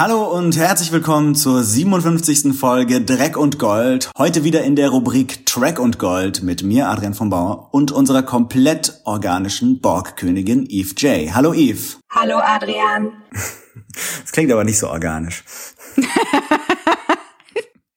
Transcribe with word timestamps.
Hallo 0.00 0.34
und 0.34 0.56
herzlich 0.56 0.92
willkommen 0.92 1.34
zur 1.34 1.62
57. 1.62 2.58
Folge 2.58 3.02
Dreck 3.02 3.36
und 3.36 3.58
Gold. 3.58 4.10
Heute 4.16 4.44
wieder 4.44 4.62
in 4.62 4.74
der 4.74 4.88
Rubrik 4.88 5.44
Track 5.44 5.78
und 5.78 5.98
Gold 5.98 6.42
mit 6.42 6.62
mir, 6.62 6.88
Adrian 6.88 7.12
von 7.12 7.28
Bauer, 7.28 7.68
und 7.72 7.92
unserer 7.92 8.22
komplett 8.22 9.02
organischen 9.04 9.82
Borgkönigin 9.82 10.64
Eve 10.70 10.94
J. 10.96 11.34
Hallo 11.34 11.52
Eve. 11.52 11.98
Hallo 12.08 12.38
Adrian. 12.38 13.12
Das 14.22 14.32
klingt 14.32 14.50
aber 14.50 14.64
nicht 14.64 14.78
so 14.78 14.88
organisch. 14.88 15.44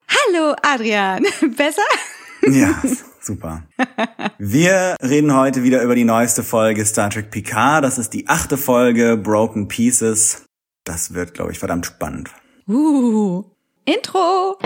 Hallo 0.09 0.55
Adrian. 0.61 1.23
Besser? 1.55 1.83
Ja, 2.41 2.81
super. 3.21 3.63
Wir 4.39 4.97
reden 5.01 5.33
heute 5.33 5.63
wieder 5.63 5.81
über 5.81 5.95
die 5.95 6.03
neueste 6.03 6.43
Folge 6.43 6.85
Star 6.85 7.11
Trek 7.11 7.31
Picard. 7.31 7.85
Das 7.85 7.97
ist 7.97 8.13
die 8.13 8.27
achte 8.27 8.57
Folge 8.57 9.15
Broken 9.15 9.69
Pieces. 9.69 10.42
Das 10.83 11.13
wird, 11.13 11.33
glaube 11.33 11.53
ich, 11.53 11.59
verdammt 11.59 11.85
spannend. 11.85 12.29
Uh, 12.67 13.43
Intro. 13.85 14.57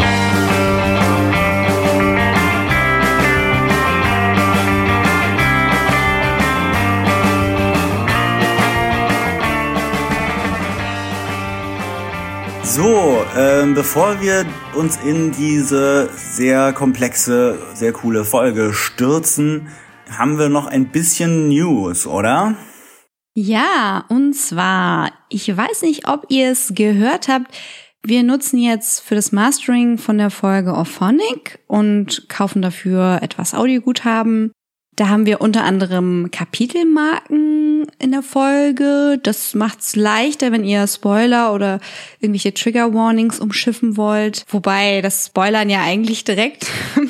So, 12.64 13.24
ähm, 13.38 13.76
bevor 13.76 14.20
wir 14.20 14.46
uns 14.76 14.98
in 14.98 15.32
diese 15.32 16.10
sehr 16.16 16.74
komplexe, 16.74 17.60
sehr 17.76 17.92
coole 17.94 18.26
Folge 18.26 18.74
stürzen, 18.74 19.70
haben 20.10 20.40
wir 20.40 20.50
noch 20.50 20.66
ein 20.66 20.88
bisschen 20.92 21.50
News, 21.50 22.08
oder? 22.08 22.56
Ja, 23.40 24.04
und 24.10 24.34
zwar, 24.34 25.12
ich 25.30 25.56
weiß 25.56 25.84
nicht, 25.84 26.08
ob 26.08 26.26
ihr 26.30 26.50
es 26.50 26.72
gehört 26.74 27.28
habt, 27.28 27.56
wir 28.02 28.24
nutzen 28.24 28.58
jetzt 28.58 29.02
für 29.02 29.14
das 29.14 29.32
Mastering 29.32 30.00
von 30.00 30.18
der 30.18 30.32
Folge 30.32 30.74
Orphonic 30.74 31.60
und 31.68 32.30
kaufen 32.30 32.64
dafür 32.64 33.20
etwas 33.22 33.54
Audioguthaben. 33.54 34.54
Da 34.98 35.10
haben 35.10 35.28
wir 35.28 35.42
unter 35.42 35.64
anderem 35.64 36.30
Kapitelmarken 36.32 37.86
in 38.00 38.12
der 38.12 38.24
Folge. 38.24 39.20
Das 39.22 39.54
macht's 39.54 39.96
leichter, 39.96 40.52
wenn 40.52 40.64
ihr 40.64 40.88
Spoiler 40.88 41.54
oder 41.54 41.80
irgendwelche 42.20 42.52
Trigger 42.52 42.96
Warnings 42.96 43.40
umschiffen 43.40 43.96
wollt. 43.96 44.44
Wobei 44.50 45.02
das 45.02 45.28
Spoilern 45.28 45.70
ja 45.70 45.84
eigentlich 45.84 46.24
direkt. 46.24 46.66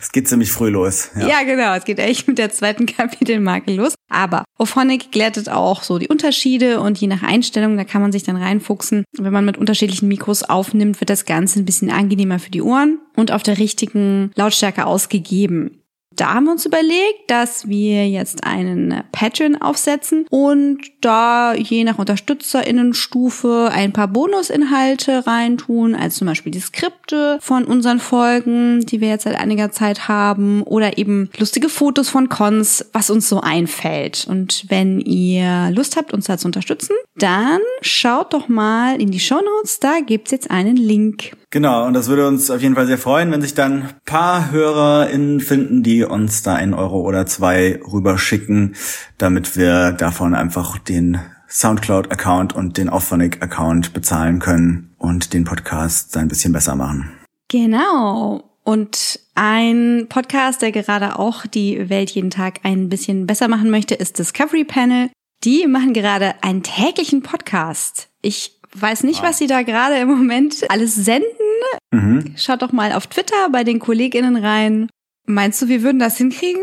Es 0.00 0.12
geht 0.12 0.28
ziemlich 0.28 0.52
früh 0.52 0.68
los. 0.68 1.10
Ja. 1.18 1.26
ja, 1.26 1.42
genau. 1.42 1.74
Es 1.74 1.84
geht 1.84 1.98
echt 1.98 2.28
mit 2.28 2.38
der 2.38 2.50
zweiten 2.50 2.86
Kapitelmarke 2.86 3.72
los. 3.72 3.94
Aber 4.08 4.44
Ophonic 4.58 5.10
glättet 5.10 5.48
auch 5.48 5.82
so 5.82 5.98
die 5.98 6.06
Unterschiede 6.06 6.78
und 6.80 6.98
je 6.98 7.08
nach 7.08 7.24
Einstellung, 7.24 7.76
da 7.76 7.82
kann 7.82 8.02
man 8.02 8.12
sich 8.12 8.22
dann 8.22 8.36
reinfuchsen. 8.36 9.04
Wenn 9.18 9.32
man 9.32 9.44
mit 9.44 9.58
unterschiedlichen 9.58 10.06
Mikros 10.06 10.44
aufnimmt, 10.44 11.00
wird 11.00 11.10
das 11.10 11.24
Ganze 11.24 11.58
ein 11.58 11.64
bisschen 11.64 11.90
angenehmer 11.90 12.38
für 12.38 12.50
die 12.50 12.62
Ohren 12.62 13.00
und 13.16 13.32
auf 13.32 13.42
der 13.42 13.58
richtigen 13.58 14.30
Lautstärke 14.36 14.86
ausgegeben. 14.86 15.80
Da 16.16 16.34
haben 16.34 16.44
wir 16.44 16.52
uns 16.52 16.66
überlegt, 16.66 17.28
dass 17.28 17.68
wir 17.68 18.08
jetzt 18.08 18.44
einen 18.44 19.02
Patreon 19.12 19.56
aufsetzen 19.60 20.26
und 20.30 20.78
da 21.00 21.54
je 21.54 21.84
nach 21.84 21.98
Unterstützerinnenstufe 21.98 23.70
ein 23.72 23.92
paar 23.92 24.08
Bonusinhalte 24.08 25.26
reintun, 25.26 25.94
als 25.94 26.16
zum 26.16 26.26
Beispiel 26.26 26.52
die 26.52 26.60
Skripte 26.60 27.38
von 27.40 27.64
unseren 27.64 28.00
Folgen, 28.00 28.80
die 28.86 29.00
wir 29.00 29.08
jetzt 29.08 29.24
seit 29.24 29.36
einiger 29.36 29.72
Zeit 29.72 30.08
haben, 30.08 30.62
oder 30.62 30.98
eben 30.98 31.30
lustige 31.38 31.68
Fotos 31.68 32.08
von 32.08 32.28
Cons, 32.28 32.86
was 32.92 33.10
uns 33.10 33.28
so 33.28 33.40
einfällt. 33.40 34.26
Und 34.28 34.64
wenn 34.68 35.00
ihr 35.00 35.70
Lust 35.72 35.96
habt, 35.96 36.12
uns 36.12 36.26
da 36.26 36.38
zu 36.38 36.46
unterstützen, 36.46 36.94
dann 37.16 37.60
schaut 37.80 38.32
doch 38.32 38.48
mal 38.48 39.00
in 39.00 39.10
die 39.10 39.20
Show 39.20 39.40
Notes, 39.40 39.80
da 39.80 40.00
gibt's 40.00 40.30
jetzt 40.30 40.50
einen 40.50 40.76
Link. 40.76 41.32
Genau, 41.54 41.86
und 41.86 41.94
das 41.94 42.08
würde 42.08 42.26
uns 42.26 42.50
auf 42.50 42.62
jeden 42.62 42.74
Fall 42.74 42.88
sehr 42.88 42.98
freuen, 42.98 43.30
wenn 43.30 43.40
sich 43.40 43.54
dann 43.54 43.90
paar 44.04 44.50
HörerInnen 44.50 45.38
finden, 45.38 45.84
die 45.84 46.02
uns 46.02 46.42
da 46.42 46.56
ein 46.56 46.74
Euro 46.74 47.02
oder 47.02 47.26
zwei 47.26 47.78
rüberschicken, 47.92 48.74
damit 49.18 49.56
wir 49.56 49.92
davon 49.92 50.34
einfach 50.34 50.78
den 50.78 51.20
Soundcloud-Account 51.48 52.56
und 52.56 52.76
den 52.76 52.88
Auphonic-Account 52.88 53.92
bezahlen 53.92 54.40
können 54.40 54.96
und 54.98 55.32
den 55.32 55.44
Podcast 55.44 56.16
ein 56.16 56.26
bisschen 56.26 56.52
besser 56.52 56.74
machen. 56.74 57.12
Genau. 57.46 58.50
Und 58.64 59.20
ein 59.36 60.06
Podcast, 60.08 60.60
der 60.60 60.72
gerade 60.72 61.20
auch 61.20 61.46
die 61.46 61.88
Welt 61.88 62.10
jeden 62.10 62.30
Tag 62.30 62.58
ein 62.64 62.88
bisschen 62.88 63.28
besser 63.28 63.46
machen 63.46 63.70
möchte, 63.70 63.94
ist 63.94 64.18
Discovery 64.18 64.64
Panel. 64.64 65.08
Die 65.44 65.68
machen 65.68 65.92
gerade 65.92 66.34
einen 66.42 66.64
täglichen 66.64 67.22
Podcast. 67.22 68.08
Ich 68.22 68.58
weiß 68.74 69.04
nicht, 69.04 69.22
was 69.22 69.38
sie 69.38 69.46
da 69.46 69.62
gerade 69.62 69.98
im 69.98 70.08
Moment 70.08 70.68
alles 70.68 70.96
senden. 70.96 71.43
Mhm. 71.92 72.34
Schaut 72.36 72.62
doch 72.62 72.72
mal 72.72 72.92
auf 72.92 73.06
Twitter 73.06 73.48
bei 73.50 73.64
den 73.64 73.78
KollegInnen 73.78 74.36
rein. 74.36 74.88
Meinst 75.26 75.62
du, 75.62 75.68
wir 75.68 75.82
würden 75.82 75.98
das 75.98 76.18
hinkriegen? 76.18 76.62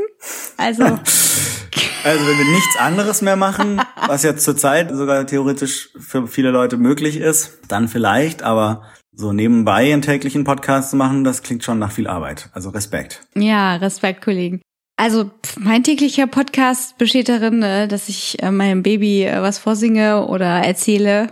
Also. 0.57 0.83
also 2.03 2.27
wenn 2.27 2.37
wir 2.37 2.51
nichts 2.51 2.77
anderes 2.77 3.21
mehr 3.21 3.35
machen, 3.35 3.81
was 4.07 4.23
jetzt 4.23 4.43
zurzeit 4.43 4.91
sogar 4.91 5.25
theoretisch 5.25 5.89
für 5.99 6.27
viele 6.27 6.51
Leute 6.51 6.77
möglich 6.77 7.17
ist, 7.17 7.59
dann 7.67 7.87
vielleicht, 7.87 8.43
aber 8.43 8.83
so 9.13 9.33
nebenbei 9.33 9.91
einen 9.91 10.01
täglichen 10.01 10.43
Podcast 10.43 10.91
zu 10.91 10.95
machen, 10.95 11.23
das 11.23 11.43
klingt 11.43 11.63
schon 11.63 11.79
nach 11.79 11.91
viel 11.91 12.07
Arbeit. 12.07 12.49
Also 12.53 12.69
Respekt. 12.69 13.21
Ja, 13.35 13.75
Respekt, 13.75 14.21
Kollegen. 14.23 14.61
Also 14.97 15.31
mein 15.57 15.83
täglicher 15.83 16.27
Podcast 16.27 16.97
besteht 16.99 17.27
darin, 17.27 17.63
äh, 17.63 17.87
dass 17.87 18.07
ich 18.07 18.41
äh, 18.43 18.51
meinem 18.51 18.83
Baby 18.83 19.23
äh, 19.23 19.41
was 19.41 19.57
vorsinge 19.57 20.27
oder 20.27 20.45
erzähle, 20.45 21.27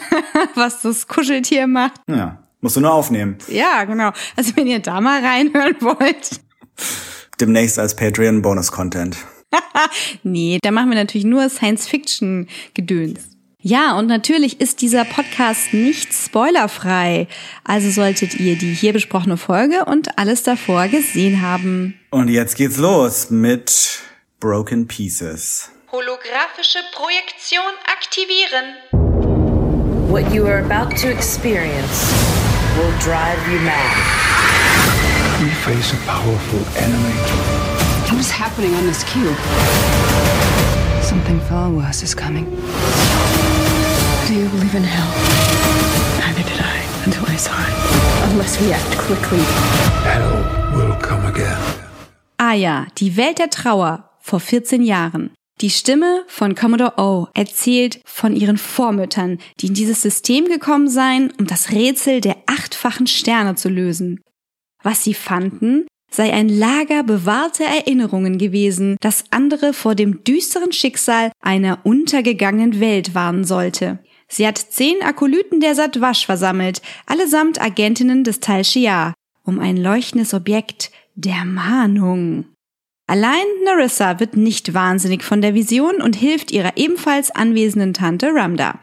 was 0.54 0.80
das 0.80 1.06
Kuscheltier 1.06 1.66
macht. 1.66 2.00
Ja, 2.08 2.38
musst 2.60 2.76
du 2.76 2.80
nur 2.80 2.92
aufnehmen. 2.92 3.38
Ja, 3.48 3.84
genau. 3.84 4.12
Also 4.36 4.56
wenn 4.56 4.66
ihr 4.66 4.80
da 4.80 5.00
mal 5.00 5.24
reinhören 5.24 5.76
wollt. 5.80 6.40
Demnächst 7.40 7.78
als 7.78 7.96
Patreon-Bonus-Content. 7.96 9.16
nee, 10.22 10.58
da 10.62 10.70
machen 10.70 10.90
wir 10.90 10.96
natürlich 10.96 11.24
nur 11.24 11.48
Science-Fiction-Gedöns. 11.48 13.30
Ja, 13.62 13.98
und 13.98 14.06
natürlich 14.06 14.60
ist 14.60 14.80
dieser 14.80 15.04
Podcast 15.04 15.74
nicht 15.74 16.14
spoilerfrei. 16.14 17.28
Also 17.62 17.90
solltet 17.90 18.40
ihr 18.40 18.56
die 18.56 18.72
hier 18.72 18.94
besprochene 18.94 19.36
Folge 19.36 19.84
und 19.84 20.18
alles 20.18 20.42
davor 20.42 20.88
gesehen 20.88 21.42
haben. 21.42 22.00
Und 22.10 22.28
jetzt 22.28 22.56
geht's 22.56 22.78
los 22.78 23.28
mit 23.28 24.00
Broken 24.38 24.86
Pieces. 24.86 25.70
Holographische 25.92 26.78
Projektion 26.94 27.60
aktivieren. 27.84 28.76
What 30.10 30.32
you 30.32 30.46
are 30.46 30.64
about 30.64 30.96
to 30.96 31.08
experience 31.08 32.39
will 32.80 32.98
drive 32.98 33.40
you 33.52 33.58
mad. 33.60 33.94
We 35.42 35.50
face 35.66 35.92
a 35.92 36.00
powerful 36.06 36.62
enemy. 36.84 37.16
What 38.08 38.20
is 38.20 38.30
happening 38.30 38.72
on 38.74 38.86
this 38.86 39.04
cube? 39.04 39.36
Something 41.02 41.40
far 41.48 41.70
worse 41.70 42.02
is 42.02 42.14
coming. 42.14 42.46
Do 44.26 44.32
you 44.34 44.48
believe 44.48 44.74
in 44.74 44.84
hell? 44.96 45.10
Neither 46.22 46.44
did 46.50 46.60
I 46.76 46.78
until 47.04 47.24
I 47.26 47.36
saw 47.36 47.56
it. 47.68 47.76
Unless 48.30 48.60
we 48.60 48.72
act 48.72 48.92
quickly. 49.06 49.42
Hell 50.08 50.36
will 50.76 50.96
come 51.08 51.26
again. 51.26 51.60
Ah 52.38 52.54
ja, 52.54 52.86
die 52.96 53.16
Welt 53.16 53.38
der 53.38 53.50
Trauer 53.50 54.04
vor 54.20 54.40
14 54.40 54.82
Jahren. 54.82 55.34
Die 55.60 55.68
Stimme 55.68 56.24
von 56.26 56.54
Commodore 56.54 56.94
O 56.96 57.26
erzählt 57.34 58.00
von 58.06 58.34
ihren 58.34 58.56
Vormüttern, 58.56 59.38
die 59.60 59.66
in 59.66 59.74
dieses 59.74 60.00
System 60.00 60.46
gekommen 60.46 60.88
seien, 60.88 61.32
um 61.38 61.46
das 61.46 61.70
Rätsel 61.70 62.22
der 62.22 62.36
achtfachen 62.46 63.06
Sterne 63.06 63.56
zu 63.56 63.68
lösen. 63.68 64.22
Was 64.82 65.04
sie 65.04 65.12
fanden, 65.12 65.86
sei 66.10 66.32
ein 66.32 66.48
Lager 66.48 67.02
bewahrter 67.02 67.66
Erinnerungen 67.66 68.38
gewesen, 68.38 68.96
das 69.00 69.24
andere 69.30 69.74
vor 69.74 69.94
dem 69.94 70.24
düsteren 70.24 70.72
Schicksal 70.72 71.30
einer 71.42 71.80
untergegangenen 71.84 72.80
Welt 72.80 73.14
warnen 73.14 73.44
sollte. 73.44 73.98
Sie 74.28 74.46
hat 74.46 74.56
zehn 74.56 75.02
Akolyten 75.02 75.60
der 75.60 75.74
Satwasch 75.74 76.24
versammelt, 76.24 76.80
allesamt 77.04 77.60
Agentinnen 77.60 78.24
des 78.24 78.40
Tal 78.40 78.64
Shia, 78.64 79.12
um 79.44 79.58
ein 79.58 79.76
leuchtendes 79.76 80.32
Objekt 80.32 80.90
der 81.16 81.44
Mahnung. 81.44 82.46
Allein 83.10 83.44
Narissa 83.64 84.20
wird 84.20 84.36
nicht 84.36 84.72
wahnsinnig 84.72 85.24
von 85.24 85.40
der 85.40 85.52
Vision 85.52 86.00
und 86.00 86.14
hilft 86.14 86.52
ihrer 86.52 86.76
ebenfalls 86.76 87.32
anwesenden 87.32 87.92
Tante 87.92 88.28
Ramda. 88.32 88.78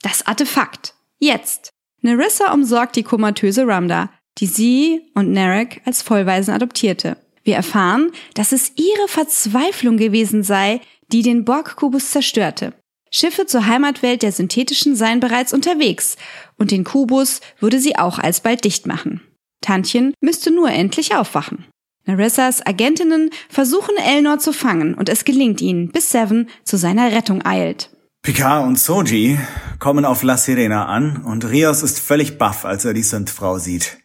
Das 0.00 0.26
Artefakt. 0.26 0.94
Jetzt. 1.18 1.68
Narissa 2.00 2.54
umsorgt 2.54 2.96
die 2.96 3.02
komatöse 3.02 3.66
Ramda, 3.66 4.08
die 4.38 4.46
sie 4.46 5.02
und 5.14 5.30
Narek 5.32 5.82
als 5.84 6.00
Vollweisen 6.00 6.54
adoptierte. 6.54 7.18
Wir 7.44 7.54
erfahren, 7.54 8.12
dass 8.32 8.52
es 8.52 8.72
ihre 8.76 9.08
Verzweiflung 9.08 9.98
gewesen 9.98 10.42
sei, 10.42 10.80
die 11.12 11.20
den 11.20 11.44
Borg-Kubus 11.44 12.12
zerstörte. 12.12 12.72
Schiffe 13.10 13.44
zur 13.44 13.66
Heimatwelt 13.66 14.22
der 14.22 14.32
Synthetischen 14.32 14.96
seien 14.96 15.20
bereits 15.20 15.52
unterwegs 15.52 16.16
und 16.56 16.70
den 16.70 16.84
Kubus 16.84 17.42
würde 17.58 17.78
sie 17.78 17.98
auch 17.98 18.18
alsbald 18.18 18.64
dicht 18.64 18.86
machen. 18.86 19.20
Tantchen 19.60 20.14
müsste 20.22 20.50
nur 20.50 20.70
endlich 20.70 21.14
aufwachen. 21.14 21.66
Narissas 22.06 22.64
Agentinnen 22.66 23.30
versuchen 23.48 23.96
Elnor 23.96 24.38
zu 24.38 24.52
fangen 24.52 24.94
und 24.94 25.08
es 25.08 25.24
gelingt 25.24 25.60
ihnen, 25.60 25.90
bis 25.90 26.10
Seven 26.10 26.48
zu 26.64 26.76
seiner 26.76 27.12
Rettung 27.12 27.44
eilt. 27.44 27.90
Picard 28.22 28.66
und 28.66 28.78
Soji 28.78 29.38
kommen 29.78 30.04
auf 30.04 30.22
La 30.22 30.36
Sirena 30.36 30.86
an 30.86 31.22
und 31.24 31.48
Rios 31.48 31.82
ist 31.82 32.00
völlig 32.00 32.36
baff, 32.36 32.64
als 32.64 32.84
er 32.84 32.92
die 32.92 33.02
Synth-Frau 33.02 33.58
sieht. 33.58 33.98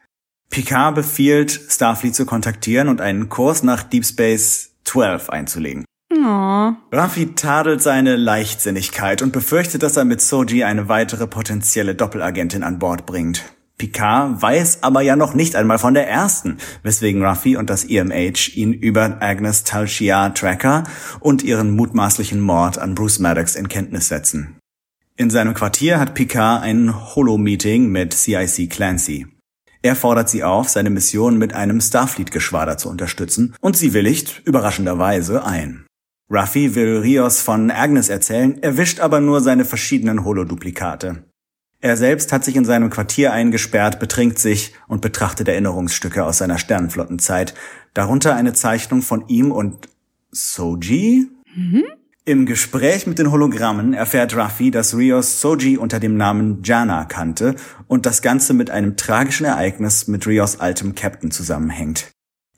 Picard 0.49 0.95
befiehlt, 0.95 1.51
Starfleet 1.69 2.15
zu 2.15 2.25
kontaktieren 2.25 2.87
und 2.87 3.01
einen 3.01 3.27
Kurs 3.27 3.63
nach 3.63 3.83
Deep 3.83 4.05
Space 4.05 4.71
12 4.85 5.29
einzulegen. 5.29 5.85
Oh. 6.13 6.71
Raffi 6.91 7.35
tadelt 7.35 7.81
seine 7.81 8.15
Leichtsinnigkeit 8.15 9.21
und 9.21 9.33
befürchtet, 9.33 9.83
dass 9.83 9.97
er 9.97 10.05
mit 10.05 10.21
Soji 10.21 10.63
eine 10.63 10.87
weitere 10.87 11.27
potenzielle 11.27 11.93
Doppelagentin 11.93 12.63
an 12.63 12.79
Bord 12.79 13.05
bringt. 13.05 13.43
Picard 13.77 14.41
weiß 14.41 14.83
aber 14.83 15.01
ja 15.01 15.15
noch 15.15 15.33
nicht 15.33 15.55
einmal 15.55 15.79
von 15.79 15.93
der 15.93 16.07
ersten, 16.07 16.57
weswegen 16.83 17.25
Ruffy 17.25 17.57
und 17.57 17.69
das 17.69 17.83
EMH 17.83 18.55
ihn 18.55 18.71
über 18.71 19.21
Agnes 19.21 19.65
Talchia 19.65 20.29
Tracker 20.29 20.85
und 21.19 21.43
ihren 21.43 21.71
mutmaßlichen 21.71 22.39
Mord 22.39 22.77
an 22.77 22.95
Bruce 22.95 23.19
Maddox 23.19 23.55
in 23.55 23.67
Kenntnis 23.67 24.07
setzen. 24.07 24.57
In 25.17 25.29
seinem 25.29 25.53
Quartier 25.53 25.99
hat 25.99 26.13
Picard 26.13 26.63
ein 26.63 27.15
Holo-Meeting 27.15 27.89
mit 27.89 28.13
CIC 28.13 28.69
Clancy. 28.69 29.27
Er 29.81 29.95
fordert 29.95 30.29
sie 30.29 30.43
auf, 30.43 30.69
seine 30.69 30.89
Mission 30.89 31.37
mit 31.37 31.53
einem 31.53 31.79
Starfleet-Geschwader 31.79 32.77
zu 32.77 32.89
unterstützen 32.89 33.55
und 33.61 33.77
sie 33.77 33.93
willigt 33.93 34.41
überraschenderweise 34.45 35.45
ein. 35.45 35.85
Ruffy 36.31 36.75
will 36.75 36.97
Rios 36.97 37.41
von 37.41 37.69
Agnes 37.69 38.09
erzählen, 38.09 38.61
erwischt 38.63 38.99
aber 38.99 39.19
nur 39.19 39.41
seine 39.41 39.63
verschiedenen 39.63 40.25
Holoduplikate. 40.25 41.23
Er 41.85 41.97
selbst 41.97 42.31
hat 42.31 42.43
sich 42.43 42.55
in 42.55 42.65
seinem 42.65 42.89
Quartier 42.89 43.31
eingesperrt, 43.31 43.99
betrinkt 43.99 44.39
sich 44.39 44.73
und 44.87 45.01
betrachtet 45.01 45.47
Erinnerungsstücke 45.47 46.25
aus 46.25 46.39
seiner 46.39 46.57
Sternenflottenzeit, 46.57 47.53
darunter 47.93 48.35
eine 48.35 48.53
Zeichnung 48.53 49.03
von 49.03 49.27
ihm 49.27 49.51
und 49.51 49.87
Soji? 50.31 51.27
Mhm. 51.53 51.83
Im 52.25 52.47
Gespräch 52.47 53.05
mit 53.05 53.19
den 53.19 53.31
Hologrammen 53.31 53.93
erfährt 53.93 54.35
Ruffy, 54.35 54.71
dass 54.71 54.97
Rios 54.97 55.41
Soji 55.41 55.77
unter 55.77 55.99
dem 55.99 56.17
Namen 56.17 56.63
Jana 56.63 57.05
kannte 57.05 57.53
und 57.85 58.07
das 58.07 58.23
Ganze 58.23 58.55
mit 58.55 58.71
einem 58.71 58.97
tragischen 58.97 59.45
Ereignis 59.45 60.07
mit 60.07 60.25
Rios 60.25 60.59
altem 60.59 60.95
Captain 60.95 61.29
zusammenhängt. 61.29 62.09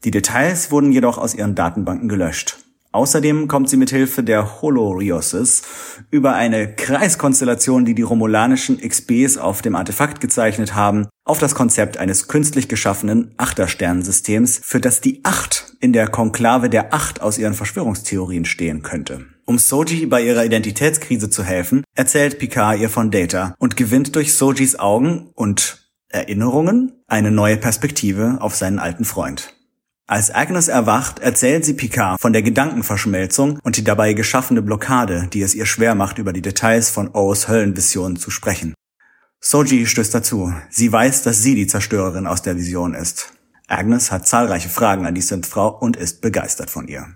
Die 0.05 0.11
Details 0.11 0.71
wurden 0.71 0.93
jedoch 0.93 1.17
aus 1.17 1.35
ihren 1.35 1.53
Datenbanken 1.53 2.07
gelöscht. 2.07 2.59
Außerdem 2.97 3.47
kommt 3.47 3.69
sie 3.69 3.77
mit 3.77 3.91
Hilfe 3.91 4.23
der 4.23 4.59
Holorioses 4.63 5.61
über 6.09 6.33
eine 6.33 6.73
Kreiskonstellation, 6.73 7.85
die 7.85 7.93
die 7.93 8.01
romulanischen 8.01 8.79
XBs 8.81 9.37
auf 9.37 9.61
dem 9.61 9.75
Artefakt 9.75 10.19
gezeichnet 10.19 10.73
haben, 10.73 11.07
auf 11.23 11.37
das 11.37 11.53
Konzept 11.53 11.99
eines 11.99 12.27
künstlich 12.27 12.67
geschaffenen 12.67 13.35
Achtersternensystems, 13.37 14.61
für 14.63 14.79
das 14.79 14.99
die 14.99 15.19
Acht 15.21 15.75
in 15.79 15.93
der 15.93 16.07
Konklave 16.07 16.71
der 16.71 16.91
Acht 16.91 17.21
aus 17.21 17.37
ihren 17.37 17.53
Verschwörungstheorien 17.53 18.45
stehen 18.45 18.81
könnte. 18.81 19.27
Um 19.45 19.59
Soji 19.59 20.07
bei 20.07 20.23
ihrer 20.23 20.43
Identitätskrise 20.43 21.29
zu 21.29 21.43
helfen, 21.43 21.83
erzählt 21.95 22.39
Picard 22.39 22.79
ihr 22.79 22.89
von 22.89 23.11
Data 23.11 23.53
und 23.59 23.77
gewinnt 23.77 24.15
durch 24.15 24.33
Sojis 24.33 24.79
Augen 24.79 25.29
und 25.35 25.87
Erinnerungen 26.09 26.93
eine 27.05 27.29
neue 27.29 27.57
Perspektive 27.57 28.37
auf 28.39 28.55
seinen 28.55 28.79
alten 28.79 29.05
Freund. 29.05 29.53
Als 30.09 30.33
Agnes 30.33 30.69
erwacht, 30.69 31.19
erzählt 31.19 31.65
sie 31.65 31.73
Picard 31.73 32.21
von 32.21 32.31
der 32.31 32.41
Gedankenverschmelzung 32.41 33.59
und 33.61 33.75
die 33.75 33.83
dabei 33.83 34.13
geschaffene 34.13 34.61
Blockade, 34.61 35.27
die 35.33 35.41
es 35.41 35.53
ihr 35.53 35.65
schwer 35.65 35.95
macht, 35.95 36.17
über 36.17 36.31
die 36.31 36.41
Details 36.41 36.89
von 36.89 37.09
O's 37.13 37.49
Höllenvision 37.49 38.15
zu 38.15 38.31
sprechen. 38.31 38.73
Soji 39.41 39.85
stößt 39.85 40.15
dazu. 40.15 40.53
Sie 40.69 40.89
weiß, 40.89 41.23
dass 41.23 41.43
sie 41.43 41.55
die 41.55 41.67
Zerstörerin 41.67 42.25
aus 42.25 42.41
der 42.41 42.55
Vision 42.55 42.93
ist. 42.93 43.33
Agnes 43.67 44.09
hat 44.09 44.25
zahlreiche 44.25 44.69
Fragen 44.69 45.05
an 45.05 45.13
die 45.13 45.21
Synth-Frau 45.21 45.77
und 45.77 45.97
ist 45.97 46.21
begeistert 46.21 46.69
von 46.69 46.87
ihr. 46.87 47.07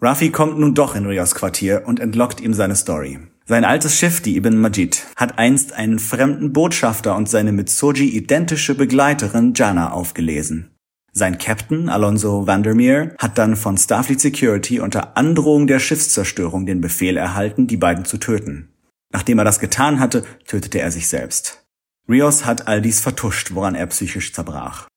Ruffy 0.00 0.30
kommt 0.30 0.56
nun 0.56 0.72
doch 0.72 0.94
in 0.94 1.04
Rios 1.04 1.34
Quartier 1.34 1.82
und 1.86 1.98
entlockt 1.98 2.40
ihm 2.40 2.54
seine 2.54 2.76
Story. 2.76 3.18
Sein 3.44 3.64
altes 3.64 3.98
Schiff, 3.98 4.20
die 4.20 4.36
Ibn 4.36 4.56
Majid, 4.56 5.04
hat 5.16 5.36
einst 5.38 5.72
einen 5.72 5.98
fremden 5.98 6.52
Botschafter 6.52 7.16
und 7.16 7.28
seine 7.28 7.50
mit 7.50 7.70
Soji 7.70 8.08
identische 8.08 8.76
Begleiterin 8.76 9.52
Jana 9.56 9.90
aufgelesen. 9.90 10.75
Sein 11.18 11.38
Captain, 11.38 11.88
Alonso 11.88 12.46
Vandermeer, 12.46 13.14
hat 13.16 13.38
dann 13.38 13.56
von 13.56 13.78
Starfleet 13.78 14.20
Security 14.20 14.80
unter 14.80 15.16
Androhung 15.16 15.66
der 15.66 15.78
Schiffszerstörung 15.78 16.66
den 16.66 16.82
Befehl 16.82 17.16
erhalten, 17.16 17.66
die 17.66 17.78
beiden 17.78 18.04
zu 18.04 18.18
töten. 18.18 18.68
Nachdem 19.14 19.38
er 19.38 19.46
das 19.46 19.58
getan 19.58 19.98
hatte, 19.98 20.24
tötete 20.46 20.78
er 20.78 20.90
sich 20.90 21.08
selbst. 21.08 21.64
Rios 22.06 22.44
hat 22.44 22.68
all 22.68 22.82
dies 22.82 23.00
vertuscht, 23.00 23.54
woran 23.54 23.74
er 23.74 23.86
psychisch 23.86 24.34
zerbrach. 24.34 24.88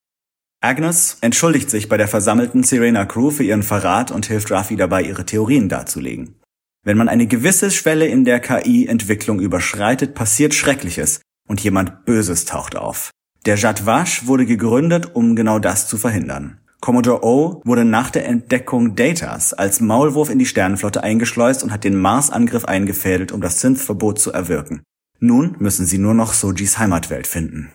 Agnes 0.59 1.19
entschuldigt 1.21 1.69
sich 1.69 1.87
bei 1.87 1.95
der 1.95 2.09
versammelten 2.09 2.63
Serena 2.63 3.05
Crew 3.05 3.31
für 3.31 3.45
ihren 3.45 3.63
Verrat 3.63 4.11
und 4.11 4.25
hilft 4.25 4.51
Ruffy 4.51 4.75
dabei, 4.75 5.03
ihre 5.03 5.25
Theorien 5.25 5.69
darzulegen. 5.69 6.35
Wenn 6.83 6.97
man 6.97 7.07
eine 7.07 7.27
gewisse 7.27 7.71
Schwelle 7.71 8.07
in 8.07 8.25
der 8.25 8.41
KI-Entwicklung 8.41 9.39
überschreitet, 9.39 10.15
passiert 10.15 10.53
Schreckliches 10.53 11.21
und 11.47 11.63
jemand 11.63 12.03
Böses 12.03 12.43
taucht 12.43 12.75
auf. 12.75 13.09
Der 13.45 13.55
Jadwash 13.55 14.27
wurde 14.27 14.45
gegründet, 14.45 15.15
um 15.15 15.35
genau 15.35 15.59
das 15.59 15.87
zu 15.87 15.97
verhindern. 15.97 16.59
Commodore 16.81 17.23
O 17.23 17.61
wurde 17.65 17.83
nach 17.83 18.09
der 18.09 18.25
Entdeckung 18.25 18.95
Datas 18.95 19.53
als 19.53 19.81
Maulwurf 19.81 20.29
in 20.29 20.39
die 20.39 20.45
Sternenflotte 20.45 21.03
eingeschleust 21.03 21.63
und 21.63 21.71
hat 21.71 21.83
den 21.83 21.99
Mars-Angriff 21.99 22.65
eingefädelt, 22.65 23.31
um 23.31 23.41
das 23.41 23.59
Synth-Verbot 23.59 24.19
zu 24.19 24.31
erwirken. 24.31 24.83
Nun 25.19 25.55
müssen 25.59 25.85
sie 25.85 25.97
nur 25.97 26.13
noch 26.13 26.33
Sojis 26.33 26.79
Heimatwelt 26.79 27.27
finden. 27.27 27.73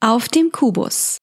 Auf 0.00 0.28
dem 0.28 0.52
Kubus. 0.52 1.18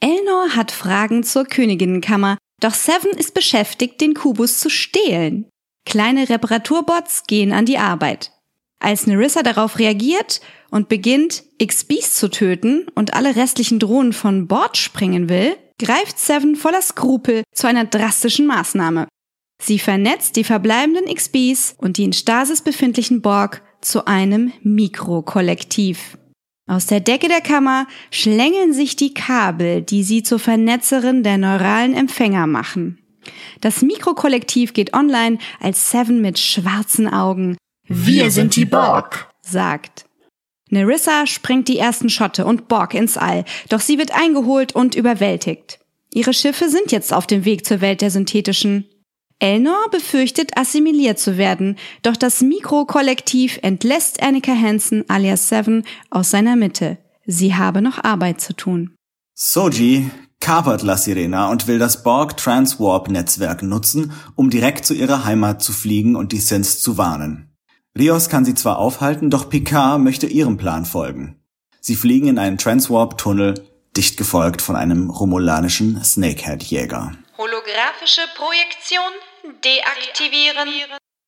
Elnor 0.00 0.50
hat 0.54 0.70
Fragen 0.70 1.24
zur 1.24 1.44
Königinnenkammer, 1.44 2.38
doch 2.60 2.74
Seven 2.74 3.10
ist 3.10 3.34
beschäftigt, 3.34 4.00
den 4.00 4.14
Kubus 4.14 4.60
zu 4.60 4.70
stehlen. 4.70 5.46
Kleine 5.84 6.28
Reparaturbots 6.28 7.24
gehen 7.26 7.52
an 7.52 7.64
die 7.64 7.78
Arbeit. 7.78 8.32
Als 8.80 9.06
Nerissa 9.06 9.42
darauf 9.42 9.78
reagiert 9.78 10.40
und 10.70 10.88
beginnt, 10.88 11.44
XBs 11.62 12.14
zu 12.14 12.30
töten 12.30 12.86
und 12.94 13.14
alle 13.14 13.36
restlichen 13.36 13.78
Drohnen 13.78 14.12
von 14.12 14.46
Bord 14.46 14.76
springen 14.76 15.28
will, 15.28 15.56
greift 15.80 16.18
Seven 16.18 16.56
voller 16.56 16.82
Skrupel 16.82 17.42
zu 17.52 17.66
einer 17.66 17.84
drastischen 17.84 18.46
Maßnahme. 18.46 19.08
Sie 19.60 19.78
vernetzt 19.78 20.36
die 20.36 20.44
verbleibenden 20.44 21.12
XBs 21.12 21.74
und 21.78 21.96
die 21.96 22.04
in 22.04 22.12
Stasis 22.12 22.62
befindlichen 22.62 23.22
Borg 23.22 23.62
zu 23.80 24.06
einem 24.06 24.52
Mikrokollektiv. 24.62 26.16
Aus 26.68 26.86
der 26.86 27.00
Decke 27.00 27.28
der 27.28 27.40
Kammer 27.40 27.86
schlängeln 28.10 28.72
sich 28.72 28.94
die 28.94 29.14
Kabel, 29.14 29.82
die 29.82 30.02
sie 30.02 30.22
zur 30.22 30.38
Vernetzerin 30.38 31.22
der 31.22 31.38
neuralen 31.38 31.94
Empfänger 31.94 32.46
machen. 32.46 32.98
Das 33.60 33.82
Mikrokollektiv 33.82 34.74
geht 34.74 34.94
online, 34.94 35.38
als 35.60 35.90
Seven 35.90 36.20
mit 36.20 36.38
schwarzen 36.38 37.08
Augen 37.08 37.56
Wir 37.88 38.30
sind 38.30 38.54
die 38.56 38.66
Borg 38.66 39.28
sagt. 39.40 40.04
Nerissa 40.70 41.26
sprengt 41.26 41.68
die 41.68 41.78
ersten 41.78 42.10
Schotte 42.10 42.44
und 42.44 42.68
Borg 42.68 42.94
ins 42.94 43.16
All, 43.16 43.44
doch 43.68 43.80
sie 43.80 43.98
wird 43.98 44.14
eingeholt 44.14 44.74
und 44.74 44.94
überwältigt. 44.94 45.78
Ihre 46.12 46.34
Schiffe 46.34 46.68
sind 46.68 46.92
jetzt 46.92 47.12
auf 47.12 47.26
dem 47.26 47.44
Weg 47.44 47.64
zur 47.64 47.80
Welt 47.80 48.02
der 48.02 48.10
Synthetischen. 48.10 48.84
Elnor 49.38 49.88
befürchtet, 49.90 50.50
assimiliert 50.56 51.18
zu 51.18 51.38
werden, 51.38 51.76
doch 52.02 52.16
das 52.16 52.42
Mikrokollektiv 52.42 53.58
entlässt 53.62 54.22
Annika 54.22 54.52
Hansen 54.52 55.04
alias 55.08 55.48
Seven 55.48 55.84
aus 56.10 56.30
seiner 56.30 56.56
Mitte. 56.56 56.98
Sie 57.24 57.54
habe 57.54 57.80
noch 57.80 58.02
Arbeit 58.02 58.40
zu 58.40 58.52
tun. 58.52 58.94
Soji 59.34 60.10
kapert 60.40 60.82
La 60.82 60.96
Sirena 60.96 61.50
und 61.50 61.68
will 61.68 61.78
das 61.78 62.02
Borg 62.02 62.36
Transwarp 62.36 63.08
Netzwerk 63.08 63.62
nutzen, 63.62 64.12
um 64.34 64.50
direkt 64.50 64.84
zu 64.84 64.94
ihrer 64.94 65.24
Heimat 65.24 65.62
zu 65.62 65.72
fliegen 65.72 66.16
und 66.16 66.32
die 66.32 66.40
Synths 66.40 66.80
zu 66.80 66.98
warnen. 66.98 67.47
Rios 67.98 68.28
kann 68.28 68.44
sie 68.44 68.54
zwar 68.54 68.78
aufhalten, 68.78 69.28
doch 69.28 69.50
Picard 69.50 70.00
möchte 70.00 70.26
ihrem 70.26 70.56
Plan 70.56 70.84
folgen. 70.84 71.40
Sie 71.80 71.96
fliegen 71.96 72.28
in 72.28 72.38
einen 72.38 72.56
Transwarp-Tunnel, 72.56 73.54
dicht 73.96 74.16
gefolgt 74.16 74.62
von 74.62 74.76
einem 74.76 75.10
romulanischen 75.10 76.02
Snakehead-Jäger. 76.02 77.12
Holographische 77.36 78.20
Projektion 78.36 79.00
deaktivieren. 79.64 80.68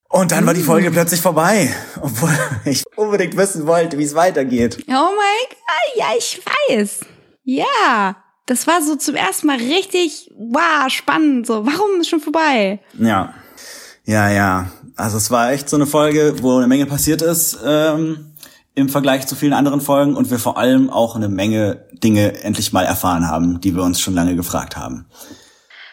Und 0.09 0.33
dann 0.33 0.47
war 0.47 0.55
die 0.55 0.62
Folge 0.62 0.91
plötzlich 0.91 1.21
vorbei, 1.21 1.75
obwohl 2.00 2.37
ich 2.65 2.85
unbedingt 2.97 3.37
wissen 3.37 3.67
wollte, 3.67 3.99
wie 3.99 4.05
es 4.05 4.15
weitergeht. 4.15 4.79
Oh 4.87 4.93
mein 4.93 5.49
Gott, 5.49 5.97
ja, 5.97 6.07
ich 6.17 6.41
weiß. 6.69 7.00
Ja, 7.43 8.17
das 8.47 8.67
war 8.67 8.83
so 8.83 8.97
zum 8.97 9.17
ersten 9.17 9.47
Mal 9.49 9.57
richtig, 9.57 10.31
wow, 10.37 10.89
spannend. 10.89 11.47
So, 11.47 11.67
warum 11.67 12.00
ist 12.00 12.09
schon 12.09 12.21
vorbei? 12.21 12.81
Ja, 12.99 13.35
ja, 14.05 14.29
ja. 14.29 14.71
Also 15.00 15.16
es 15.16 15.30
war 15.30 15.50
echt 15.50 15.69
so 15.69 15.76
eine 15.76 15.87
Folge, 15.87 16.42
wo 16.42 16.59
eine 16.59 16.66
Menge 16.66 16.85
passiert 16.85 17.23
ist 17.23 17.59
ähm, 17.64 18.35
im 18.75 18.90
Vergleich 18.90 19.26
zu 19.26 19.35
vielen 19.35 19.54
anderen 19.54 19.80
Folgen 19.80 20.14
und 20.14 20.30
wir 20.30 20.38
vor 20.38 20.59
allem 20.59 20.90
auch 20.90 21.16
eine 21.16 21.28
Menge 21.28 21.87
Dinge 21.92 22.42
endlich 22.42 22.73
mal 22.75 22.85
erfahren 22.85 23.26
haben, 23.26 23.61
die 23.62 23.75
wir 23.75 23.83
uns 23.83 23.99
schon 23.99 24.14
lange 24.14 24.37
gefragt 24.37 24.76
haben. 24.76 25.07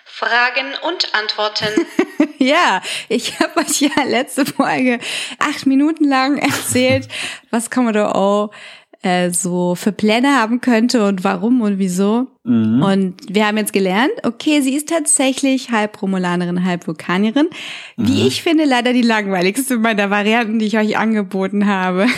Fragen 0.05 0.73
und 0.85 1.13
Antworten. 1.15 1.85
ja, 2.37 2.81
ich 3.07 3.39
habe 3.39 3.61
euch 3.61 3.79
ja 3.79 4.03
letzte 4.03 4.45
Folge 4.45 4.99
acht 5.39 5.65
Minuten 5.65 6.03
lang 6.03 6.37
erzählt, 6.37 7.07
was 7.49 7.71
Commodore 7.71 8.13
O 8.13 8.51
äh, 9.01 9.31
so 9.31 9.75
für 9.75 9.91
Pläne 9.91 10.35
haben 10.35 10.61
könnte 10.61 11.05
und 11.05 11.23
warum 11.23 11.61
und 11.61 11.77
wieso. 11.77 12.27
Mhm. 12.43 12.81
Und 12.81 13.15
wir 13.29 13.47
haben 13.47 13.57
jetzt 13.57 13.73
gelernt, 13.73 14.11
okay, 14.23 14.61
sie 14.61 14.75
ist 14.75 14.89
tatsächlich 14.89 15.71
halb 15.71 16.01
Romulanerin, 16.01 16.65
halb 16.65 16.87
Vulkanierin. 16.87 17.47
Wie 17.95 18.21
mhm. 18.21 18.27
ich 18.27 18.43
finde, 18.43 18.65
leider 18.65 18.93
die 18.93 19.01
langweiligste 19.01 19.77
meiner 19.77 20.09
Varianten, 20.09 20.59
die 20.59 20.65
ich 20.65 20.77
euch 20.77 20.97
angeboten 20.97 21.67
habe. 21.67 22.07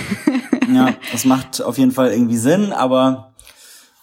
Ja, 0.72 0.94
das 1.12 1.26
macht 1.26 1.64
auf 1.64 1.80
jeden 1.80 1.92
Fall 1.92 2.12
irgendwie 2.12 2.38
Sinn, 2.38 2.74
aber 2.74 3.34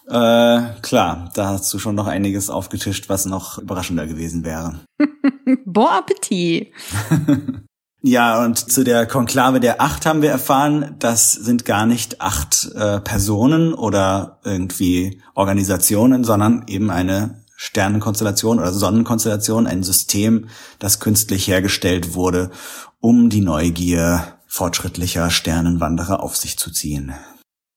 äh, 0.09 0.61
klar, 0.83 1.31
da 1.35 1.49
hast 1.49 1.73
du 1.73 1.79
schon 1.79 1.95
noch 1.95 2.07
einiges 2.07 2.51
aufgetischt, 2.51 3.09
was 3.09 3.27
noch 3.27 3.59
überraschender 3.59 4.07
gewesen 4.07 4.45
wäre. 4.45 4.81
bon 5.65 5.87
Appetit! 5.87 6.73
Ja, 8.07 8.45
und 8.45 8.57
zu 8.71 8.85
der 8.85 9.05
Konklave 9.05 9.59
der 9.59 9.81
Acht 9.81 10.07
haben 10.07 10.23
wir 10.23 10.31
erfahren, 10.31 10.95
das 11.01 11.33
sind 11.33 11.65
gar 11.65 11.87
nicht 11.87 12.21
acht 12.21 12.71
äh, 12.77 13.01
Personen 13.01 13.75
oder 13.75 14.39
irgendwie 14.45 15.21
Organisationen, 15.35 16.23
sondern 16.23 16.63
eben 16.69 16.89
eine 16.91 17.43
Sternenkonstellation 17.57 18.61
oder 18.61 18.73
Sonnenkonstellation, 18.73 19.67
ein 19.67 19.83
System, 19.83 20.47
das 20.79 21.01
künstlich 21.01 21.49
hergestellt 21.49 22.15
wurde, 22.15 22.53
um 23.01 23.29
die 23.29 23.41
Neugier 23.41 24.39
fortschrittlicher 24.47 25.29
Sternenwanderer 25.31 26.23
auf 26.23 26.37
sich 26.37 26.57
zu 26.59 26.71
ziehen. 26.71 27.13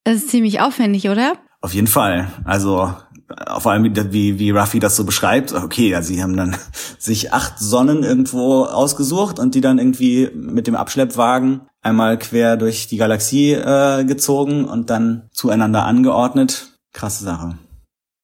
Das 0.03 0.17
ist 0.17 0.29
ziemlich 0.29 0.62
aufwendig, 0.62 1.09
oder? 1.09 1.39
Auf 1.59 1.74
jeden 1.74 1.88
Fall. 1.88 2.31
Also 2.45 2.93
vor 3.59 3.71
allem 3.71 3.83
wie, 4.12 4.39
wie 4.39 4.51
Ruffy 4.51 4.79
das 4.79 4.95
so 4.95 5.03
beschreibt, 5.03 5.53
okay, 5.53 5.89
ja, 5.89 6.01
sie 6.01 6.21
haben 6.21 6.36
dann 6.36 6.55
sich 6.98 7.33
acht 7.33 7.59
Sonnen 7.59 8.03
irgendwo 8.03 8.63
ausgesucht 8.65 9.39
und 9.39 9.55
die 9.55 9.62
dann 9.62 9.77
irgendwie 9.77 10.29
mit 10.33 10.67
dem 10.67 10.75
Abschleppwagen 10.75 11.62
einmal 11.81 12.17
quer 12.17 12.57
durch 12.57 12.88
die 12.88 12.98
Galaxie 12.98 13.53
äh, 13.53 14.03
gezogen 14.05 14.65
und 14.65 14.89
dann 14.89 15.29
zueinander 15.31 15.86
angeordnet. 15.86 16.74
Krasse 16.93 17.24
Sache. 17.24 17.57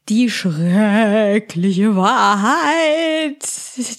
Die 0.09 0.29
schreckliche 0.31 1.97
Wahrheit, 1.97 3.43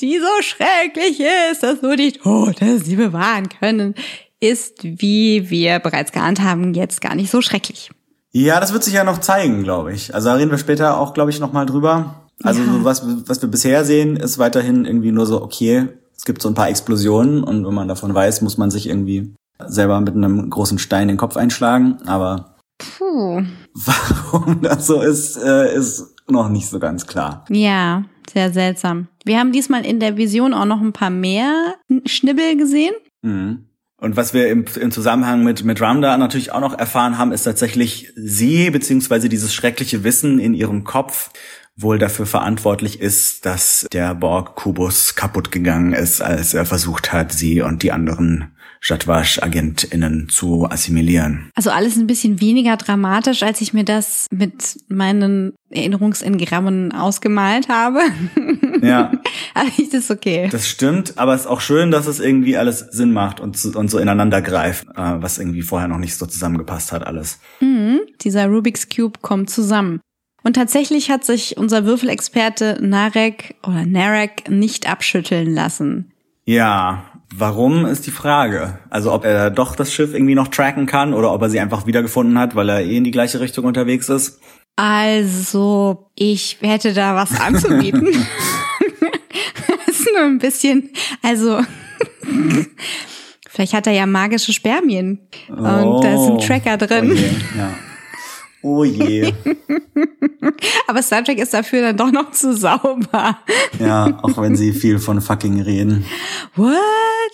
die 0.02 0.20
so 0.20 0.42
schrecklich 0.44 1.20
ist, 1.52 1.64
dass 1.64 1.82
nur 1.82 1.96
die 1.96 2.12
Tote 2.12 2.80
sie 2.80 2.96
bewahren 2.96 3.50
können, 3.50 3.96
ist, 4.40 4.84
wie 4.84 5.50
wir 5.50 5.80
bereits 5.80 6.12
geahnt 6.12 6.42
haben, 6.42 6.74
jetzt 6.74 7.02
gar 7.02 7.16
nicht 7.16 7.32
so 7.32 7.42
schrecklich. 7.42 7.92
Ja, 8.32 8.60
das 8.60 8.74
wird 8.74 8.84
sich 8.84 8.94
ja 8.94 9.04
noch 9.04 9.20
zeigen, 9.20 9.64
glaube 9.64 9.94
ich. 9.94 10.14
Also 10.14 10.30
da 10.30 10.36
reden 10.36 10.52
wir 10.52 10.58
später 10.58 11.00
auch, 11.00 11.14
glaube 11.14 11.32
ich, 11.32 11.40
nochmal 11.40 11.66
drüber. 11.66 12.26
Also 12.44 12.62
ja. 12.62 12.84
was, 12.84 13.04
was 13.28 13.42
wir 13.42 13.50
bisher 13.50 13.86
sehen, 13.86 14.18
ist 14.18 14.38
weiterhin 14.38 14.86
irgendwie 14.86 15.12
nur 15.12 15.26
so, 15.26 15.42
okay, 15.42 15.88
es 16.16 16.26
gibt 16.26 16.42
so 16.42 16.50
ein 16.50 16.54
paar 16.54 16.70
Explosionen 16.70 17.44
und 17.44 17.66
wenn 17.66 17.74
man 17.74 17.88
davon 17.88 18.14
weiß, 18.14 18.42
muss 18.42 18.58
man 18.58 18.72
sich 18.72 18.90
irgendwie 18.90 19.34
selber 19.66 20.02
mit 20.02 20.16
einem 20.16 20.50
großen 20.50 20.80
Stein 20.80 21.08
den 21.08 21.18
Kopf 21.18 21.38
einschlagen. 21.38 21.98
Aber 22.06 22.56
Puh. 22.78 23.44
warum 23.74 24.62
das 24.62 24.88
so 24.88 25.02
ist, 25.02 25.38
äh, 25.38 25.74
ist 25.74 26.14
noch 26.28 26.50
nicht 26.50 26.68
so 26.68 26.80
ganz 26.80 27.08
klar. 27.08 27.46
Ja, 27.50 28.04
sehr 28.32 28.52
seltsam. 28.52 29.08
Wir 29.24 29.40
haben 29.40 29.52
diesmal 29.52 29.86
in 29.86 30.00
der 30.00 30.18
Vision 30.18 30.54
auch 30.54 30.66
noch 30.66 30.82
ein 30.82 30.94
paar 30.94 31.10
mehr 31.10 31.76
Schnibbel 32.06 32.58
gesehen. 32.58 32.96
Mhm. 33.22 33.65
Und 33.98 34.18
was 34.18 34.34
wir 34.34 34.50
im, 34.50 34.66
im 34.80 34.92
Zusammenhang 34.92 35.44
mit, 35.44 35.64
mit 35.64 35.80
Ramda 35.80 36.18
natürlich 36.18 36.52
auch 36.52 36.60
noch 36.60 36.78
erfahren 36.78 37.18
haben, 37.18 37.32
ist 37.32 37.44
tatsächlich 37.44 38.12
sie, 38.16 38.70
beziehungsweise 38.70 39.30
dieses 39.30 39.54
schreckliche 39.54 40.04
Wissen 40.04 40.40
in 40.40 40.54
ihrem 40.54 40.84
Kopf 40.84 41.32
wohl 41.78 42.00
dafür 42.00 42.26
verantwortlich 42.26 43.02
ist, 43.02 43.46
dass 43.46 43.86
der 43.92 44.16
Borg-Kubus 44.16 45.16
kaputt 45.16 45.52
gegangen 45.52 45.94
ist, 45.94 46.22
als 46.22 46.54
er 46.54 46.66
versucht 46.66 47.12
hat, 47.12 47.34
sie 47.34 47.62
und 47.62 47.84
die 47.84 47.92
anderen 47.92 48.55
Jadwash-AgentInnen 48.86 50.30
zu 50.30 50.70
assimilieren. 50.70 51.50
Also 51.56 51.72
alles 51.72 51.98
ein 51.98 52.08
bisschen 52.08 52.40
weniger 52.40 52.78
dramatisch, 52.78 53.42
als 53.44 53.62
ich 53.62 53.74
mir 53.74 53.84
das 53.84 54.28
mit 54.32 54.78
meinen 54.88 55.54
Erinnerungsengrammen 55.70 56.92
ausgemalt 56.92 57.68
habe. 57.68 58.02
Ja. 58.82 59.12
aber 59.56 59.70
ist 59.78 59.94
das 59.94 60.12
okay. 60.12 60.48
Das 60.52 60.70
stimmt, 60.70 61.18
aber 61.18 61.34
es 61.34 61.42
ist 61.42 61.48
auch 61.48 61.62
schön, 61.62 61.90
dass 61.90 62.06
es 62.06 62.20
irgendwie 62.20 62.58
alles 62.58 62.80
Sinn 62.80 63.12
macht 63.12 63.40
und, 63.40 63.64
und 63.76 63.90
so 63.90 63.98
ineinander 63.98 64.42
greift, 64.42 64.86
äh, 64.90 64.94
was 64.96 65.40
irgendwie 65.40 65.64
vorher 65.64 65.88
noch 65.88 65.98
nicht 65.98 66.16
so 66.16 66.26
zusammengepasst 66.26 66.92
hat 66.92 67.06
alles. 67.08 67.40
Mhm, 67.62 68.02
dieser 68.22 68.48
Rubik's 68.48 68.88
Cube 68.90 69.20
kommt 69.22 69.50
zusammen. 69.50 70.00
Und 70.44 70.54
tatsächlich 70.54 71.10
hat 71.10 71.26
sich 71.26 71.58
unser 71.58 71.86
Würfelexperte 71.86 72.78
Narek 72.80 73.56
oder 73.64 73.84
Narek 73.84 74.48
nicht 74.48 74.88
abschütteln 74.88 75.52
lassen. 75.52 76.12
Ja, 76.46 77.04
Warum 77.34 77.86
ist 77.86 78.06
die 78.06 78.12
Frage? 78.12 78.80
Also 78.90 79.12
ob 79.12 79.26
er 79.26 79.50
doch 79.50 79.76
das 79.76 79.94
Schiff 79.94 80.14
irgendwie 80.14 80.36
noch 80.36 80.50
tracken 80.50 80.86
kann 80.86 81.14
oder 81.14 81.34
ob 81.34 81.42
er 81.42 81.50
sie 81.50 81.60
einfach 81.60 81.88
wiedergefunden 81.88 82.38
hat, 82.38 82.56
weil 82.56 82.70
er 82.70 82.82
eh 82.82 82.98
in 82.98 83.04
die 83.04 83.12
gleiche 83.12 83.40
Richtung 83.40 83.66
unterwegs 83.66 84.10
ist? 84.10 84.40
Also, 84.76 86.10
ich 86.16 86.58
hätte 86.62 86.94
da 86.94 87.16
was 87.16 87.40
anzubieten. 87.40 88.10
das 89.86 89.88
ist 90.00 90.10
nur 90.14 90.26
ein 90.26 90.40
bisschen, 90.40 90.92
also 91.22 91.62
vielleicht 93.50 93.74
hat 93.74 93.88
er 93.88 93.94
ja 93.94 94.06
magische 94.06 94.52
Spermien 94.52 95.20
und 95.48 95.66
oh, 95.66 96.02
da 96.02 96.14
ist 96.14 96.30
ein 96.30 96.40
Tracker 96.40 96.78
drin. 96.78 97.12
Okay, 97.12 97.36
ja. 97.58 97.70
Oh 98.66 98.84
je. 98.84 99.32
Aber 100.88 101.04
Star 101.04 101.24
Trek 101.24 101.38
ist 101.38 101.54
dafür 101.54 101.84
dann 101.84 101.98
doch 101.98 102.12
noch 102.12 102.32
zu 102.32 102.56
sauber. 102.56 103.38
Ja, 103.80 104.18
auch 104.24 104.42
wenn 104.42 104.56
sie 104.56 104.74
viel 104.74 104.98
von 104.98 105.22
fucking 105.22 105.62
reden. 105.62 106.04
What? 106.56 106.74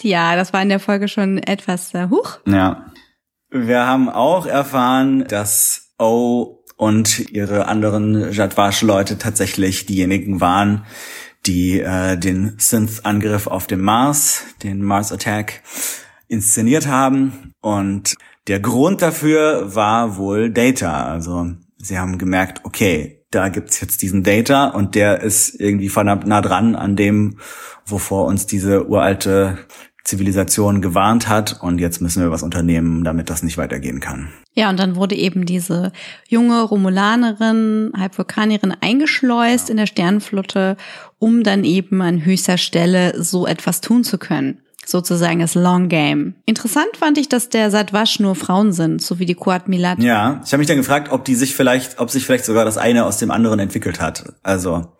Ja, 0.02 0.36
das 0.36 0.52
war 0.52 0.62
in 0.62 0.68
der 0.68 0.82
Folge 0.82 1.08
schon 1.08 1.38
etwas 1.38 1.94
äh, 1.94 2.10
hoch. 2.10 2.40
Ja. 2.46 2.92
Wir 3.50 3.88
haben 3.88 4.10
auch 4.10 4.46
erfahren, 4.46 5.26
dass 5.26 5.94
O 5.98 6.66
und 6.76 7.32
ihre 7.32 7.66
anderen 7.68 8.34
Jadwash-Leute 8.34 9.18
tatsächlich 9.18 9.86
diejenigen 9.86 10.42
waren, 10.42 10.84
die 11.46 11.80
äh, 11.80 12.18
den 12.18 12.56
Synth-Angriff 12.58 13.48
auf 13.48 13.68
dem 13.68 13.80
Mars, 13.80 14.44
den 14.64 14.84
Mars 14.84 15.14
Attack, 15.14 15.62
inszeniert 16.28 16.88
haben. 16.88 17.54
Und 17.62 18.16
der 18.48 18.60
Grund 18.60 19.02
dafür 19.02 19.76
war 19.76 20.18
wohl 20.18 20.52
Data. 20.52 21.06
Also 21.06 21.52
sie 21.78 22.00
haben 22.00 22.18
gemerkt, 22.18 22.62
okay, 22.64 23.24
da 23.32 23.50
gibt's 23.50 23.80
jetzt 23.80 24.02
diesen 24.02 24.24
Data 24.24 24.68
und 24.68 24.96
der 24.96 25.22
ist 25.22 25.60
irgendwie 25.60 25.90
verdammt 25.90 26.28
nah 26.28 26.42
dran 26.42 26.76
an 26.76 26.96
dem, 26.96 27.38
wovor 27.86 28.26
uns 28.26 28.46
diese 28.46 28.88
uralte 28.88 29.58
Zivilisation 30.04 30.82
gewarnt 30.82 31.30
hat 31.30 31.62
und 31.62 31.80
jetzt 31.80 32.02
müssen 32.02 32.24
wir 32.24 32.32
was 32.32 32.44
unternehmen, 32.44 33.04
damit 33.04 33.30
das 33.30 33.44
nicht 33.44 33.58
weitergehen 33.58 34.00
kann. 34.00 34.30
Ja, 34.54 34.70
und 34.70 34.80
dann 34.80 34.96
wurde 34.96 35.16
eben 35.16 35.46
diese 35.46 35.92
junge 36.28 36.64
Romulanerin, 36.64 37.94
Halbvulkanierin 37.96 38.76
eingeschleust 38.82 39.70
ja. 39.70 39.72
in 39.72 39.78
der 39.78 39.86
Sternenflotte, 39.86 40.76
um 41.20 41.44
dann 41.44 41.64
eben 41.64 42.02
an 42.02 42.26
höchster 42.26 42.58
Stelle 42.58 43.22
so 43.22 43.46
etwas 43.46 43.80
tun 43.80 44.04
zu 44.04 44.18
können. 44.18 44.62
Sozusagen 44.86 45.40
das 45.40 45.56
Long 45.56 45.90
Game. 45.90 46.36
Interessant 46.46 46.98
fand 46.98 47.18
ich, 47.18 47.30
dass 47.30 47.50
der 47.50 47.72
Satwasch 47.72 48.20
nur 48.20 48.36
Frauen 48.36 48.74
sind, 48.74 49.02
so 49.02 49.20
wie 49.20 49.26
die 49.26 49.36
Kuat 49.36 49.68
Milat. 49.68 50.00
Ja, 50.00 50.42
ich 50.46 50.52
habe 50.52 50.60
mich 50.60 50.68
dann 50.68 50.78
gefragt, 50.78 51.12
ob 51.12 51.24
die 51.24 51.36
sich 51.36 51.56
vielleicht, 51.56 52.00
ob 52.00 52.10
sich 52.10 52.26
vielleicht 52.26 52.46
sogar 52.46 52.66
das 52.66 52.78
eine 52.78 53.06
aus 53.06 53.18
dem 53.18 53.32
anderen 53.32 53.60
entwickelt 53.60 54.02
hat. 54.02 54.34
Also 54.44 54.92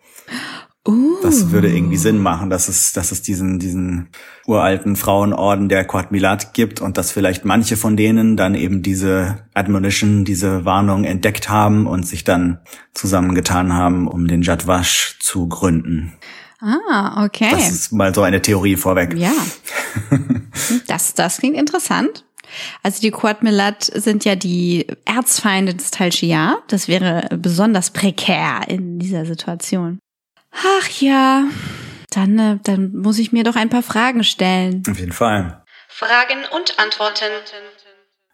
Uh. 0.86 1.18
Das 1.22 1.52
würde 1.52 1.72
irgendwie 1.72 1.96
Sinn 1.96 2.18
machen, 2.18 2.50
dass 2.50 2.68
es, 2.68 2.92
dass 2.92 3.12
es 3.12 3.22
diesen, 3.22 3.60
diesen 3.60 4.08
uralten 4.48 4.96
Frauenorden 4.96 5.68
der 5.68 5.84
Quad 5.84 6.10
Milat 6.10 6.54
gibt 6.54 6.80
und 6.80 6.98
dass 6.98 7.12
vielleicht 7.12 7.44
manche 7.44 7.76
von 7.76 7.96
denen 7.96 8.36
dann 8.36 8.56
eben 8.56 8.82
diese 8.82 9.46
Admonition, 9.54 10.24
diese 10.24 10.64
Warnung 10.64 11.04
entdeckt 11.04 11.48
haben 11.48 11.86
und 11.86 12.04
sich 12.04 12.24
dann 12.24 12.58
zusammengetan 12.94 13.72
haben, 13.72 14.08
um 14.08 14.26
den 14.26 14.42
Jadwash 14.42 15.18
zu 15.20 15.48
gründen. 15.48 16.14
Ah, 16.62 17.24
okay. 17.24 17.50
Das 17.50 17.70
ist 17.70 17.92
mal 17.92 18.14
so 18.14 18.22
eine 18.22 18.40
Theorie 18.40 18.76
vorweg. 18.76 19.14
Ja. 19.16 19.32
das, 20.86 21.14
das 21.14 21.38
klingt 21.38 21.56
interessant. 21.56 22.24
Also 22.82 23.00
die 23.00 23.10
Quad 23.10 23.42
Milat 23.42 23.82
sind 23.82 24.24
ja 24.24 24.36
die 24.36 24.86
Erzfeinde 25.04 25.74
des 25.74 25.90
Tal 25.90 26.12
Shia. 26.12 26.58
Das 26.68 26.86
wäre 26.86 27.28
besonders 27.36 27.90
prekär 27.90 28.60
in 28.68 29.00
dieser 29.00 29.26
Situation. 29.26 29.98
Ach 30.52 30.88
ja, 31.00 31.44
dann, 32.10 32.38
äh, 32.38 32.58
dann 32.62 32.94
muss 32.94 33.18
ich 33.18 33.32
mir 33.32 33.42
doch 33.42 33.56
ein 33.56 33.70
paar 33.70 33.82
Fragen 33.82 34.22
stellen. 34.22 34.82
Auf 34.88 35.00
jeden 35.00 35.12
Fall. 35.12 35.64
Fragen 35.88 36.44
und 36.54 36.78
Antworten. 36.78 37.32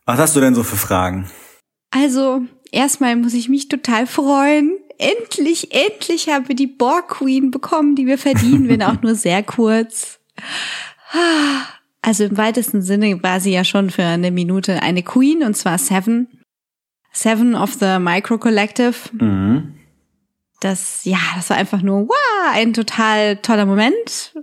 Was 0.05 0.19
hast 0.19 0.37
du 0.37 0.41
denn 0.41 0.55
so 0.55 0.65
für 0.65 0.77
Fragen? 0.77 1.31
Also, 1.91 2.43
erstmal 2.73 3.17
muss 3.17 3.35
ich 3.35 3.49
mich 3.49 3.69
total 3.69 4.07
freuen. 4.07 4.77
Endlich, 4.99 5.73
endlich 5.73 6.29
haben 6.29 6.49
wir 6.49 6.57
die 6.57 6.67
Borg 6.67 7.09
Queen 7.09 7.51
bekommen, 7.51 7.95
die 7.95 8.07
wir 8.07 8.19
verdienen, 8.19 8.69
wenn 8.69 8.83
auch 8.83 9.01
nur 9.03 9.15
sehr 9.15 9.43
kurz. 9.43 10.21
Also 12.03 12.25
im 12.25 12.37
weitesten 12.37 12.83
Sinne 12.83 13.23
war 13.23 13.41
sie 13.41 13.53
ja 13.53 13.65
schon 13.65 13.91
für 13.91 14.05
eine 14.05 14.31
Minute 14.31 14.83
eine 14.83 15.03
Queen, 15.03 15.43
und 15.43 15.57
zwar 15.57 15.79
Seven. 15.79 16.29
Seven 17.13 17.55
of 17.55 17.75
the 17.75 17.99
Micro 17.99 18.39
Collective. 18.39 18.95
Mhm 19.13 19.79
das, 20.61 21.05
ja, 21.05 21.19
das 21.37 21.51
war 21.51 21.57
einfach 21.57 21.83
nur, 21.83 22.09
wow, 22.09 22.53
ein 22.53 22.75
total 22.75 23.37
toller 23.37 23.67
Moment. 23.67 24.35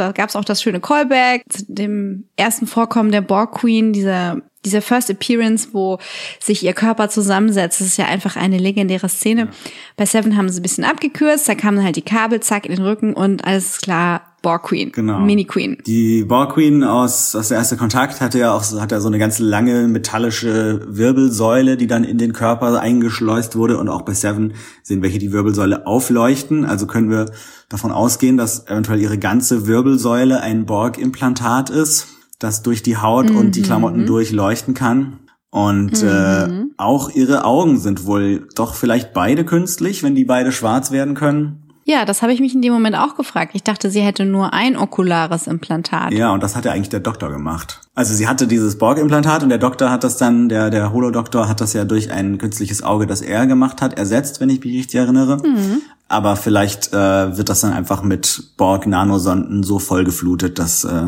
Da 0.00 0.12
gab 0.12 0.30
es 0.30 0.36
auch 0.36 0.44
das 0.44 0.62
schöne 0.62 0.80
Callback 0.80 1.44
zu 1.50 1.64
dem 1.68 2.24
ersten 2.36 2.66
Vorkommen 2.66 3.12
der 3.12 3.20
Borg 3.20 3.52
Queen, 3.52 3.92
dieser, 3.92 4.38
dieser 4.64 4.80
First 4.80 5.10
Appearance, 5.10 5.68
wo 5.72 5.98
sich 6.38 6.64
ihr 6.64 6.72
Körper 6.72 7.10
zusammensetzt. 7.10 7.80
Das 7.80 7.86
ist 7.86 7.98
ja 7.98 8.06
einfach 8.06 8.36
eine 8.36 8.56
legendäre 8.56 9.10
Szene. 9.10 9.42
Ja. 9.42 9.48
Bei 9.96 10.06
Seven 10.06 10.38
haben 10.38 10.48
sie 10.48 10.60
ein 10.60 10.62
bisschen 10.62 10.84
abgekürzt, 10.84 11.48
da 11.48 11.54
kamen 11.54 11.84
halt 11.84 11.96
die 11.96 12.02
Kabel, 12.02 12.40
zack, 12.40 12.64
in 12.64 12.76
den 12.76 12.84
Rücken 12.84 13.12
und 13.12 13.44
alles 13.44 13.82
klar, 13.82 14.22
Borg 14.42 14.62
Queen, 14.62 14.90
genau. 14.92 15.20
Mini 15.20 15.44
Queen. 15.44 15.76
Die 15.86 16.24
Borg 16.24 16.54
Queen 16.54 16.82
aus, 16.82 17.36
aus 17.36 17.48
der 17.48 17.58
erste 17.58 17.76
Kontakt 17.76 18.20
hatte 18.20 18.38
ja 18.38 18.52
auch 18.54 18.64
hat 18.80 18.90
ja 18.90 19.00
so 19.00 19.08
eine 19.08 19.18
ganz 19.18 19.38
lange 19.38 19.86
metallische 19.86 20.86
Wirbelsäule, 20.88 21.76
die 21.76 21.86
dann 21.86 22.04
in 22.04 22.16
den 22.16 22.32
Körper 22.32 22.80
eingeschleust 22.80 23.56
wurde 23.56 23.78
und 23.78 23.88
auch 23.88 24.02
bei 24.02 24.14
Seven 24.14 24.54
sehen 24.82 25.02
wir 25.02 25.10
hier 25.10 25.20
die 25.20 25.32
Wirbelsäule 25.32 25.86
aufleuchten. 25.86 26.64
Also 26.64 26.86
können 26.86 27.10
wir 27.10 27.26
davon 27.68 27.92
ausgehen, 27.92 28.38
dass 28.38 28.66
eventuell 28.66 29.00
ihre 29.00 29.18
ganze 29.18 29.66
Wirbelsäule 29.66 30.40
ein 30.40 30.64
Borg-Implantat 30.64 31.68
ist, 31.68 32.08
das 32.38 32.62
durch 32.62 32.82
die 32.82 32.96
Haut 32.96 33.28
mhm. 33.30 33.36
und 33.36 33.56
die 33.56 33.62
Klamotten 33.62 34.06
durchleuchten 34.06 34.72
kann. 34.72 35.18
Und 35.50 36.02
äh, 36.02 36.46
mhm. 36.46 36.70
äh, 36.70 36.74
auch 36.78 37.10
ihre 37.10 37.44
Augen 37.44 37.78
sind 37.78 38.06
wohl 38.06 38.48
doch 38.54 38.74
vielleicht 38.74 39.12
beide 39.12 39.44
künstlich, 39.44 40.02
wenn 40.02 40.14
die 40.14 40.24
beide 40.24 40.52
schwarz 40.52 40.92
werden 40.92 41.14
können. 41.14 41.69
Ja, 41.84 42.04
das 42.04 42.22
habe 42.22 42.32
ich 42.32 42.40
mich 42.40 42.54
in 42.54 42.62
dem 42.62 42.72
Moment 42.72 42.96
auch 42.96 43.16
gefragt. 43.16 43.52
Ich 43.54 43.62
dachte, 43.62 43.90
sie 43.90 44.00
hätte 44.00 44.24
nur 44.24 44.52
ein 44.52 44.76
okulares 44.76 45.46
Implantat. 45.46 46.12
Ja, 46.12 46.32
und 46.32 46.42
das 46.42 46.54
hat 46.54 46.64
ja 46.64 46.72
eigentlich 46.72 46.90
der 46.90 47.00
Doktor 47.00 47.30
gemacht. 47.30 47.80
Also 47.94 48.14
sie 48.14 48.28
hatte 48.28 48.46
dieses 48.46 48.78
Borg-Implantat 48.78 49.42
und 49.42 49.48
der 49.48 49.58
Doktor 49.58 49.90
hat 49.90 50.04
das 50.04 50.16
dann, 50.16 50.48
der, 50.48 50.70
der 50.70 50.92
Holodoktor 50.92 51.48
hat 51.48 51.60
das 51.60 51.72
ja 51.72 51.84
durch 51.84 52.10
ein 52.12 52.38
künstliches 52.38 52.82
Auge, 52.82 53.06
das 53.06 53.22
er 53.22 53.46
gemacht 53.46 53.82
hat, 53.82 53.98
ersetzt, 53.98 54.40
wenn 54.40 54.50
ich 54.50 54.62
mich 54.64 54.78
richtig 54.78 55.00
erinnere. 55.00 55.38
Mhm. 55.38 55.82
Aber 56.08 56.36
vielleicht 56.36 56.92
äh, 56.92 57.36
wird 57.36 57.48
das 57.48 57.60
dann 57.60 57.72
einfach 57.72 58.02
mit 58.02 58.54
Borg-Nanosonden 58.56 59.62
so 59.62 59.78
vollgeflutet, 59.78 60.58
dass 60.58 60.84
äh, 60.84 61.06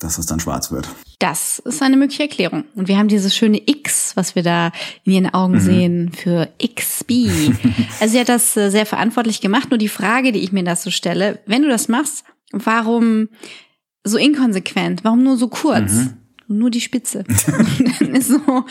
dass 0.00 0.18
es 0.18 0.26
dann 0.26 0.40
schwarz 0.40 0.72
wird. 0.72 0.88
Das 1.18 1.60
ist 1.60 1.82
eine 1.82 1.96
mögliche 1.96 2.24
Erklärung. 2.24 2.64
Und 2.74 2.88
wir 2.88 2.98
haben 2.98 3.08
dieses 3.08 3.36
schöne 3.36 3.60
X, 3.64 4.16
was 4.16 4.34
wir 4.34 4.42
da 4.42 4.72
in 5.04 5.12
ihren 5.12 5.32
Augen 5.32 5.54
mhm. 5.54 5.60
sehen, 5.60 6.12
für 6.12 6.48
XB. 6.58 7.10
also 8.00 8.12
sie 8.12 8.20
hat 8.20 8.28
das 8.28 8.56
äh, 8.56 8.70
sehr 8.70 8.86
verantwortlich 8.86 9.40
gemacht. 9.40 9.70
Nur 9.70 9.78
die 9.78 9.88
Frage, 9.88 10.32
die 10.32 10.40
ich 10.40 10.52
mir 10.52 10.64
dazu 10.64 10.90
stelle, 10.90 11.40
wenn 11.46 11.62
du 11.62 11.68
das 11.68 11.88
machst, 11.88 12.24
warum 12.50 13.28
so 14.02 14.16
inkonsequent? 14.16 15.04
Warum 15.04 15.22
nur 15.22 15.36
so 15.36 15.48
kurz? 15.48 15.92
Mhm. 15.92 16.14
Nur 16.48 16.70
die 16.70 16.80
Spitze. 16.80 17.24
so. 18.20 18.64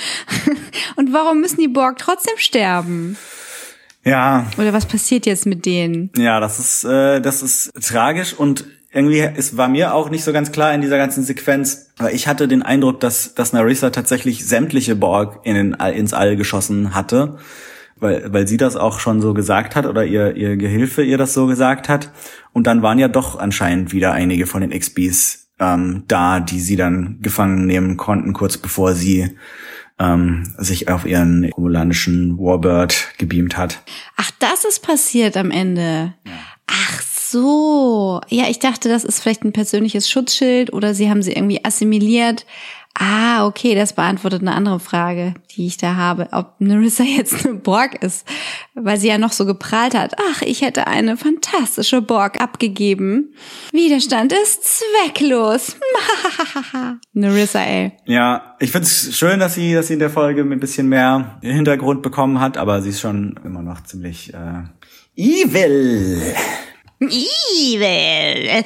Und 0.96 1.14
warum 1.14 1.40
müssen 1.40 1.62
die 1.62 1.68
Borg 1.68 1.98
trotzdem 1.98 2.34
sterben? 2.38 3.16
Ja. 4.04 4.48
Oder 4.58 4.74
was 4.74 4.86
passiert 4.86 5.26
jetzt 5.26 5.46
mit 5.46 5.66
denen? 5.66 6.12
Ja, 6.18 6.40
das 6.40 6.60
ist, 6.60 6.84
äh, 6.84 7.22
das 7.22 7.44
ist 7.44 7.72
tragisch 7.82 8.34
und 8.34 8.66
irgendwie, 8.92 9.20
es 9.20 9.56
war 9.56 9.68
mir 9.68 9.94
auch 9.94 10.10
nicht 10.10 10.24
so 10.24 10.34
ganz 10.34 10.52
klar 10.52 10.74
in 10.74 10.82
dieser 10.82 10.98
ganzen 10.98 11.24
Sequenz, 11.24 11.92
weil 11.98 12.16
ich 12.16 12.28
hatte 12.28 12.48
den 12.48 12.64
Eindruck, 12.64 13.00
dass, 13.00 13.36
dass 13.36 13.54
Narissa 13.54 13.92
tatsächlich 13.92 14.46
sämtliche 14.46 14.96
Borg 14.96 15.42
in 15.44 15.56
den, 15.56 15.74
ins 15.74 16.14
All 16.14 16.36
geschossen 16.36 16.96
hatte, 16.96 17.38
weil, 17.98 18.34
weil 18.34 18.48
sie 18.48 18.58
das 18.58 18.76
auch 18.76 19.00
schon 19.00 19.22
so 19.22 19.34
gesagt 19.34 19.76
hat 19.76 19.86
oder 19.86 20.06
ihr, 20.06 20.36
ihr 20.36 20.58
Gehilfe 20.58 21.04
ihr 21.04 21.18
das 21.18 21.34
so 21.34 21.46
gesagt 21.46 21.88
hat. 21.88 22.12
Und 22.52 22.66
dann 22.66 22.82
waren 22.82 22.98
ja 22.98 23.08
doch 23.08 23.38
anscheinend 23.38 23.94
wieder 23.94 24.14
einige 24.14 24.48
von 24.48 24.62
den 24.62 24.78
XBs 24.78 25.50
ähm, 25.60 26.04
da, 26.08 26.40
die 26.40 26.60
sie 26.60 26.76
dann 26.76 27.20
gefangen 27.22 27.66
nehmen 27.66 27.98
konnten, 27.98 28.34
kurz 28.34 28.58
bevor 28.58 28.94
sie 28.94 29.38
ähm, 30.00 30.54
sich 30.58 30.90
auf 30.90 31.06
ihren 31.06 31.52
romulanischen 31.52 32.38
Warbird 32.38 33.10
gebeamt 33.18 33.58
hat. 33.58 33.84
Ach, 34.16 34.32
das 34.40 34.64
ist 34.66 34.82
passiert 34.82 35.36
am 35.38 35.52
Ende. 35.52 36.14
Ja. 36.26 36.32
Ach 36.68 37.02
so. 37.32 38.22
Ja, 38.30 38.46
ich 38.50 38.60
dachte, 38.60 38.90
das 38.90 39.04
ist 39.04 39.22
vielleicht 39.22 39.44
ein 39.44 39.54
persönliches 39.54 40.10
Schutzschild 40.10 40.74
oder 40.74 40.94
sie 40.94 41.10
haben 41.10 41.22
sie 41.22 41.34
irgendwie 41.34 41.64
assimiliert. 41.64 42.46
Ah, 43.02 43.46
okay, 43.46 43.76
das 43.76 43.94
beantwortet 43.94 44.42
eine 44.42 44.54
andere 44.54 44.80
Frage, 44.80 45.34
die 45.52 45.68
ich 45.68 45.78
da 45.78 45.96
habe, 45.96 46.28
ob 46.34 46.56
Narissa 46.60 47.04
jetzt 47.18 47.46
eine 47.46 47.56
Borg 47.56 48.04
ist, 48.04 48.28
weil 48.74 48.98
sie 48.98 49.08
ja 49.08 49.18
noch 49.18 49.32
so 49.32 49.46
geprahlt 49.46 49.96
hat. 49.96 50.16
Ach, 50.32 50.42
ich 50.42 50.62
hätte 50.62 50.88
eine 50.88 51.16
fantastische 51.16 52.02
Borg 52.02 52.42
abgegeben. 52.42 53.34
Widerstand 53.72 54.34
ist 54.34 54.66
zwecklos. 54.66 55.78
Narissa, 57.14 57.62
ey. 57.62 57.94
Ja, 58.06 58.56
ich 58.60 58.72
find's 58.72 59.16
schön, 59.16 59.40
dass 59.40 59.54
sie, 59.54 59.74
dass 59.74 59.88
sie 59.88 59.94
in 59.94 60.00
der 60.00 60.10
Folge 60.10 60.42
ein 60.42 60.60
bisschen 60.60 60.90
mehr 60.90 61.40
Hintergrund 61.42 62.02
bekommen 62.02 62.42
hat, 62.42 62.58
aber 62.58 62.82
sie 62.82 62.90
ist 62.90 63.00
schon 63.00 63.40
immer 63.46 63.62
noch 63.62 63.82
ziemlich 63.84 64.34
äh, 64.34 64.64
evil. 65.16 66.22
Evil. 67.02 68.66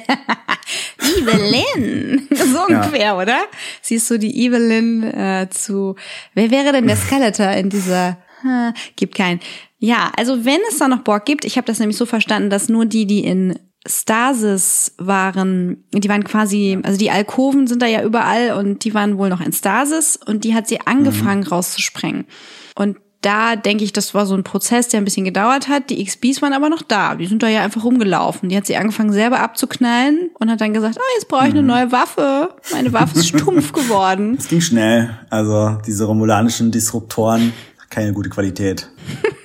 Evelyn. 1.00 2.28
so 2.30 2.64
ungefähr, 2.66 3.00
ja. 3.00 3.18
oder? 3.18 3.44
Siehst 3.80 4.10
du 4.10 4.18
die 4.18 4.44
Evelyn 4.44 5.02
äh, 5.04 5.48
zu. 5.50 5.94
Wer 6.34 6.50
wäre 6.50 6.72
denn 6.72 6.86
der 6.86 6.96
Skeletor 6.96 7.50
in 7.50 7.70
dieser. 7.70 8.18
Äh, 8.46 8.74
gibt 8.96 9.14
keinen. 9.14 9.40
Ja, 9.78 10.12
also 10.18 10.44
wenn 10.44 10.60
es 10.68 10.76
da 10.76 10.86
noch 10.86 10.98
Borg 10.98 11.24
gibt, 11.24 11.46
ich 11.46 11.56
habe 11.56 11.66
das 11.66 11.78
nämlich 11.78 11.96
so 11.96 12.04
verstanden, 12.04 12.50
dass 12.50 12.68
nur 12.68 12.84
die, 12.84 13.06
die 13.06 13.24
in 13.24 13.58
Stasis 13.86 14.94
waren, 14.98 15.84
die 15.92 16.08
waren 16.08 16.24
quasi, 16.24 16.78
also 16.82 16.98
die 16.98 17.10
Alkoven 17.10 17.66
sind 17.66 17.82
da 17.82 17.86
ja 17.86 18.02
überall 18.02 18.52
und 18.52 18.84
die 18.84 18.92
waren 18.92 19.18
wohl 19.18 19.28
noch 19.28 19.40
in 19.40 19.52
Stasis 19.52 20.16
und 20.16 20.44
die 20.44 20.54
hat 20.54 20.68
sie 20.68 20.80
angefangen 20.80 21.42
mhm. 21.42 21.48
rauszusprengen. 21.48 22.26
Und 22.74 22.98
da 23.24 23.56
denke 23.56 23.84
ich, 23.84 23.92
das 23.92 24.14
war 24.14 24.26
so 24.26 24.34
ein 24.34 24.44
Prozess, 24.44 24.88
der 24.88 25.00
ein 25.00 25.04
bisschen 25.04 25.24
gedauert 25.24 25.68
hat. 25.68 25.88
Die 25.90 26.04
XBs 26.04 26.42
waren 26.42 26.52
aber 26.52 26.68
noch 26.68 26.82
da. 26.82 27.14
Die 27.14 27.26
sind 27.26 27.42
da 27.42 27.48
ja 27.48 27.62
einfach 27.62 27.84
rumgelaufen. 27.84 28.48
Die 28.48 28.56
hat 28.56 28.66
sie 28.66 28.76
angefangen 28.76 29.12
selber 29.12 29.40
abzuknallen 29.40 30.30
und 30.38 30.50
hat 30.50 30.60
dann 30.60 30.74
gesagt, 30.74 30.96
oh, 30.98 31.14
jetzt 31.16 31.28
brauche 31.28 31.46
ich 31.46 31.52
eine 31.52 31.62
mhm. 31.62 31.68
neue 31.68 31.92
Waffe. 31.92 32.50
Meine 32.72 32.92
Waffe 32.92 33.18
ist 33.18 33.28
stumpf 33.28 33.72
geworden. 33.72 34.36
Es 34.38 34.48
ging 34.48 34.60
schnell. 34.60 35.18
Also 35.30 35.78
diese 35.86 36.04
romulanischen 36.04 36.70
Disruptoren, 36.70 37.52
keine 37.88 38.12
gute 38.12 38.28
Qualität. 38.28 38.90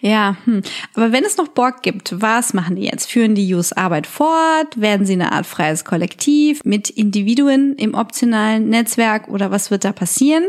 Ja, 0.00 0.36
hm. 0.44 0.62
aber 0.94 1.12
wenn 1.12 1.24
es 1.24 1.36
noch 1.36 1.48
Borg 1.48 1.82
gibt, 1.82 2.20
was 2.20 2.54
machen 2.54 2.76
die 2.76 2.84
jetzt? 2.84 3.10
Führen 3.10 3.34
die 3.34 3.54
Hughes 3.54 3.72
Arbeit 3.72 4.06
fort? 4.06 4.80
Werden 4.80 5.06
sie 5.06 5.12
eine 5.12 5.32
Art 5.32 5.46
freies 5.46 5.84
Kollektiv 5.84 6.60
mit 6.64 6.88
Individuen 6.88 7.74
im 7.74 7.94
optionalen 7.94 8.68
Netzwerk 8.68 9.28
oder 9.28 9.50
was 9.50 9.70
wird 9.70 9.84
da 9.84 9.92
passieren? 9.92 10.44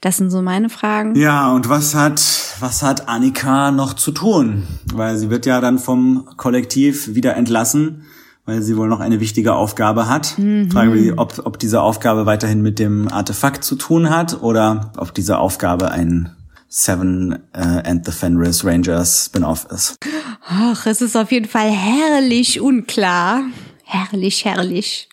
Das 0.00 0.18
sind 0.18 0.30
so 0.30 0.40
meine 0.40 0.68
Fragen. 0.68 1.16
Ja, 1.16 1.52
und 1.52 1.68
was 1.68 1.94
hat, 1.94 2.22
was 2.60 2.82
hat 2.82 3.08
Annika 3.08 3.72
noch 3.72 3.94
zu 3.94 4.12
tun? 4.12 4.66
Weil 4.92 5.16
sie 5.16 5.30
wird 5.30 5.46
ja 5.46 5.60
dann 5.60 5.78
vom 5.78 6.28
Kollektiv 6.36 7.14
wieder 7.14 7.36
entlassen 7.36 8.04
weil 8.44 8.60
sie 8.60 8.76
wohl 8.76 8.88
noch 8.88 8.98
eine 8.98 9.20
wichtige 9.20 9.54
Aufgabe 9.54 10.08
hat. 10.08 10.36
Mhm. 10.36 10.68
Frage 10.68 10.90
mich, 10.90 11.16
ob, 11.16 11.40
ob 11.44 11.60
diese 11.60 11.80
Aufgabe 11.80 12.26
weiterhin 12.26 12.60
mit 12.60 12.80
dem 12.80 13.06
Artefakt 13.06 13.62
zu 13.62 13.76
tun 13.76 14.10
hat 14.10 14.42
oder 14.42 14.90
ob 14.96 15.14
diese 15.14 15.38
Aufgabe 15.38 15.92
ein 15.92 16.32
Seven 16.74 17.38
äh, 17.52 17.58
and 17.58 18.06
the 18.06 18.12
Fenris 18.12 18.64
Rangers 18.64 19.26
Spin-off 19.26 19.66
ist. 19.70 19.98
Ach, 20.48 20.86
es 20.86 21.02
ist 21.02 21.16
auf 21.16 21.30
jeden 21.30 21.46
Fall 21.46 21.70
herrlich 21.70 22.62
unklar. 22.62 23.42
Herrlich, 23.84 24.46
herrlich. 24.46 25.10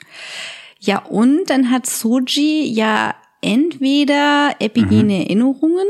Ja, 0.79 0.99
und 0.99 1.49
dann 1.49 1.69
hat 1.69 1.85
Soji 1.85 2.63
ja 2.71 3.13
entweder 3.41 4.55
epigene 4.59 5.15
mhm. 5.15 5.21
Erinnerungen 5.21 5.87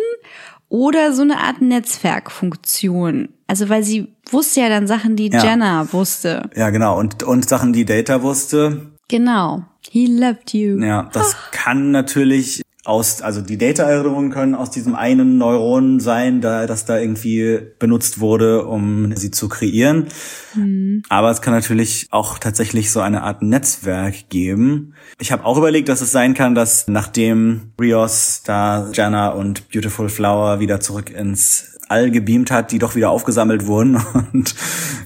oder 0.69 1.13
so 1.13 1.21
eine 1.21 1.37
Art 1.37 1.61
Netzwerkfunktion. 1.61 3.29
Also 3.45 3.69
weil 3.69 3.83
sie 3.83 4.07
wusste 4.31 4.61
ja 4.61 4.69
dann 4.69 4.87
Sachen, 4.87 5.15
die 5.15 5.29
ja. 5.29 5.43
Jenna 5.43 5.93
wusste. 5.93 6.49
Ja, 6.55 6.71
genau. 6.71 6.97
Und, 6.97 7.21
und 7.21 7.47
Sachen, 7.47 7.73
die 7.73 7.85
Data 7.85 8.23
wusste. 8.23 8.89
Genau. 9.07 9.65
He 9.87 10.07
loved 10.07 10.51
you. 10.51 10.79
Ja, 10.79 11.09
das 11.13 11.35
ah. 11.35 11.37
kann 11.51 11.91
natürlich 11.91 12.63
aus, 12.89 13.21
also 13.21 13.41
die 13.41 13.57
Data-Erinnerungen 13.57 14.31
können 14.31 14.55
aus 14.55 14.71
diesem 14.71 14.95
einen 14.95 15.37
Neuron 15.37 15.99
sein, 15.99 16.41
da, 16.41 16.65
das 16.65 16.85
da 16.85 16.97
irgendwie 16.97 17.59
benutzt 17.77 18.19
wurde, 18.19 18.65
um 18.65 19.15
sie 19.15 19.29
zu 19.29 19.47
kreieren. 19.47 20.07
Mhm. 20.55 21.03
Aber 21.07 21.29
es 21.29 21.41
kann 21.41 21.53
natürlich 21.53 22.07
auch 22.09 22.39
tatsächlich 22.39 22.91
so 22.91 22.99
eine 22.99 23.21
Art 23.21 23.43
Netzwerk 23.43 24.29
geben. 24.29 24.95
Ich 25.19 25.31
habe 25.31 25.45
auch 25.45 25.57
überlegt, 25.57 25.87
dass 25.87 26.01
es 26.01 26.11
sein 26.11 26.33
kann, 26.33 26.55
dass 26.55 26.87
nachdem 26.87 27.73
Rios 27.79 28.41
da 28.43 28.89
Jana 28.91 29.29
und 29.29 29.69
Beautiful 29.69 30.09
Flower 30.09 30.59
wieder 30.59 30.79
zurück 30.79 31.11
ins 31.11 31.77
All 31.89 32.09
gebeamt 32.09 32.49
hat, 32.49 32.71
die 32.71 32.79
doch 32.79 32.95
wieder 32.95 33.11
aufgesammelt 33.11 33.67
wurden 33.67 34.01
und 34.33 34.55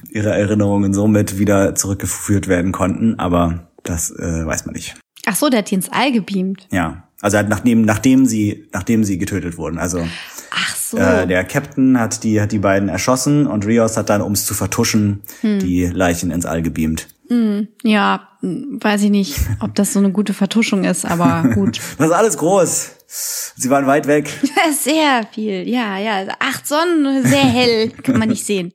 ihre 0.10 0.32
Erinnerungen 0.32 0.94
somit 0.94 1.38
wieder 1.38 1.76
zurückgeführt 1.76 2.48
werden 2.48 2.72
konnten. 2.72 3.20
Aber 3.20 3.68
das 3.84 4.10
äh, 4.12 4.46
weiß 4.46 4.66
man 4.66 4.74
nicht. 4.74 4.96
Ach 5.26 5.36
so, 5.36 5.50
der 5.50 5.60
hat 5.60 5.72
die 5.72 5.76
ins 5.76 5.90
All 5.90 6.12
gebeamt. 6.12 6.68
Ja. 6.72 7.04
Also 7.22 7.38
halt 7.38 7.48
nachdem, 7.48 7.84
nachdem 7.84 8.26
sie, 8.26 8.68
nachdem 8.74 9.06
sie 9.06 9.18
getötet 9.18 9.58
wurden. 9.58 9.78
Also 9.78 10.06
Ach 10.52 10.76
so. 10.76 10.98
äh, 10.98 11.26
der 11.26 11.46
Captain 11.46 11.98
hat 11.98 12.24
die, 12.24 12.42
hat 12.42 12.52
die 12.52 12.60
beiden 12.60 12.90
erschossen 12.90 13.48
und 13.48 13.66
Rios 13.66 13.96
hat 13.96 14.10
dann, 14.10 14.22
um 14.22 14.34
es 14.34 14.46
zu 14.46 14.54
vertuschen, 14.54 15.22
hm. 15.40 15.60
die 15.60 15.86
Leichen 15.86 16.32
ins 16.32 16.46
All 16.46 16.62
gebeamt. 16.62 17.08
Hm. 17.30 17.70
Ja, 17.84 18.28
weiß 18.42 19.04
ich 19.04 19.10
nicht, 19.10 19.40
ob 19.62 19.74
das 19.76 19.94
so 19.94 20.00
eine 20.00 20.12
gute 20.12 20.34
Vertuschung 20.34 20.84
ist, 20.84 21.06
aber 21.06 21.50
gut. 21.54 21.80
das 21.98 22.08
ist 22.08 22.14
alles 22.14 22.38
groß. 22.38 22.92
Sie 23.08 23.70
waren 23.70 23.88
weit 23.88 24.08
weg. 24.08 24.30
Sehr 24.84 25.26
viel, 25.32 25.68
ja, 25.70 25.98
ja. 26.00 26.28
Acht 26.40 26.68
Sonnen, 26.68 27.24
sehr 27.26 27.46
hell, 27.46 27.90
kann 27.90 28.18
man 28.18 28.30
nicht 28.30 28.46
sehen. 28.46 28.74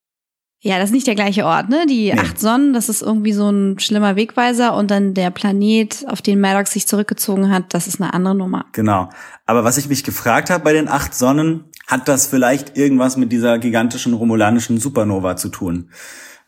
Ja, 0.61 0.79
das 0.79 0.87
ist 0.87 0.95
nicht 0.95 1.07
der 1.07 1.15
gleiche 1.15 1.45
Ort, 1.45 1.69
ne? 1.69 1.87
Die 1.89 2.13
nee. 2.13 2.19
acht 2.19 2.41
Sonnen, 2.41 2.73
das 2.73 2.89
ist 2.89 3.01
irgendwie 3.01 3.33
so 3.33 3.49
ein 3.49 3.79
schlimmer 3.79 4.17
Wegweiser 4.17 4.75
und 4.75 4.91
dann 4.91 5.15
der 5.15 5.31
Planet, 5.31 6.05
auf 6.09 6.21
den 6.21 6.41
Maddox 6.41 6.73
sich 6.73 6.89
zurückgezogen 6.89 7.51
hat, 7.51 7.73
das 7.75 7.87
ist 7.87 8.01
eine 8.01 8.13
andere 8.13 8.35
Nummer. 8.35 8.67
Genau. 8.73 9.09
Aber 9.47 9.63
was 9.63 9.79
ich 9.79 9.89
mich 9.89 10.03
gefragt 10.03 10.51
habe 10.51 10.65
bei 10.65 10.73
den 10.73 10.89
acht 10.89 11.15
Sonnen, 11.15 11.65
hat 11.87 12.09
das 12.09 12.27
vielleicht 12.27 12.77
irgendwas 12.77 13.17
mit 13.17 13.31
dieser 13.31 13.59
gigantischen 13.59 14.15
romulanischen 14.15 14.79
Supernova 14.79 15.37
zu 15.37 15.49
tun? 15.49 15.91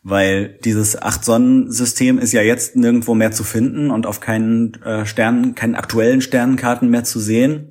Weil 0.03 0.59
dieses 0.65 1.01
Acht-Sonnen-System 1.01 2.19
ist 2.19 2.33
ja 2.33 2.41
jetzt 2.41 2.75
nirgendwo 2.75 3.13
mehr 3.13 3.31
zu 3.31 3.43
finden 3.43 3.91
und 3.91 4.07
auf 4.07 4.19
keinen 4.19 4.73
äh, 4.83 5.05
Sternen, 5.05 5.55
keinen 5.55 5.75
aktuellen 5.75 6.21
Sternenkarten 6.21 6.89
mehr 6.89 7.03
zu 7.03 7.19
sehen. 7.19 7.69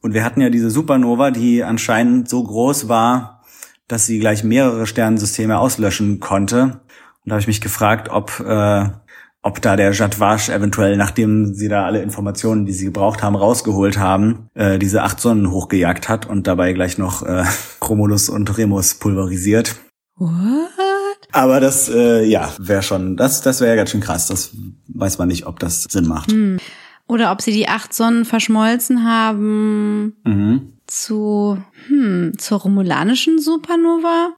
Und 0.00 0.14
wir 0.14 0.24
hatten 0.24 0.40
ja 0.40 0.50
diese 0.50 0.70
Supernova, 0.70 1.30
die 1.30 1.62
anscheinend 1.62 2.28
so 2.28 2.42
groß 2.42 2.88
war, 2.88 3.35
dass 3.88 4.06
sie 4.06 4.18
gleich 4.18 4.44
mehrere 4.44 4.86
Sternensysteme 4.86 5.58
auslöschen 5.58 6.20
konnte. 6.20 6.62
Und 6.62 7.30
da 7.30 7.32
habe 7.32 7.40
ich 7.40 7.46
mich 7.46 7.60
gefragt, 7.60 8.08
ob, 8.10 8.40
äh, 8.40 8.88
ob 9.42 9.62
da 9.62 9.76
der 9.76 9.92
Jadwasch 9.92 10.48
eventuell, 10.48 10.96
nachdem 10.96 11.54
sie 11.54 11.68
da 11.68 11.84
alle 11.84 12.02
Informationen, 12.02 12.66
die 12.66 12.72
sie 12.72 12.86
gebraucht 12.86 13.22
haben, 13.22 13.36
rausgeholt 13.36 13.98
haben, 13.98 14.48
äh, 14.54 14.78
diese 14.78 15.02
acht 15.02 15.20
Sonnen 15.20 15.50
hochgejagt 15.50 16.08
hat 16.08 16.26
und 16.26 16.46
dabei 16.46 16.72
gleich 16.72 16.98
noch 16.98 17.22
äh, 17.22 17.44
Chromulus 17.80 18.28
und 18.28 18.56
Remus 18.58 18.94
pulverisiert. 18.94 19.76
What? 20.16 20.32
Aber 21.32 21.60
das, 21.60 21.88
äh, 21.88 22.24
ja, 22.24 22.52
wäre 22.58 22.82
schon, 22.82 23.16
das, 23.16 23.42
das 23.42 23.60
wäre 23.60 23.70
ja 23.70 23.76
ganz 23.76 23.90
schön 23.90 24.00
krass. 24.00 24.26
Das 24.26 24.56
weiß 24.88 25.18
man 25.18 25.28
nicht, 25.28 25.46
ob 25.46 25.58
das 25.58 25.82
Sinn 25.82 26.08
macht. 26.08 26.32
Hm. 26.32 26.58
Oder 27.08 27.30
ob 27.30 27.40
sie 27.40 27.52
die 27.52 27.68
acht 27.68 27.92
Sonnen 27.94 28.24
verschmolzen 28.24 29.04
haben. 29.04 30.16
Mhm 30.24 30.75
zu, 30.86 31.58
hm, 31.88 32.32
zur 32.38 32.60
romulanischen 32.60 33.38
Supernova? 33.38 34.34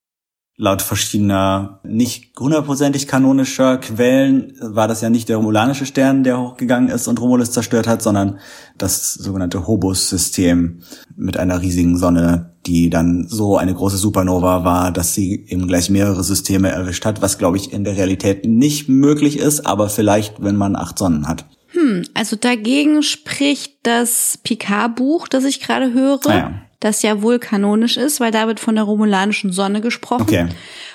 Laut 0.61 0.83
verschiedener 0.83 1.79
nicht 1.85 2.37
hundertprozentig 2.37 3.07
kanonischer 3.07 3.79
Quellen 3.79 4.55
war 4.61 4.89
das 4.89 5.03
ja 5.03 5.09
nicht 5.09 5.29
der 5.29 5.37
romulanische 5.37 5.87
Stern, 5.87 6.25
der 6.25 6.41
hochgegangen 6.41 6.89
ist 6.89 7.07
und 7.07 7.21
Romulus 7.21 7.53
zerstört 7.53 7.87
hat, 7.87 8.03
sondern 8.03 8.41
das 8.77 9.15
sogenannte 9.15 9.69
Hobus-System 9.69 10.81
mit 11.15 11.37
einer 11.37 11.63
riesigen 11.63 11.97
Sonne, 11.97 12.57
die 12.67 12.91
dann 12.91 13.29
so 13.29 13.57
eine 13.57 13.73
große 13.73 13.99
Supernova 13.99 14.65
war, 14.65 14.91
dass 14.91 15.15
sie 15.15 15.47
eben 15.47 15.69
gleich 15.69 15.91
mehrere 15.91 16.25
Systeme 16.25 16.71
erwischt 16.71 17.05
hat, 17.05 17.23
was 17.23 17.39
glaube 17.39 17.57
ich 17.57 17.73
in 17.73 17.85
der 17.85 17.97
Realität 17.97 18.45
nicht 18.45 18.89
möglich 18.89 19.39
ist, 19.39 19.65
aber 19.65 19.89
vielleicht, 19.89 20.43
wenn 20.43 20.57
man 20.57 20.75
acht 20.75 20.99
Sonnen 20.99 21.29
hat. 21.29 21.47
Hm, 21.89 22.05
also 22.15 22.37
dagegen 22.37 23.03
spricht 23.03 23.75
das 23.83 24.39
Picard-Buch, 24.43 25.29
das 25.29 25.45
ich 25.45 25.61
gerade 25.61 25.93
höre, 25.93 26.21
ah 26.27 26.35
ja. 26.35 26.55
das 26.81 27.03
ja 27.03 27.23
wohl 27.23 27.39
kanonisch 27.39 27.97
ist, 27.97 28.21
weil 28.21 28.31
da 28.31 28.47
wird 28.47 28.61
von 28.61 28.75
der 28.75 28.85
romulanischen 28.85 29.53
Sonne 29.53 29.81
gesprochen. 29.81 30.23
Okay. 30.23 30.49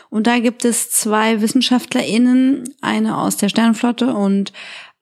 Und 0.10 0.27
da 0.27 0.39
gibt 0.39 0.63
es 0.63 0.91
zwei 0.91 1.41
WissenschaftlerInnen, 1.41 2.75
eine 2.82 3.17
aus 3.17 3.38
der 3.38 3.49
Sternenflotte 3.49 4.13
und 4.13 4.53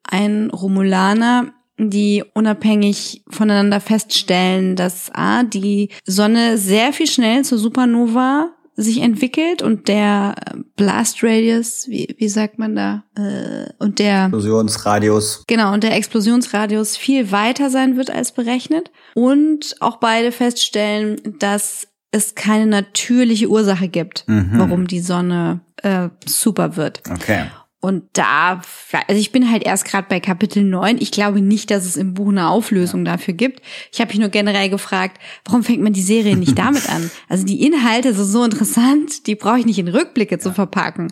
ein 0.03 0.49
Romulaner, 0.49 1.51
die 1.77 2.23
unabhängig 2.33 3.23
voneinander 3.29 3.81
feststellen, 3.81 4.75
dass 4.75 5.11
A, 5.13 5.43
die 5.43 5.89
Sonne 6.05 6.57
sehr 6.57 6.93
viel 6.93 7.07
schnell 7.07 7.43
zur 7.43 7.57
Supernova 7.57 8.51
sich 8.75 9.01
entwickelt 9.01 9.61
und 9.61 9.87
der 9.87 10.35
Blast 10.75 11.23
Radius, 11.23 11.87
wie, 11.87 12.15
wie 12.17 12.29
sagt 12.29 12.57
man 12.57 12.75
da, 12.75 13.03
äh, 13.15 13.71
und 13.79 13.99
der 13.99 14.25
Explosionsradius. 14.25 15.43
Genau, 15.47 15.73
und 15.73 15.83
der 15.83 15.95
Explosionsradius 15.95 16.97
viel 16.97 17.31
weiter 17.31 17.69
sein 17.69 17.97
wird 17.97 18.09
als 18.09 18.31
berechnet. 18.31 18.91
Und 19.13 19.75
auch 19.79 19.97
beide 19.97 20.31
feststellen, 20.31 21.21
dass 21.39 21.87
es 22.11 22.35
keine 22.35 22.65
natürliche 22.65 23.47
Ursache 23.49 23.87
gibt, 23.87 24.25
mhm. 24.27 24.51
warum 24.53 24.87
die 24.87 24.99
Sonne 24.99 25.61
äh, 25.77 26.09
super 26.25 26.75
wird. 26.75 27.01
Okay. 27.09 27.45
Und 27.81 28.03
da, 28.13 28.61
also 29.07 29.19
ich 29.19 29.31
bin 29.31 29.51
halt 29.51 29.63
erst 29.63 29.85
gerade 29.85 30.05
bei 30.07 30.19
Kapitel 30.19 30.63
9. 30.63 30.97
Ich 30.99 31.11
glaube 31.11 31.41
nicht, 31.41 31.71
dass 31.71 31.85
es 31.85 31.97
im 31.97 32.13
Buch 32.13 32.29
eine 32.29 32.47
Auflösung 32.47 33.03
ja. 33.05 33.13
dafür 33.13 33.33
gibt. 33.33 33.61
Ich 33.91 33.99
habe 33.99 34.09
mich 34.09 34.19
nur 34.19 34.29
generell 34.29 34.69
gefragt, 34.69 35.19
warum 35.45 35.63
fängt 35.63 35.81
man 35.81 35.91
die 35.91 36.03
Serie 36.03 36.37
nicht 36.37 36.57
damit 36.59 36.87
an? 36.89 37.09
Also 37.27 37.43
die 37.43 37.65
Inhalte 37.65 38.13
sind 38.13 38.25
so 38.25 38.43
interessant, 38.43 39.25
die 39.25 39.33
brauche 39.33 39.57
ich 39.57 39.65
nicht 39.65 39.79
in 39.79 39.87
Rückblicke 39.87 40.35
ja. 40.35 40.39
zu 40.39 40.53
verpacken. 40.53 41.11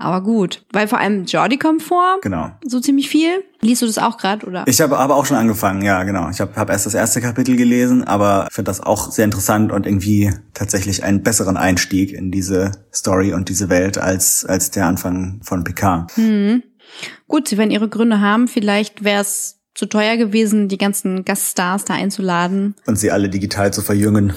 Aber 0.00 0.22
gut, 0.22 0.64
weil 0.72 0.88
vor 0.88 0.98
allem 0.98 1.26
Jordi 1.26 1.58
kommt 1.58 1.82
vor. 1.82 2.18
Genau. 2.22 2.50
So 2.64 2.80
ziemlich 2.80 3.08
viel. 3.08 3.44
Liest 3.60 3.82
du 3.82 3.86
das 3.86 3.98
auch 3.98 4.16
gerade, 4.16 4.46
oder? 4.46 4.64
Ich 4.66 4.80
habe 4.80 4.98
aber 4.98 5.14
auch 5.16 5.26
schon 5.26 5.36
angefangen, 5.36 5.82
ja, 5.82 6.02
genau. 6.04 6.30
Ich 6.30 6.40
habe 6.40 6.56
hab 6.56 6.70
erst 6.70 6.86
das 6.86 6.94
erste 6.94 7.20
Kapitel 7.20 7.56
gelesen, 7.56 8.04
aber 8.04 8.48
finde 8.50 8.70
das 8.70 8.80
auch 8.80 9.10
sehr 9.10 9.26
interessant 9.26 9.70
und 9.70 9.86
irgendwie 9.86 10.32
tatsächlich 10.54 11.04
einen 11.04 11.22
besseren 11.22 11.58
Einstieg 11.58 12.12
in 12.12 12.30
diese 12.30 12.72
Story 12.94 13.34
und 13.34 13.50
diese 13.50 13.68
Welt 13.68 13.98
als, 13.98 14.46
als 14.46 14.70
der 14.70 14.86
Anfang 14.86 15.40
von 15.42 15.64
Picard. 15.64 16.16
Hm. 16.16 16.62
Gut, 17.28 17.48
sie 17.48 17.58
werden 17.58 17.70
ihre 17.70 17.88
Gründe 17.88 18.20
haben. 18.20 18.48
Vielleicht 18.48 19.04
wäre 19.04 19.20
es 19.20 19.59
zu 19.74 19.86
teuer 19.86 20.16
gewesen, 20.16 20.68
die 20.68 20.78
ganzen 20.78 21.24
Gaststars 21.24 21.84
da 21.84 21.94
einzuladen. 21.94 22.74
Und 22.86 22.96
sie 22.96 23.10
alle 23.10 23.28
digital 23.28 23.72
zu 23.72 23.82
verjüngen. 23.82 24.32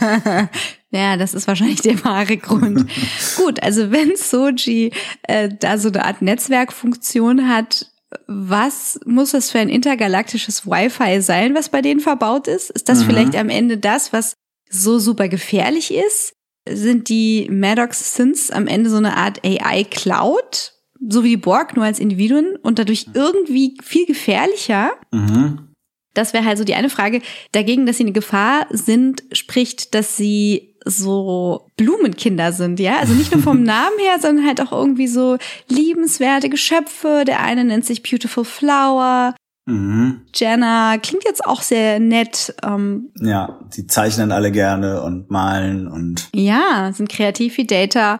ja, 0.90 1.16
das 1.16 1.34
ist 1.34 1.46
wahrscheinlich 1.46 1.82
der 1.82 2.02
wahre 2.04 2.36
Grund. 2.36 2.86
Gut, 3.36 3.62
also 3.62 3.90
wenn 3.90 4.16
Soji 4.16 4.92
äh, 5.22 5.48
da 5.60 5.78
so 5.78 5.88
eine 5.88 6.04
Art 6.04 6.22
Netzwerkfunktion 6.22 7.48
hat, 7.48 7.86
was 8.26 9.00
muss 9.06 9.30
das 9.30 9.50
für 9.50 9.58
ein 9.58 9.68
intergalaktisches 9.68 10.66
Wi-Fi 10.66 11.20
sein, 11.20 11.54
was 11.54 11.68
bei 11.68 11.82
denen 11.82 12.00
verbaut 12.00 12.48
ist? 12.48 12.70
Ist 12.70 12.88
das 12.88 13.00
mhm. 13.00 13.06
vielleicht 13.06 13.36
am 13.36 13.48
Ende 13.48 13.78
das, 13.78 14.12
was 14.12 14.34
so 14.68 14.98
super 14.98 15.28
gefährlich 15.28 15.92
ist? 15.92 16.34
Sind 16.68 17.08
die 17.08 17.48
Maddox 17.50 18.14
Synths 18.14 18.50
am 18.50 18.66
Ende 18.66 18.88
so 18.88 18.96
eine 18.96 19.16
Art 19.16 19.44
AI-Cloud? 19.44 20.72
So 21.08 21.24
wie 21.24 21.30
die 21.30 21.36
Borg, 21.36 21.76
nur 21.76 21.84
als 21.84 21.98
Individuen 21.98 22.56
und 22.62 22.78
dadurch 22.78 23.06
irgendwie 23.14 23.76
viel 23.82 24.06
gefährlicher? 24.06 24.92
Mhm. 25.10 25.72
Das 26.14 26.32
wäre 26.34 26.44
halt 26.44 26.58
so 26.58 26.64
die 26.64 26.74
eine 26.74 26.90
Frage. 26.90 27.22
Dagegen, 27.52 27.86
dass 27.86 27.96
sie 27.96 28.04
eine 28.04 28.12
Gefahr 28.12 28.66
sind, 28.70 29.22
spricht, 29.32 29.94
dass 29.94 30.16
sie 30.16 30.76
so 30.84 31.68
Blumenkinder 31.76 32.52
sind, 32.52 32.80
ja? 32.80 32.98
Also 32.98 33.14
nicht 33.14 33.32
nur 33.32 33.42
vom 33.42 33.62
Namen 33.64 33.98
her, 33.98 34.18
sondern 34.20 34.46
halt 34.46 34.60
auch 34.60 34.72
irgendwie 34.72 35.06
so 35.06 35.38
liebenswerte 35.68 36.48
Geschöpfe. 36.48 37.24
Der 37.26 37.40
eine 37.40 37.64
nennt 37.64 37.86
sich 37.86 38.02
Beautiful 38.02 38.44
Flower. 38.44 39.34
Mhm. 39.66 40.22
Jenna 40.34 40.98
klingt 40.98 41.24
jetzt 41.24 41.44
auch 41.44 41.62
sehr 41.62 42.00
nett. 42.00 42.54
Ähm, 42.64 43.12
ja, 43.20 43.60
die 43.76 43.86
zeichnen 43.86 44.32
alle 44.32 44.50
gerne 44.50 45.02
und 45.02 45.30
malen 45.30 45.86
und. 45.86 46.28
Ja, 46.34 46.90
sind 46.92 47.08
kreativ 47.08 47.56
wie 47.56 47.66
Data. 47.66 48.18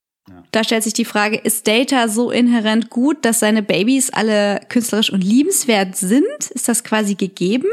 Da 0.52 0.62
stellt 0.64 0.84
sich 0.84 0.92
die 0.92 1.06
Frage, 1.06 1.38
ist 1.38 1.66
Data 1.66 2.08
so 2.08 2.30
inhärent 2.30 2.90
gut, 2.90 3.24
dass 3.24 3.40
seine 3.40 3.62
Babys 3.62 4.10
alle 4.10 4.60
künstlerisch 4.68 5.10
und 5.10 5.24
liebenswert 5.24 5.96
sind? 5.96 6.22
Ist 6.50 6.68
das 6.68 6.84
quasi 6.84 7.14
gegeben? 7.14 7.68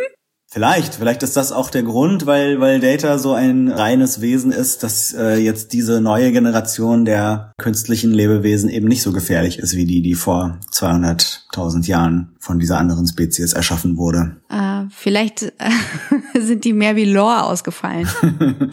Vielleicht, 0.51 0.95
vielleicht 0.95 1.21
ist 1.21 1.35
das 1.37 1.51
auch 1.51 1.69
der 1.69 1.83
Grund, 1.83 2.25
weil, 2.25 2.59
weil 2.59 2.79
Data 2.79 3.19
so 3.19 3.33
ein 3.33 3.67
reines 3.67 4.21
Wesen 4.21 4.51
ist, 4.51 4.81
dass 4.81 5.13
äh, 5.13 5.35
jetzt 5.35 5.73
diese 5.73 6.01
neue 6.01 6.31
Generation 6.31 7.05
der 7.05 7.51
künstlichen 7.59 8.11
Lebewesen 8.11 8.67
eben 8.69 8.87
nicht 8.87 9.03
so 9.03 9.11
gefährlich 9.11 9.59
ist 9.59 9.75
wie 9.75 9.85
die, 9.85 10.01
die 10.01 10.15
vor 10.15 10.57
200.000 10.73 11.85
Jahren 11.85 12.35
von 12.39 12.57
dieser 12.57 12.79
anderen 12.79 13.05
Spezies 13.05 13.53
erschaffen 13.53 13.97
wurde. 13.97 14.37
Äh, 14.49 14.89
vielleicht 14.89 15.43
äh, 15.43 15.51
sind 16.39 16.63
die 16.63 16.73
mehr 16.73 16.95
wie 16.95 17.05
Lore 17.05 17.43
ausgefallen. 17.43 18.09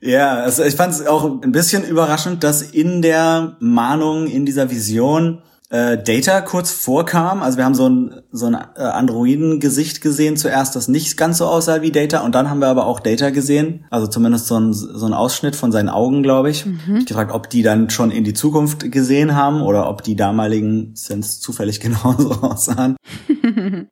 Ja, 0.00 0.34
also 0.36 0.62
ich 0.62 0.76
fand 0.76 0.92
es 0.92 1.06
auch 1.06 1.24
ein 1.42 1.52
bisschen 1.52 1.84
überraschend, 1.84 2.44
dass 2.44 2.62
in 2.62 3.02
der 3.02 3.56
Mahnung, 3.60 4.26
in 4.26 4.46
dieser 4.46 4.70
Vision 4.70 5.42
äh, 5.68 6.00
Data 6.02 6.40
kurz 6.42 6.70
vorkam. 6.70 7.42
Also 7.42 7.58
wir 7.58 7.64
haben 7.64 7.74
so 7.74 7.88
ein, 7.88 8.22
so 8.30 8.46
ein 8.46 8.54
äh, 8.54 8.82
Androiden-Gesicht 8.82 10.00
gesehen 10.00 10.36
zuerst, 10.36 10.76
das 10.76 10.88
nicht 10.88 11.16
ganz 11.16 11.38
so 11.38 11.46
aussah 11.46 11.82
wie 11.82 11.90
Data. 11.90 12.20
Und 12.20 12.34
dann 12.34 12.48
haben 12.48 12.60
wir 12.60 12.68
aber 12.68 12.86
auch 12.86 13.00
Data 13.00 13.30
gesehen. 13.30 13.84
Also 13.90 14.06
zumindest 14.06 14.46
so 14.46 14.58
ein, 14.58 14.72
so 14.72 15.06
ein 15.06 15.12
Ausschnitt 15.12 15.56
von 15.56 15.72
seinen 15.72 15.88
Augen, 15.88 16.22
glaube 16.22 16.50
ich. 16.50 16.66
Mhm. 16.66 16.98
Ich 16.98 17.06
gefragt, 17.06 17.32
ob 17.32 17.50
die 17.50 17.62
dann 17.62 17.90
schon 17.90 18.10
in 18.10 18.22
die 18.22 18.34
Zukunft 18.34 18.90
gesehen 18.92 19.34
haben 19.34 19.62
oder 19.62 19.88
ob 19.88 20.02
die 20.02 20.14
damaligen 20.14 20.94
Sins 20.94 21.40
zufällig 21.40 21.80
genauso 21.80 22.30
aussahen. 22.30 22.96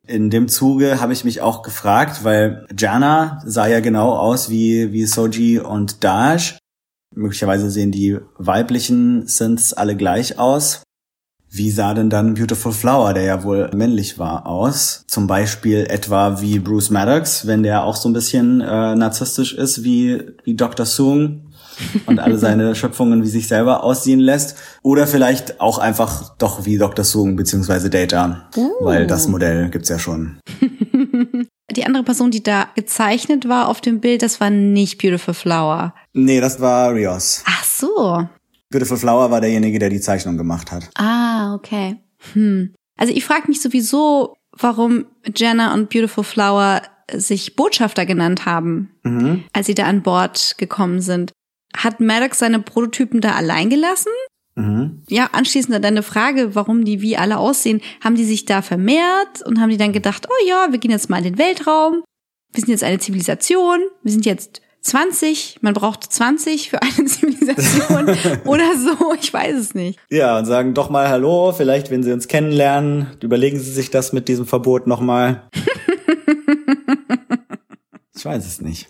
In 0.07 0.29
dem 0.29 0.47
Zuge 0.47 0.99
habe 1.01 1.13
ich 1.13 1.23
mich 1.23 1.41
auch 1.41 1.61
gefragt, 1.61 2.23
weil 2.23 2.65
Jana 2.77 3.41
sah 3.45 3.67
ja 3.67 3.79
genau 3.79 4.15
aus 4.15 4.49
wie, 4.49 4.91
wie 4.91 5.05
Soji 5.05 5.59
und 5.59 6.03
Dash. 6.03 6.57
Möglicherweise 7.13 7.71
sehen 7.71 7.91
die 7.91 8.17
weiblichen 8.37 9.27
Synths 9.27 9.73
alle 9.73 9.95
gleich 9.95 10.37
aus. 10.37 10.83
Wie 11.49 11.71
sah 11.71 11.93
denn 11.93 12.09
dann 12.09 12.33
Beautiful 12.33 12.73
Flower, 12.73 13.13
der 13.13 13.23
ja 13.23 13.43
wohl 13.43 13.69
männlich 13.73 14.19
war, 14.19 14.45
aus? 14.45 15.05
Zum 15.07 15.25
Beispiel 15.25 15.85
etwa 15.89 16.41
wie 16.41 16.59
Bruce 16.59 16.89
Maddox, 16.89 17.47
wenn 17.47 17.63
der 17.63 17.85
auch 17.85 17.95
so 17.95 18.09
ein 18.09 18.13
bisschen 18.13 18.59
äh, 18.59 18.95
narzisstisch 18.95 19.53
ist 19.53 19.83
wie, 19.85 20.21
wie 20.43 20.55
Dr. 20.55 20.85
Soong 20.85 21.44
und 22.05 22.19
alle 22.19 22.37
seine 22.37 22.75
Schöpfungen 22.75 23.23
wie 23.23 23.27
sich 23.27 23.47
selber 23.47 23.83
aussehen 23.83 24.19
lässt. 24.19 24.57
Oder 24.81 25.07
vielleicht 25.07 25.61
auch 25.61 25.77
einfach 25.77 26.35
doch 26.37 26.65
wie 26.65 26.77
Dr. 26.77 27.05
Soong 27.05 27.35
beziehungsweise 27.35 27.89
Data, 27.89 28.49
uh. 28.55 28.69
weil 28.81 29.07
das 29.07 29.27
Modell 29.27 29.69
gibt's 29.69 29.89
ja 29.89 29.99
schon. 29.99 30.39
Die 31.71 31.85
andere 31.85 32.03
Person, 32.03 32.31
die 32.31 32.43
da 32.43 32.69
gezeichnet 32.75 33.49
war 33.49 33.67
auf 33.67 33.81
dem 33.81 33.99
Bild, 33.99 34.21
das 34.21 34.39
war 34.39 34.49
nicht 34.49 35.01
Beautiful 35.01 35.33
Flower. 35.33 35.93
Nee, 36.13 36.39
das 36.39 36.61
war 36.61 36.93
Rios. 36.93 37.43
Ach 37.45 37.63
so. 37.63 38.27
Beautiful 38.69 38.97
Flower 38.97 39.31
war 39.31 39.41
derjenige, 39.41 39.79
der 39.79 39.89
die 39.89 39.99
Zeichnung 39.99 40.37
gemacht 40.37 40.71
hat. 40.71 40.89
Ah, 40.95 41.55
okay. 41.55 41.97
Hm. 42.33 42.73
Also 42.97 43.13
ich 43.13 43.25
frage 43.25 43.47
mich 43.47 43.61
sowieso, 43.61 44.35
warum 44.51 45.05
Jenna 45.35 45.73
und 45.73 45.89
Beautiful 45.89 46.23
Flower 46.23 46.81
sich 47.11 47.55
Botschafter 47.55 48.05
genannt 48.05 48.45
haben, 48.45 48.91
mhm. 49.03 49.43
als 49.53 49.67
sie 49.67 49.75
da 49.75 49.85
an 49.85 50.01
Bord 50.01 50.55
gekommen 50.57 51.01
sind. 51.01 51.31
Hat 51.75 51.99
Maddox 51.99 52.39
seine 52.39 52.59
Prototypen 52.59 53.21
da 53.21 53.33
allein 53.33 53.69
gelassen? 53.69 54.11
Mhm. 54.55 55.03
Ja, 55.09 55.29
anschließend 55.33 55.75
an 55.75 55.81
deine 55.81 56.03
Frage, 56.03 56.55
warum 56.55 56.85
die 56.85 57.01
wie 57.01 57.17
alle 57.17 57.37
aussehen. 57.37 57.81
Haben 58.03 58.15
die 58.15 58.25
sich 58.25 58.45
da 58.45 58.61
vermehrt 58.61 59.41
und 59.45 59.59
haben 59.59 59.69
die 59.69 59.77
dann 59.77 59.93
gedacht, 59.93 60.27
oh 60.29 60.47
ja, 60.47 60.67
wir 60.71 60.79
gehen 60.79 60.91
jetzt 60.91 61.09
mal 61.09 61.17
in 61.17 61.25
den 61.25 61.37
Weltraum. 61.37 62.03
Wir 62.53 62.61
sind 62.61 62.69
jetzt 62.69 62.83
eine 62.83 62.99
Zivilisation. 62.99 63.81
Wir 64.01 64.11
sind 64.11 64.25
jetzt 64.25 64.61
20, 64.85 65.57
man 65.61 65.73
braucht 65.73 66.03
20 66.03 66.69
für 66.69 66.81
eine 66.81 66.91
Zivilisation 67.05 68.15
oder 68.45 68.77
so, 68.77 69.13
ich 69.19 69.33
weiß 69.33 69.55
es 69.55 69.73
nicht. 69.73 69.99
Ja, 70.09 70.37
und 70.37 70.45
sagen 70.45 70.73
doch 70.73 70.89
mal 70.89 71.09
Hallo, 71.09 71.53
vielleicht 71.53 71.89
wenn 71.89 72.03
sie 72.03 72.11
uns 72.11 72.27
kennenlernen, 72.27 73.17
überlegen 73.21 73.59
sie 73.59 73.71
sich 73.71 73.89
das 73.89 74.13
mit 74.13 74.27
diesem 74.27 74.45
Verbot 74.45 74.85
nochmal. 74.85 75.49
ich 78.15 78.23
weiß 78.23 78.45
es 78.45 78.61
nicht. 78.61 78.87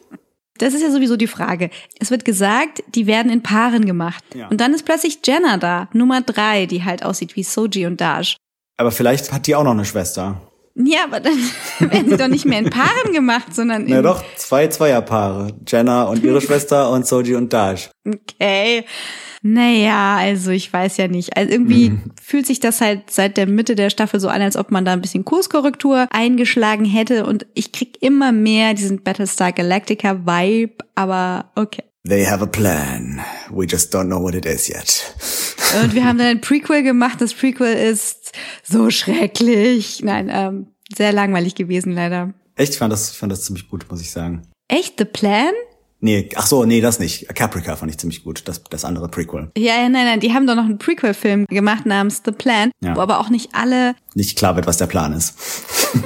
Das 0.57 0.73
ist 0.73 0.81
ja 0.81 0.89
sowieso 0.89 1.17
die 1.17 1.27
Frage. 1.27 1.69
Es 1.99 2.11
wird 2.11 2.23
gesagt, 2.23 2.83
die 2.87 3.07
werden 3.07 3.31
in 3.31 3.43
Paaren 3.43 3.85
gemacht. 3.85 4.23
Ja. 4.33 4.47
Und 4.47 4.61
dann 4.61 4.73
ist 4.73 4.85
plötzlich 4.85 5.19
Jenna 5.25 5.57
da, 5.57 5.89
Nummer 5.91 6.21
drei, 6.21 6.65
die 6.65 6.83
halt 6.83 7.03
aussieht 7.03 7.35
wie 7.35 7.43
Soji 7.43 7.85
und 7.85 7.99
Dash. 7.99 8.37
Aber 8.77 8.91
vielleicht 8.91 9.31
hat 9.31 9.47
die 9.47 9.55
auch 9.55 9.63
noch 9.63 9.71
eine 9.71 9.85
Schwester. 9.85 10.41
Ja, 10.75 11.05
aber 11.05 11.19
dann 11.21 11.37
werden 11.79 12.09
sie 12.09 12.17
doch 12.17 12.27
nicht 12.27 12.45
mehr 12.45 12.59
in 12.59 12.69
Paaren 12.69 13.13
gemacht, 13.13 13.53
sondern 13.55 13.85
in. 13.85 13.93
Na 13.93 14.01
doch, 14.01 14.23
zwei 14.35 14.67
Zweierpaare. 14.67 15.53
Jenna 15.67 16.03
und 16.03 16.23
ihre 16.23 16.41
Schwester 16.45 16.89
und 16.89 17.07
Soji 17.07 17.35
und 17.35 17.51
Dash. 17.51 17.89
Okay. 18.05 18.85
Naja, 19.47 20.15
also 20.17 20.49
ich 20.49 20.73
weiß 20.73 20.97
ja 20.97 21.07
nicht. 21.07 21.37
Also 21.37 21.51
irgendwie 21.51 21.91
mhm. 21.91 22.11
fühlt 22.19 22.47
sich 22.47 22.59
das 22.59 22.81
halt 22.81 23.11
seit 23.11 23.37
der 23.37 23.45
Mitte 23.45 23.75
der 23.75 23.91
Staffel 23.91 24.19
so 24.19 24.27
an, 24.27 24.41
als 24.41 24.57
ob 24.57 24.71
man 24.71 24.85
da 24.85 24.93
ein 24.93 25.01
bisschen 25.01 25.23
Kurskorrektur 25.23 26.07
eingeschlagen 26.09 26.83
hätte. 26.83 27.27
Und 27.27 27.45
ich 27.53 27.71
krieg 27.71 28.01
immer 28.01 28.31
mehr 28.31 28.73
diesen 28.73 29.03
Battlestar 29.03 29.51
Galactica 29.51 30.25
Vibe, 30.25 30.83
aber 30.95 31.51
okay. 31.53 31.83
They 32.07 32.25
have 32.25 32.43
a 32.43 32.47
plan. 32.47 33.21
We 33.51 33.67
just 33.67 33.93
don't 33.93 34.07
know 34.07 34.19
what 34.19 34.33
it 34.33 34.47
is 34.47 34.67
yet. 34.67 35.13
Und 35.79 35.93
wir 35.93 36.05
haben 36.05 36.17
dann 36.17 36.25
ein 36.25 36.41
Prequel 36.41 36.81
gemacht. 36.81 37.21
Das 37.21 37.35
Prequel 37.35 37.71
ist 37.71 38.31
so 38.63 38.89
schrecklich. 38.89 40.01
Nein, 40.01 40.31
ähm, 40.33 40.67
sehr 40.97 41.13
langweilig 41.13 41.53
gewesen 41.53 41.91
leider. 41.91 42.33
Echt? 42.55 42.73
Ich 42.73 42.79
fand 42.79 42.91
das, 42.91 43.11
fand 43.11 43.31
das 43.31 43.43
ziemlich 43.43 43.69
gut, 43.69 43.85
muss 43.91 44.01
ich 44.01 44.09
sagen. 44.09 44.41
Echt? 44.67 44.95
The 44.97 45.05
Plan? 45.05 45.53
Nee, 46.05 46.29
ach 46.35 46.45
so, 46.45 46.65
nee, 46.65 46.81
das 46.81 46.99
nicht. 46.99 47.33
Caprica 47.33 47.75
fand 47.75 47.91
ich 47.91 47.97
ziemlich 47.97 48.23
gut, 48.23 48.43
das, 48.45 48.63
das 48.65 48.85
andere 48.85 49.09
Prequel. 49.09 49.49
Ja, 49.57 49.81
ja, 49.81 49.89
nein, 49.89 50.05
nein, 50.05 50.19
die 50.19 50.35
haben 50.35 50.45
doch 50.45 50.53
noch 50.53 50.65
einen 50.65 50.77
Prequel-Film 50.77 51.47
gemacht 51.47 51.87
namens 51.87 52.21
The 52.23 52.31
Plan, 52.31 52.69
ja. 52.79 52.95
wo 52.95 52.99
aber 52.99 53.19
auch 53.19 53.29
nicht 53.29 53.55
alle... 53.55 53.95
Nicht 54.13 54.37
klar 54.37 54.55
wird, 54.55 54.67
was 54.67 54.77
der 54.77 54.85
Plan 54.85 55.13
ist. 55.13 55.33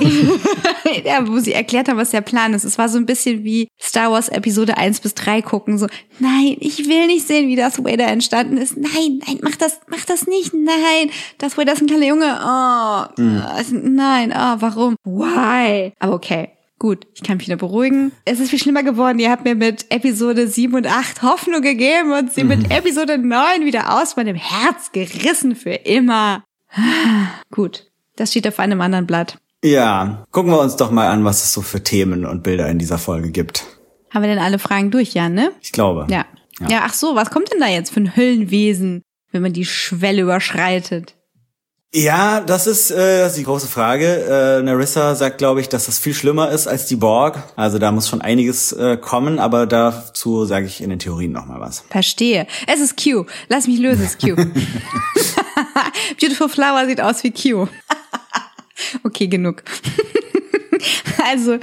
ja, 1.03 1.27
wo 1.27 1.39
sie 1.39 1.51
erklärt 1.51 1.89
haben, 1.89 1.97
was 1.97 2.11
der 2.11 2.21
Plan 2.21 2.53
ist. 2.53 2.63
Es 2.63 2.77
war 2.77 2.87
so 2.87 2.97
ein 2.97 3.05
bisschen 3.05 3.43
wie 3.43 3.67
Star 3.77 4.09
Wars 4.09 4.29
Episode 4.29 4.77
1 4.77 5.01
bis 5.01 5.15
3 5.15 5.41
gucken, 5.41 5.77
so, 5.77 5.87
nein, 6.19 6.55
ich 6.61 6.87
will 6.87 7.07
nicht 7.07 7.27
sehen, 7.27 7.49
wie 7.49 7.57
das 7.57 7.83
Vader 7.83 8.07
entstanden 8.07 8.55
ist. 8.55 8.77
Nein, 8.77 9.19
nein, 9.27 9.39
mach 9.41 9.57
das, 9.57 9.81
mach 9.89 10.05
das 10.05 10.27
nicht, 10.27 10.53
nein, 10.53 11.11
das 11.39 11.57
Vader 11.57 11.73
ist 11.73 11.81
ein 11.81 11.87
kleiner 11.87 12.07
Junge, 12.07 12.39
oh, 12.41 13.21
mhm. 13.21 13.95
nein, 13.95 14.31
oh, 14.33 14.55
warum, 14.59 14.95
why? 15.03 15.91
Aber 15.99 16.13
okay, 16.13 16.51
Gut, 16.79 17.07
ich 17.13 17.23
kann 17.23 17.35
mich 17.35 17.47
wieder 17.47 17.57
beruhigen. 17.57 18.13
Es 18.23 18.39
ist 18.39 18.51
viel 18.51 18.59
schlimmer 18.59 18.83
geworden. 18.83 19.19
Ihr 19.19 19.29
habt 19.29 19.43
mir 19.43 19.53
mit 19.53 19.91
Episode 19.91 20.47
7 20.47 20.73
und 20.73 20.87
8 20.87 21.21
Hoffnung 21.23 21.61
gegeben 21.61 22.13
und 22.13 22.31
sie 22.31 22.43
mhm. 22.43 22.49
mit 22.49 22.71
Episode 22.71 23.17
9 23.17 23.65
wieder 23.65 24.01
aus 24.01 24.15
meinem 24.15 24.37
Herz 24.37 24.93
gerissen 24.93 25.57
für 25.57 25.73
immer. 25.73 26.45
Gut, 27.51 27.91
das 28.15 28.31
steht 28.31 28.47
auf 28.47 28.59
einem 28.59 28.79
anderen 28.79 29.05
Blatt. 29.05 29.37
Ja, 29.61 30.23
gucken 30.31 30.51
wir 30.51 30.61
uns 30.61 30.77
doch 30.77 30.89
mal 30.89 31.09
an, 31.09 31.25
was 31.25 31.43
es 31.43 31.51
so 31.51 31.61
für 31.61 31.83
Themen 31.83 32.25
und 32.25 32.43
Bilder 32.43 32.69
in 32.69 32.79
dieser 32.79 32.97
Folge 32.97 33.31
gibt. 33.31 33.65
Haben 34.13 34.21
wir 34.23 34.29
denn 34.29 34.39
alle 34.39 34.57
Fragen 34.57 34.89
durch, 34.89 35.13
ja, 35.13 35.27
ne? 35.27 35.51
Ich 35.59 35.73
glaube. 35.73 36.07
Ja. 36.09 36.25
ja. 36.61 36.69
Ja, 36.69 36.81
ach 36.85 36.93
so, 36.93 37.13
was 37.13 37.29
kommt 37.29 37.51
denn 37.51 37.59
da 37.59 37.67
jetzt 37.67 37.91
für 37.91 37.99
ein 37.99 38.15
Höllenwesen, 38.15 39.03
wenn 39.33 39.41
man 39.41 39.51
die 39.51 39.65
Schwelle 39.65 40.21
überschreitet? 40.21 41.15
Ja, 41.93 42.41
das 42.41 42.67
ist, 42.67 42.91
äh, 42.91 43.21
das 43.21 43.31
ist 43.31 43.39
die 43.39 43.45
große 43.45 43.65
Frage. 43.65 44.05
Äh, 44.05 44.61
Narissa 44.61 45.15
sagt, 45.15 45.39
glaube 45.39 45.59
ich, 45.59 45.69
dass 45.69 45.87
das 45.87 45.97
viel 45.97 46.13
schlimmer 46.13 46.51
ist 46.51 46.67
als 46.67 46.85
die 46.85 46.95
Borg. 46.95 47.41
Also 47.55 47.79
da 47.79 47.91
muss 47.91 48.07
schon 48.07 48.21
einiges 48.21 48.71
äh, 48.73 48.95
kommen, 48.95 49.39
aber 49.39 49.65
dazu 49.65 50.45
sage 50.45 50.67
ich 50.67 50.81
in 50.81 50.91
den 50.91 50.99
Theorien 50.99 51.31
nochmal 51.31 51.59
was. 51.59 51.83
Verstehe. 51.89 52.45
Es 52.67 52.79
ist 52.79 53.03
Q. 53.03 53.25
Lass 53.47 53.65
mich 53.65 53.79
lösen, 53.79 54.03
es 54.05 54.11
ist 54.11 54.21
Q. 54.21 54.35
Beautiful 56.19 56.47
Flower 56.47 56.85
sieht 56.85 57.01
aus 57.01 57.23
wie 57.23 57.31
Q. 57.31 57.67
okay, 59.03 59.27
genug. 59.27 59.63
also 61.27 61.57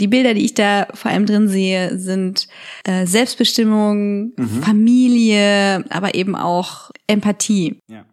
die 0.00 0.08
Bilder, 0.08 0.34
die 0.34 0.44
ich 0.44 0.54
da 0.54 0.88
vor 0.92 1.12
allem 1.12 1.24
drin 1.24 1.48
sehe, 1.48 1.96
sind 1.96 2.48
äh, 2.82 3.06
Selbstbestimmung, 3.06 4.32
mhm. 4.36 4.62
Familie, 4.64 5.84
aber 5.88 6.16
eben 6.16 6.34
auch 6.34 6.90
Empathie. 7.06 7.78
Ja 7.86 8.04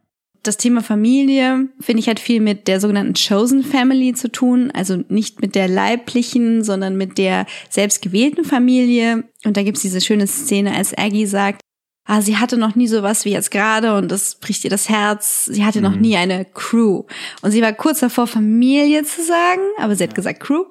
das 0.47 0.57
Thema 0.57 0.81
Familie, 0.81 1.67
finde 1.79 1.99
ich, 1.99 2.09
hat 2.09 2.19
viel 2.19 2.41
mit 2.41 2.67
der 2.67 2.79
sogenannten 2.79 3.13
Chosen 3.13 3.63
Family 3.63 4.13
zu 4.13 4.31
tun. 4.31 4.71
Also 4.71 5.03
nicht 5.09 5.41
mit 5.41 5.55
der 5.55 5.67
leiblichen, 5.67 6.63
sondern 6.63 6.97
mit 6.97 7.17
der 7.17 7.45
selbstgewählten 7.69 8.43
Familie. 8.43 9.23
Und 9.43 9.57
da 9.57 9.63
gibt's 9.63 9.81
diese 9.81 10.01
schöne 10.01 10.27
Szene, 10.27 10.75
als 10.75 10.97
Aggie 10.97 11.25
sagt, 11.25 11.61
ah, 12.05 12.21
sie 12.21 12.37
hatte 12.37 12.57
noch 12.57 12.75
nie 12.75 12.87
sowas 12.87 13.25
wie 13.25 13.31
jetzt 13.31 13.51
gerade 13.51 13.95
und 13.95 14.11
das 14.11 14.35
bricht 14.35 14.63
ihr 14.63 14.69
das 14.69 14.89
Herz. 14.89 15.45
Sie 15.45 15.65
hatte 15.65 15.79
mhm. 15.79 15.83
noch 15.83 15.95
nie 15.95 16.15
eine 16.15 16.45
Crew. 16.45 17.03
Und 17.41 17.51
sie 17.51 17.61
war 17.61 17.73
kurz 17.73 17.99
davor, 17.99 18.27
Familie 18.27 19.03
zu 19.03 19.23
sagen, 19.23 19.61
aber 19.77 19.95
sie 19.95 20.03
hat 20.03 20.15
gesagt 20.15 20.39
Crew. 20.39 20.65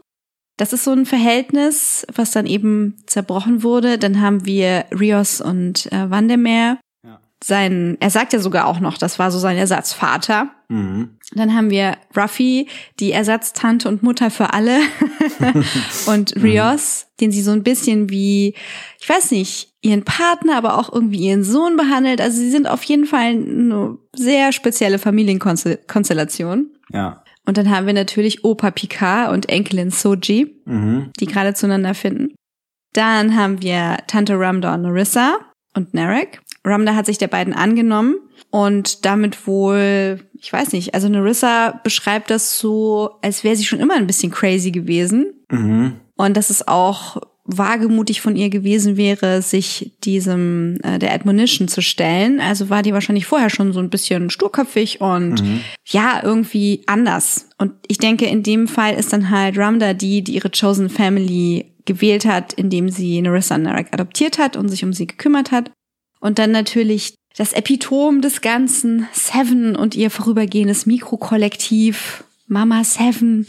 Das 0.56 0.72
ist 0.72 0.84
so 0.84 0.92
ein 0.92 1.04
Verhältnis, 1.04 2.06
was 2.14 2.30
dann 2.30 2.46
eben 2.46 2.96
zerbrochen 3.06 3.64
wurde. 3.64 3.98
Dann 3.98 4.20
haben 4.20 4.46
wir 4.46 4.84
Rios 4.92 5.40
und 5.40 5.90
äh, 5.92 6.08
Vandermeer. 6.10 6.78
Sein, 7.46 7.98
er 8.00 8.08
sagt 8.08 8.32
ja 8.32 8.38
sogar 8.38 8.66
auch 8.66 8.80
noch, 8.80 8.96
das 8.96 9.18
war 9.18 9.30
so 9.30 9.38
sein 9.38 9.58
Ersatzvater. 9.58 10.48
Mhm. 10.68 11.18
Dann 11.32 11.54
haben 11.54 11.68
wir 11.68 11.98
Ruffy, 12.16 12.68
die 13.00 13.12
Ersatztante 13.12 13.86
und 13.86 14.02
Mutter 14.02 14.30
für 14.30 14.54
alle. 14.54 14.78
und 16.06 16.42
Rios, 16.42 17.04
mhm. 17.04 17.16
den 17.20 17.32
sie 17.32 17.42
so 17.42 17.50
ein 17.50 17.62
bisschen 17.62 18.08
wie, 18.08 18.54
ich 18.98 19.06
weiß 19.06 19.30
nicht, 19.32 19.74
ihren 19.82 20.04
Partner, 20.04 20.56
aber 20.56 20.78
auch 20.78 20.90
irgendwie 20.90 21.18
ihren 21.18 21.44
Sohn 21.44 21.76
behandelt. 21.76 22.22
Also 22.22 22.38
sie 22.38 22.50
sind 22.50 22.66
auf 22.66 22.82
jeden 22.84 23.04
Fall 23.04 23.32
eine 23.32 23.98
sehr 24.16 24.52
spezielle 24.52 24.98
Familienkonstellation. 24.98 26.70
Ja. 26.92 27.22
Und 27.44 27.58
dann 27.58 27.68
haben 27.68 27.86
wir 27.86 27.92
natürlich 27.92 28.42
Opa 28.42 28.70
Picard 28.70 29.30
und 29.34 29.50
Enkelin 29.50 29.90
Soji, 29.90 30.62
mhm. 30.64 31.10
die 31.20 31.26
gerade 31.26 31.52
zueinander 31.52 31.92
finden. 31.92 32.34
Dann 32.94 33.36
haben 33.36 33.60
wir 33.60 33.98
Tante 34.06 34.38
Ramda 34.38 34.72
und 34.76 34.82
Narissa 34.82 35.40
und 35.74 35.92
Narek. 35.92 36.40
Ramda 36.64 36.94
hat 36.94 37.06
sich 37.06 37.18
der 37.18 37.28
beiden 37.28 37.52
angenommen 37.52 38.16
und 38.50 39.04
damit 39.04 39.46
wohl, 39.46 40.20
ich 40.40 40.52
weiß 40.52 40.72
nicht, 40.72 40.94
also 40.94 41.08
Narissa 41.08 41.80
beschreibt 41.84 42.30
das 42.30 42.58
so, 42.58 43.10
als 43.22 43.44
wäre 43.44 43.56
sie 43.56 43.64
schon 43.64 43.80
immer 43.80 43.94
ein 43.94 44.06
bisschen 44.06 44.32
crazy 44.32 44.70
gewesen. 44.70 45.34
Mhm. 45.50 45.94
Und 46.16 46.36
das 46.36 46.50
ist 46.50 46.68
auch 46.68 47.20
wagemutig 47.46 48.22
von 48.22 48.36
ihr 48.36 48.48
gewesen 48.48 48.96
wäre, 48.96 49.42
sich 49.42 49.92
diesem 50.02 50.78
äh, 50.82 50.98
der 50.98 51.12
Admonition 51.12 51.68
zu 51.68 51.82
stellen. 51.82 52.40
Also 52.40 52.70
war 52.70 52.82
die 52.82 52.94
wahrscheinlich 52.94 53.26
vorher 53.26 53.50
schon 53.50 53.72
so 53.72 53.80
ein 53.80 53.90
bisschen 53.90 54.30
sturköpfig 54.30 55.00
und 55.02 55.42
mhm. 55.42 55.60
ja, 55.86 56.20
irgendwie 56.22 56.82
anders. 56.86 57.50
Und 57.58 57.72
ich 57.86 57.98
denke, 57.98 58.24
in 58.24 58.42
dem 58.42 58.66
Fall 58.66 58.94
ist 58.94 59.12
dann 59.12 59.28
halt 59.28 59.58
Ramda 59.58 59.92
die, 59.92 60.22
die 60.22 60.36
ihre 60.36 60.50
Chosen 60.50 60.88
Family 60.88 61.74
gewählt 61.84 62.24
hat, 62.24 62.54
indem 62.54 62.88
sie 62.88 63.20
Narissa 63.20 63.58
Narek 63.58 63.88
adoptiert 63.92 64.38
hat 64.38 64.56
und 64.56 64.68
sich 64.68 64.82
um 64.82 64.94
sie 64.94 65.06
gekümmert 65.06 65.52
hat. 65.52 65.70
Und 66.24 66.38
dann 66.38 66.52
natürlich 66.52 67.16
das 67.36 67.52
Epitom 67.52 68.22
des 68.22 68.40
Ganzen, 68.40 69.06
Seven 69.12 69.76
und 69.76 69.94
ihr 69.94 70.10
vorübergehendes 70.10 70.86
Mikrokollektiv, 70.86 72.24
Mama 72.46 72.82
Seven. 72.82 73.46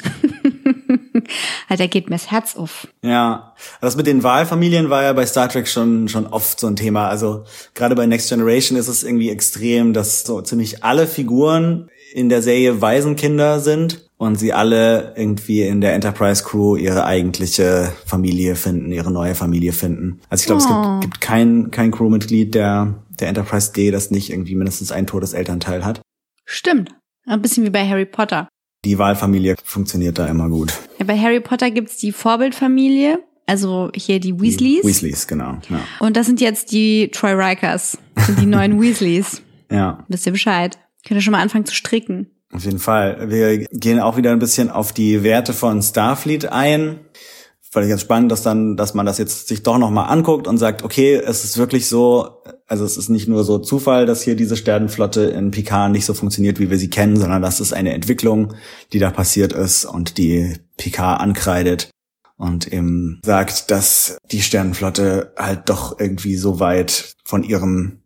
da 1.70 1.88
geht 1.88 2.10
mir 2.10 2.18
das 2.18 2.32
Herz 2.32 2.58
auf. 2.58 2.90
Ja, 3.02 3.56
das 3.80 3.96
mit 3.96 4.08
den 4.08 4.24
Wahlfamilien 4.24 4.90
war 4.90 5.04
ja 5.04 5.14
bei 5.14 5.26
Star 5.26 5.48
Trek 5.48 5.70
schon 5.70 6.10
schon 6.10 6.28
oft 6.28 6.60
so 6.60 6.68
ein 6.68 6.76
Thema. 6.76 7.08
Also 7.08 7.46
gerade 7.76 7.96
bei 7.96 8.08
Next 8.08 8.28
Generation 8.28 8.78
ist 8.78 8.90
es 8.90 9.04
irgendwie 9.04 9.30
extrem, 9.30 9.94
dass 9.94 10.24
so 10.24 10.42
ziemlich 10.42 10.84
alle 10.84 11.08
Figuren 11.08 11.90
in 12.14 12.28
der 12.28 12.42
Serie 12.42 12.82
Waisenkinder 12.82 13.62
sind 13.62 14.05
und 14.18 14.36
sie 14.36 14.54
alle 14.54 15.14
irgendwie 15.16 15.64
in 15.64 15.82
der 15.82 15.94
Enterprise 15.94 16.44
Crew 16.44 16.76
ihre 16.76 17.06
eigentliche 17.06 17.92
Familie 18.06 18.56
finden, 18.56 18.92
ihre 18.92 19.12
neue 19.12 19.36
Familie 19.36 19.74
finden. 19.74 20.20
Also 20.30 20.44
ich 20.44 20.46
glaube, 20.48 20.62
oh. 20.62 20.66
es 20.66 20.68
gibt, 20.68 20.86
oh. 20.86 21.00
gibt 21.00 21.22
kein 21.22 21.72
kein 21.72 21.92
Crewmitglied 21.92 22.56
der 22.56 22.96
der 23.20 23.30
Enterprise 23.30 23.72
D, 23.72 23.92
das 23.92 24.12
nicht 24.12 24.30
irgendwie 24.30 24.56
mindestens 24.56 24.92
ein 24.92 25.08
Todeselternteil 25.08 25.86
hat. 25.86 26.02
Stimmt. 26.46 26.96
Ein 27.26 27.42
bisschen 27.42 27.64
wie 27.64 27.70
bei 27.70 27.88
Harry 27.88 28.06
Potter 28.06 28.50
die 28.86 29.00
Wahlfamilie 29.00 29.56
funktioniert 29.64 30.20
da 30.20 30.28
immer 30.28 30.48
gut. 30.48 30.74
Ja, 31.00 31.06
bei 31.06 31.20
Harry 31.20 31.40
Potter 31.40 31.72
gibt's 31.72 31.98
die 31.98 32.12
Vorbildfamilie, 32.12 33.20
also 33.48 33.92
hier 33.96 34.20
die 34.20 34.40
Weasleys. 34.40 34.82
Die 34.82 34.88
Weasleys, 34.88 35.28
genau. 35.28 35.58
Ja. 35.70 35.82
Und 36.00 36.16
das 36.16 36.28
sind 36.28 36.40
jetzt 36.40 36.72
die 36.72 37.10
Troy 37.12 37.34
Rikers, 37.34 37.98
sind 38.18 38.40
die 38.40 38.46
neuen 38.46 38.80
Weasleys. 38.82 39.42
Ja. 39.72 40.06
Wisst 40.08 40.28
ihr 40.28 40.32
Bescheid? 40.32 40.78
Könnt 41.06 41.20
ihr 41.20 41.22
schon 41.22 41.32
mal 41.32 41.42
anfangen 41.42 41.66
zu 41.66 41.74
stricken. 41.74 42.28
Auf 42.56 42.64
jeden 42.64 42.80
Fall. 42.80 43.30
Wir 43.30 43.60
gehen 43.68 44.00
auch 44.00 44.18
wieder 44.18 44.32
ein 44.32 44.40
bisschen 44.40 44.70
auf 44.70 44.94
die 44.94 45.24
Werte 45.24 45.54
von 45.54 45.82
Starfleet 45.82 46.46
ein 46.52 47.00
fand 47.76 47.88
ich 47.88 47.90
ganz 47.90 48.02
spannend, 48.02 48.32
dass 48.32 48.42
dann, 48.42 48.78
dass 48.78 48.94
man 48.94 49.06
das 49.06 49.18
jetzt 49.18 49.50
sich 49.50 49.62
doch 49.62 49.78
nochmal 49.78 50.10
anguckt 50.10 50.48
und 50.48 50.58
sagt, 50.58 50.82
okay, 50.82 51.16
es 51.16 51.44
ist 51.44 51.58
wirklich 51.58 51.88
so, 51.88 52.42
also 52.68 52.86
es 52.86 52.96
ist 52.96 53.10
nicht 53.10 53.28
nur 53.28 53.44
so 53.44 53.60
Zufall, 53.60 54.06
dass 54.06 54.22
hier 54.22 54.38
diese 54.38 54.56
Sternenflotte 54.56 55.24
in 55.24 55.52
Picard 55.52 55.92
nicht 55.92 56.06
so 56.06 56.14
funktioniert, 56.14 56.58
wie 56.58 56.70
wir 56.70 56.78
sie 56.78 56.90
kennen, 56.90 57.18
sondern 57.18 57.42
das 57.42 57.60
ist 57.60 57.74
eine 57.74 57.94
Entwicklung, 57.94 58.54
die 58.94 59.00
da 59.00 59.12
passiert 59.12 59.52
ist 59.52 59.84
und 59.84 60.18
die 60.18 60.54
Picard 60.78 61.20
ankreidet 61.20 61.90
und 62.38 62.68
eben 62.72 63.22
sagt, 63.24 63.72
dass 63.72 64.18
die 64.32 64.42
Sternenflotte 64.42 65.34
halt 65.38 65.70
doch 65.70 66.00
irgendwie 66.00 66.36
so 66.36 66.60
weit 66.60 67.16
von 67.24 67.44
ihrem 67.44 68.02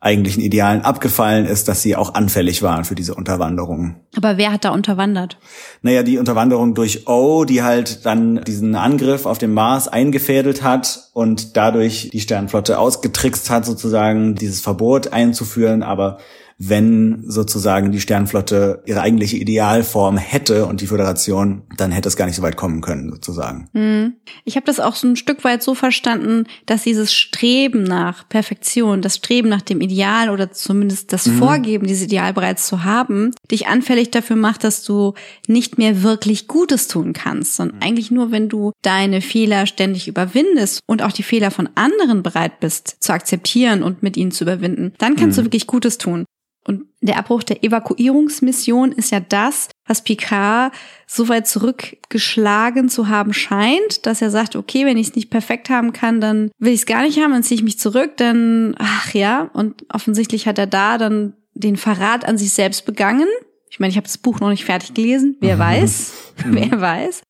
eigentlichen 0.00 0.42
Idealen 0.42 0.82
abgefallen 0.82 1.44
ist, 1.44 1.68
dass 1.68 1.82
sie 1.82 1.96
auch 1.96 2.14
anfällig 2.14 2.62
waren 2.62 2.84
für 2.84 2.94
diese 2.94 3.14
Unterwanderung. 3.14 3.96
Aber 4.16 4.36
wer 4.36 4.52
hat 4.52 4.64
da 4.64 4.70
unterwandert? 4.70 5.38
Naja, 5.82 6.02
die 6.02 6.18
Unterwanderung 6.18 6.74
durch 6.74 7.08
O, 7.08 7.44
die 7.44 7.62
halt 7.62 8.06
dann 8.06 8.42
diesen 8.44 8.74
Angriff 8.74 9.26
auf 9.26 9.38
dem 9.38 9.52
Mars 9.52 9.88
eingefädelt 9.88 10.62
hat 10.62 11.10
und 11.12 11.56
dadurch 11.56 12.10
die 12.12 12.20
Sternenflotte 12.20 12.78
ausgetrickst 12.78 13.50
hat, 13.50 13.64
sozusagen 13.66 14.34
dieses 14.34 14.60
Verbot 14.60 15.12
einzuführen, 15.12 15.82
aber 15.82 16.18
wenn 16.62 17.24
sozusagen 17.26 17.90
die 17.90 18.00
Sternflotte 18.00 18.82
ihre 18.84 19.00
eigentliche 19.00 19.38
Idealform 19.38 20.18
hätte 20.18 20.66
und 20.66 20.82
die 20.82 20.86
Föderation, 20.86 21.62
dann 21.78 21.90
hätte 21.90 22.06
es 22.06 22.16
gar 22.16 22.26
nicht 22.26 22.36
so 22.36 22.42
weit 22.42 22.58
kommen 22.58 22.82
können, 22.82 23.10
sozusagen. 23.10 23.70
Hm. 23.72 24.12
Ich 24.44 24.56
habe 24.56 24.66
das 24.66 24.78
auch 24.78 24.94
so 24.94 25.08
ein 25.08 25.16
Stück 25.16 25.42
weit 25.42 25.62
so 25.62 25.74
verstanden, 25.74 26.44
dass 26.66 26.82
dieses 26.82 27.14
Streben 27.14 27.82
nach 27.82 28.28
Perfektion, 28.28 29.00
das 29.00 29.16
Streben 29.16 29.48
nach 29.48 29.62
dem 29.62 29.80
Ideal 29.80 30.28
oder 30.28 30.52
zumindest 30.52 31.14
das 31.14 31.26
mhm. 31.26 31.38
Vorgeben, 31.38 31.86
dieses 31.86 32.04
Ideal 32.04 32.34
bereits 32.34 32.66
zu 32.66 32.84
haben, 32.84 33.30
dich 33.50 33.66
anfällig 33.66 34.10
dafür 34.10 34.36
macht, 34.36 34.62
dass 34.62 34.82
du 34.82 35.14
nicht 35.48 35.78
mehr 35.78 36.02
wirklich 36.02 36.46
Gutes 36.46 36.88
tun 36.88 37.14
kannst, 37.14 37.56
sondern 37.56 37.76
mhm. 37.76 37.82
eigentlich 37.82 38.10
nur, 38.10 38.32
wenn 38.32 38.50
du 38.50 38.72
deine 38.82 39.22
Fehler 39.22 39.64
ständig 39.64 40.08
überwindest 40.08 40.80
und 40.86 41.00
auch 41.02 41.12
die 41.12 41.22
Fehler 41.22 41.50
von 41.50 41.70
anderen 41.74 42.22
bereit 42.22 42.60
bist 42.60 42.96
zu 43.00 43.14
akzeptieren 43.14 43.82
und 43.82 44.02
mit 44.02 44.18
ihnen 44.18 44.30
zu 44.30 44.44
überwinden, 44.44 44.92
dann 44.98 45.16
kannst 45.16 45.38
mhm. 45.38 45.42
du 45.42 45.46
wirklich 45.46 45.66
Gutes 45.66 45.96
tun. 45.96 46.26
Und 46.66 46.84
der 47.00 47.16
Abbruch 47.16 47.42
der 47.42 47.64
Evakuierungsmission 47.64 48.92
ist 48.92 49.10
ja 49.10 49.20
das, 49.20 49.68
was 49.86 50.04
Picard 50.04 50.72
so 51.06 51.28
weit 51.28 51.46
zurückgeschlagen 51.46 52.90
zu 52.90 53.08
haben 53.08 53.32
scheint, 53.32 54.04
dass 54.04 54.20
er 54.20 54.30
sagt, 54.30 54.56
okay, 54.56 54.84
wenn 54.84 54.98
ich 54.98 55.08
es 55.08 55.16
nicht 55.16 55.30
perfekt 55.30 55.70
haben 55.70 55.92
kann, 55.92 56.20
dann 56.20 56.50
will 56.58 56.72
ich 56.72 56.80
es 56.80 56.86
gar 56.86 57.02
nicht 57.02 57.18
haben, 57.18 57.32
dann 57.32 57.42
ziehe 57.42 57.56
ich 57.56 57.64
mich 57.64 57.78
zurück, 57.78 58.16
dann, 58.18 58.74
ach 58.78 59.14
ja, 59.14 59.50
und 59.54 59.86
offensichtlich 59.92 60.46
hat 60.46 60.58
er 60.58 60.66
da 60.66 60.98
dann 60.98 61.34
den 61.54 61.76
Verrat 61.76 62.26
an 62.26 62.36
sich 62.36 62.52
selbst 62.52 62.84
begangen. 62.84 63.26
Ich 63.70 63.80
meine, 63.80 63.90
ich 63.90 63.96
habe 63.96 64.06
das 64.06 64.18
Buch 64.18 64.40
noch 64.40 64.50
nicht 64.50 64.64
fertig 64.64 64.94
gelesen, 64.94 65.36
wer 65.40 65.56
mhm. 65.56 65.60
weiß, 65.60 66.12
mhm. 66.44 66.56
wer 66.56 66.80
weiß. 66.80 67.22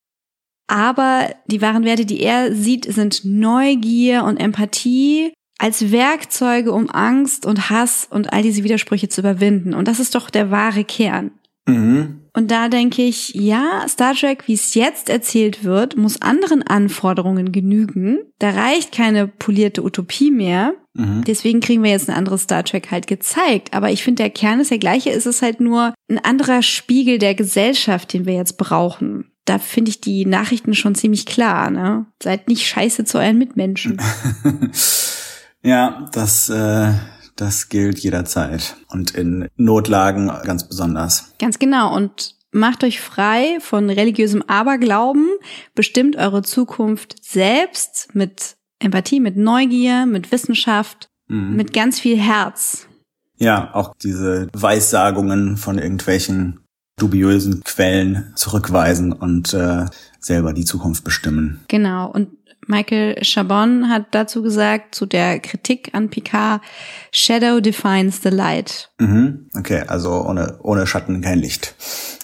Aber 0.67 1.29
die 1.47 1.63
wahren 1.63 1.85
Werte, 1.85 2.07
die 2.07 2.21
er 2.21 2.55
sieht, 2.55 2.93
sind 2.93 3.25
Neugier 3.25 4.25
und 4.25 4.37
Empathie 4.37 5.33
als 5.61 5.93
Werkzeuge, 5.93 6.73
um 6.73 6.89
Angst 6.89 7.45
und 7.45 7.69
Hass 7.69 8.09
und 8.11 8.33
all 8.33 8.43
diese 8.43 8.65
Widersprüche 8.65 9.09
zu 9.09 9.21
überwinden. 9.21 9.75
Und 9.75 9.89
das 9.89 10.01
ist 10.01 10.15
doch 10.15 10.31
der 10.31 10.51
wahre 10.51 10.85
Kern. 10.85 11.33
Mhm. 11.69 12.21
Und 12.33 12.51
da 12.51 12.69
denke 12.69 13.03
ich, 13.03 13.35
ja, 13.35 13.85
Star 13.87 14.15
Trek, 14.15 14.45
wie 14.47 14.55
es 14.55 14.75
jetzt 14.75 15.11
erzählt 15.11 15.63
wird, 15.63 15.97
muss 15.97 16.23
anderen 16.23 16.63
Anforderungen 16.63 17.53
genügen. 17.53 18.21
Da 18.39 18.51
reicht 18.51 18.93
keine 18.93 19.27
polierte 19.27 19.85
Utopie 19.85 20.31
mehr. 20.31 20.73
Mhm. 20.95 21.25
Deswegen 21.27 21.61
kriegen 21.61 21.83
wir 21.83 21.91
jetzt 21.91 22.09
ein 22.09 22.17
anderes 22.17 22.43
Star 22.43 22.65
Trek 22.65 22.91
halt 22.91 23.07
gezeigt. 23.07 23.75
Aber 23.75 23.91
ich 23.91 24.03
finde, 24.03 24.23
der 24.23 24.31
Kern 24.31 24.61
ist 24.61 24.71
der 24.71 24.79
gleiche. 24.79 25.11
Es 25.11 25.27
ist 25.27 25.43
halt 25.43 25.61
nur 25.61 25.93
ein 26.09 26.19
anderer 26.19 26.63
Spiegel 26.63 27.19
der 27.19 27.35
Gesellschaft, 27.35 28.15
den 28.15 28.25
wir 28.25 28.35
jetzt 28.35 28.57
brauchen 28.57 29.27
da 29.47 29.59
finde 29.59 29.89
ich 29.89 30.01
die 30.01 30.27
Nachrichten 30.27 30.75
schon 30.75 30.95
ziemlich 30.95 31.27
klar. 31.27 31.71
Ne? 31.71 32.07
Seid 32.23 32.47
nicht 32.47 32.69
scheiße 32.69 33.05
zu 33.05 33.19
euren 33.19 33.37
Mitmenschen. 33.37 34.01
Ja, 35.63 36.09
das, 36.13 36.49
äh, 36.49 36.93
das 37.37 37.69
gilt 37.69 37.99
jederzeit 37.99 38.77
und 38.89 39.13
in 39.13 39.49
Notlagen 39.57 40.31
ganz 40.45 40.67
besonders. 40.69 41.33
Ganz 41.39 41.59
genau. 41.59 41.95
Und 41.95 42.35
macht 42.53 42.83
euch 42.85 43.01
frei 43.01 43.59
von 43.61 43.91
religiösem 43.91 44.43
Aberglauben, 44.43 45.29
bestimmt 45.75 46.17
eure 46.17 46.43
Zukunft 46.43 47.17
selbst 47.23 48.15
mit 48.15 48.57
Empathie, 48.79 49.21
mit 49.21 49.37
Neugier, 49.37 50.07
mit 50.07 50.33
Wissenschaft, 50.33 51.09
mhm. 51.29 51.57
mit 51.57 51.73
ganz 51.73 52.01
viel 52.01 52.19
Herz. 52.19 52.87
Ja, 53.37 53.75
auch 53.75 53.95
diese 53.95 54.49
Weissagungen 54.53 55.57
von 55.57 55.79
irgendwelchen 55.79 56.61
dubiösen 56.99 57.65
Quellen 57.65 58.33
zurückweisen 58.35 59.13
und 59.13 59.55
äh, 59.55 59.87
selber 60.19 60.53
die 60.53 60.67
Zukunft 60.67 61.05
bestimmen. 61.05 61.61
Genau. 61.69 62.11
Und 62.11 62.29
Michael 62.71 63.17
Chabon 63.23 63.89
hat 63.89 64.07
dazu 64.13 64.43
gesagt, 64.43 64.95
zu 64.95 65.05
der 65.05 65.41
Kritik 65.41 65.91
an 65.93 66.09
Picard, 66.09 66.63
Shadow 67.11 67.61
defines 67.61 68.23
the 68.23 68.29
light. 68.29 68.91
Mhm. 68.99 69.49
Okay, 69.59 69.83
also 69.89 70.25
ohne, 70.25 70.59
ohne 70.63 70.87
Schatten 70.87 71.21
kein 71.21 71.41
Licht. 71.41 71.75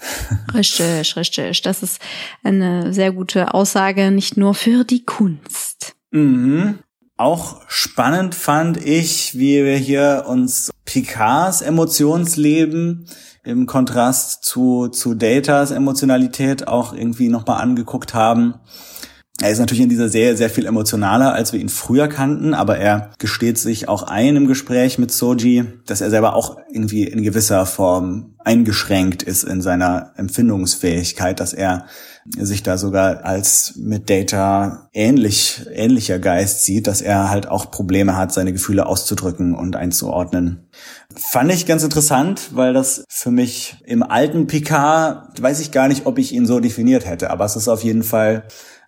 richtig, 0.55 1.17
richtig. 1.17 1.63
Das 1.63 1.83
ist 1.83 2.01
eine 2.45 2.95
sehr 2.95 3.11
gute 3.13 3.55
Aussage, 3.55 4.13
nicht 4.13 4.37
nur 4.37 4.55
für 4.55 4.85
die 4.85 5.05
Kunst. 5.05 5.97
Mhm. 6.13 6.79
Auch 7.17 7.63
spannend 7.67 8.35
fand 8.35 8.77
ich, 8.77 9.37
wie 9.37 9.65
wir 9.65 9.77
hier 9.77 10.27
uns 10.29 10.71
Picards 10.85 11.61
Emotionsleben 11.61 13.09
im 13.43 13.67
Kontrast 13.67 14.45
zu, 14.45 14.89
zu 14.89 15.15
Datas 15.15 15.71
Emotionalität 15.71 16.69
auch 16.69 16.93
irgendwie 16.93 17.29
nochmal 17.29 17.63
angeguckt 17.63 18.13
haben. 18.13 18.55
Er 19.43 19.51
ist 19.51 19.59
natürlich 19.59 19.83
in 19.83 19.91
dieser 19.91 20.09
Serie 20.09 20.35
sehr 20.35 20.49
viel 20.49 20.65
emotionaler, 20.65 21.35
als 21.35 21.53
wir 21.53 21.61
ihn 21.61 21.69
früher 21.69 22.09
kannten, 22.09 22.55
aber 22.55 22.79
er 22.79 23.11
gesteht 23.19 23.59
sich 23.59 23.87
auch 23.87 24.03
ein 24.03 24.35
im 24.35 24.47
Gespräch 24.47 24.99
mit 24.99 25.13
Soji, 25.13 25.65
dass 25.85 26.01
er 26.01 26.09
selber 26.09 26.35
auch 26.35 26.57
irgendwie 26.73 27.05
in 27.05 27.23
gewisser 27.23 27.67
Form 27.67 28.35
eingeschränkt 28.39 29.23
ist 29.23 29.45
in 29.45 29.61
seiner 29.61 30.13
Empfindungsfähigkeit, 30.17 31.39
dass 31.39 31.53
er 31.53 31.85
sich 32.39 32.63
da 32.63 32.79
sogar 32.79 33.25
als 33.25 33.75
mit 33.77 34.09
Data 34.09 34.89
ähnlich, 34.95 35.67
ähnlicher 35.71 36.19
Geist 36.19 36.65
sieht, 36.65 36.87
dass 36.87 37.03
er 37.03 37.29
halt 37.29 37.47
auch 37.47 37.71
Probleme 37.71 38.17
hat, 38.17 38.33
seine 38.33 38.53
Gefühle 38.53 38.87
auszudrücken 38.87 39.55
und 39.55 39.77
einzuordnen. 39.77 40.69
Fand 41.15 41.53
ich 41.53 41.67
ganz 41.67 41.83
interessant, 41.83 42.51
weil 42.55 42.73
das 42.73 43.05
für 43.09 43.31
mich 43.31 43.77
im 43.85 44.03
alten 44.03 44.47
Picard, 44.47 45.41
weiß 45.41 45.61
ich 45.61 45.73
gar 45.73 45.89
nicht, 45.89 46.07
ob 46.07 46.19
ich 46.19 46.33
ihn 46.33 46.47
so 46.47 46.59
definiert 46.59 47.07
hätte, 47.07 47.31
aber 47.31 47.45
es 47.45 47.57
ist 47.57 47.69
auf 47.69 47.85
jeden 47.85 48.03
Fall 48.03 48.45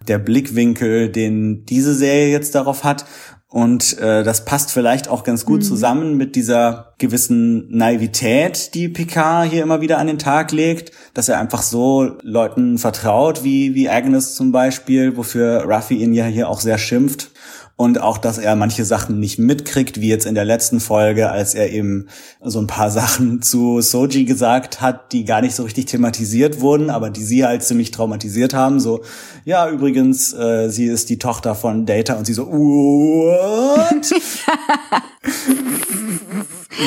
der 0.06 0.18
Blickwinkel, 0.18 1.08
den 1.08 1.64
diese 1.64 1.94
Serie 1.94 2.30
jetzt 2.30 2.54
darauf 2.54 2.84
hat. 2.84 3.04
Und 3.50 3.98
äh, 3.98 4.24
das 4.24 4.44
passt 4.44 4.72
vielleicht 4.72 5.08
auch 5.08 5.24
ganz 5.24 5.46
gut 5.46 5.60
mhm. 5.60 5.64
zusammen 5.64 6.16
mit 6.18 6.36
dieser 6.36 6.92
gewissen 6.98 7.66
Naivität, 7.70 8.74
die 8.74 8.90
Picard 8.90 9.50
hier 9.50 9.62
immer 9.62 9.80
wieder 9.80 9.96
an 9.96 10.06
den 10.06 10.18
Tag 10.18 10.52
legt, 10.52 10.92
dass 11.14 11.30
er 11.30 11.40
einfach 11.40 11.62
so 11.62 12.18
Leuten 12.22 12.76
vertraut, 12.76 13.44
wie, 13.44 13.74
wie 13.74 13.88
Agnes 13.88 14.34
zum 14.34 14.52
Beispiel, 14.52 15.16
wofür 15.16 15.64
Ruffy 15.64 15.94
ihn 15.94 16.12
ja 16.12 16.26
hier 16.26 16.50
auch 16.50 16.60
sehr 16.60 16.76
schimpft 16.76 17.30
und 17.78 18.00
auch, 18.00 18.18
dass 18.18 18.38
er 18.38 18.56
manche 18.56 18.84
Sachen 18.84 19.20
nicht 19.20 19.38
mitkriegt, 19.38 20.00
wie 20.00 20.08
jetzt 20.08 20.26
in 20.26 20.34
der 20.34 20.44
letzten 20.44 20.80
Folge, 20.80 21.30
als 21.30 21.54
er 21.54 21.70
eben 21.70 22.08
so 22.42 22.58
ein 22.58 22.66
paar 22.66 22.90
Sachen 22.90 23.40
zu 23.40 23.80
Soji 23.80 24.24
gesagt 24.24 24.80
hat, 24.80 25.12
die 25.12 25.24
gar 25.24 25.40
nicht 25.42 25.54
so 25.54 25.62
richtig 25.62 25.86
thematisiert 25.86 26.60
wurden, 26.60 26.90
aber 26.90 27.08
die 27.10 27.22
sie 27.22 27.46
halt 27.46 27.62
ziemlich 27.62 27.92
traumatisiert 27.92 28.52
haben. 28.52 28.80
So, 28.80 29.04
ja, 29.44 29.70
übrigens, 29.70 30.32
äh, 30.34 30.70
sie 30.70 30.86
ist 30.86 31.08
die 31.08 31.20
Tochter 31.20 31.54
von 31.54 31.86
Data 31.86 32.14
und 32.14 32.24
sie 32.24 32.34
so, 32.34 32.48
what? 32.48 34.12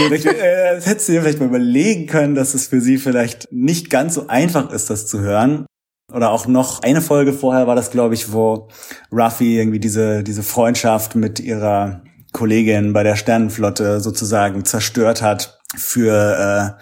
das 0.09 0.85
hättest 0.87 1.07
du 1.07 1.13
dir 1.13 1.21
vielleicht 1.21 1.39
mal 1.39 1.47
überlegen 1.47 2.05
können, 2.07 2.35
dass 2.35 2.53
es 2.53 2.67
für 2.67 2.81
sie 2.81 2.97
vielleicht 2.97 3.47
nicht 3.49 3.89
ganz 3.89 4.15
so 4.15 4.27
einfach 4.27 4.73
ist, 4.73 4.89
das 4.89 5.07
zu 5.07 5.21
hören. 5.21 5.65
Oder 6.13 6.31
auch 6.31 6.47
noch 6.47 6.81
eine 6.83 7.01
Folge 7.01 7.33
vorher 7.33 7.67
war 7.67 7.75
das, 7.75 7.91
glaube 7.91 8.13
ich, 8.13 8.31
wo 8.33 8.67
Ruffy 9.11 9.57
irgendwie 9.57 9.79
diese, 9.79 10.23
diese 10.23 10.43
Freundschaft 10.43 11.15
mit 11.15 11.39
ihrer 11.39 12.03
Kollegin 12.31 12.93
bei 12.93 13.03
der 13.03 13.15
Sternenflotte 13.15 13.99
sozusagen 13.99 14.65
zerstört 14.65 15.21
hat 15.21 15.59
für, 15.75 16.77
äh, 16.77 16.81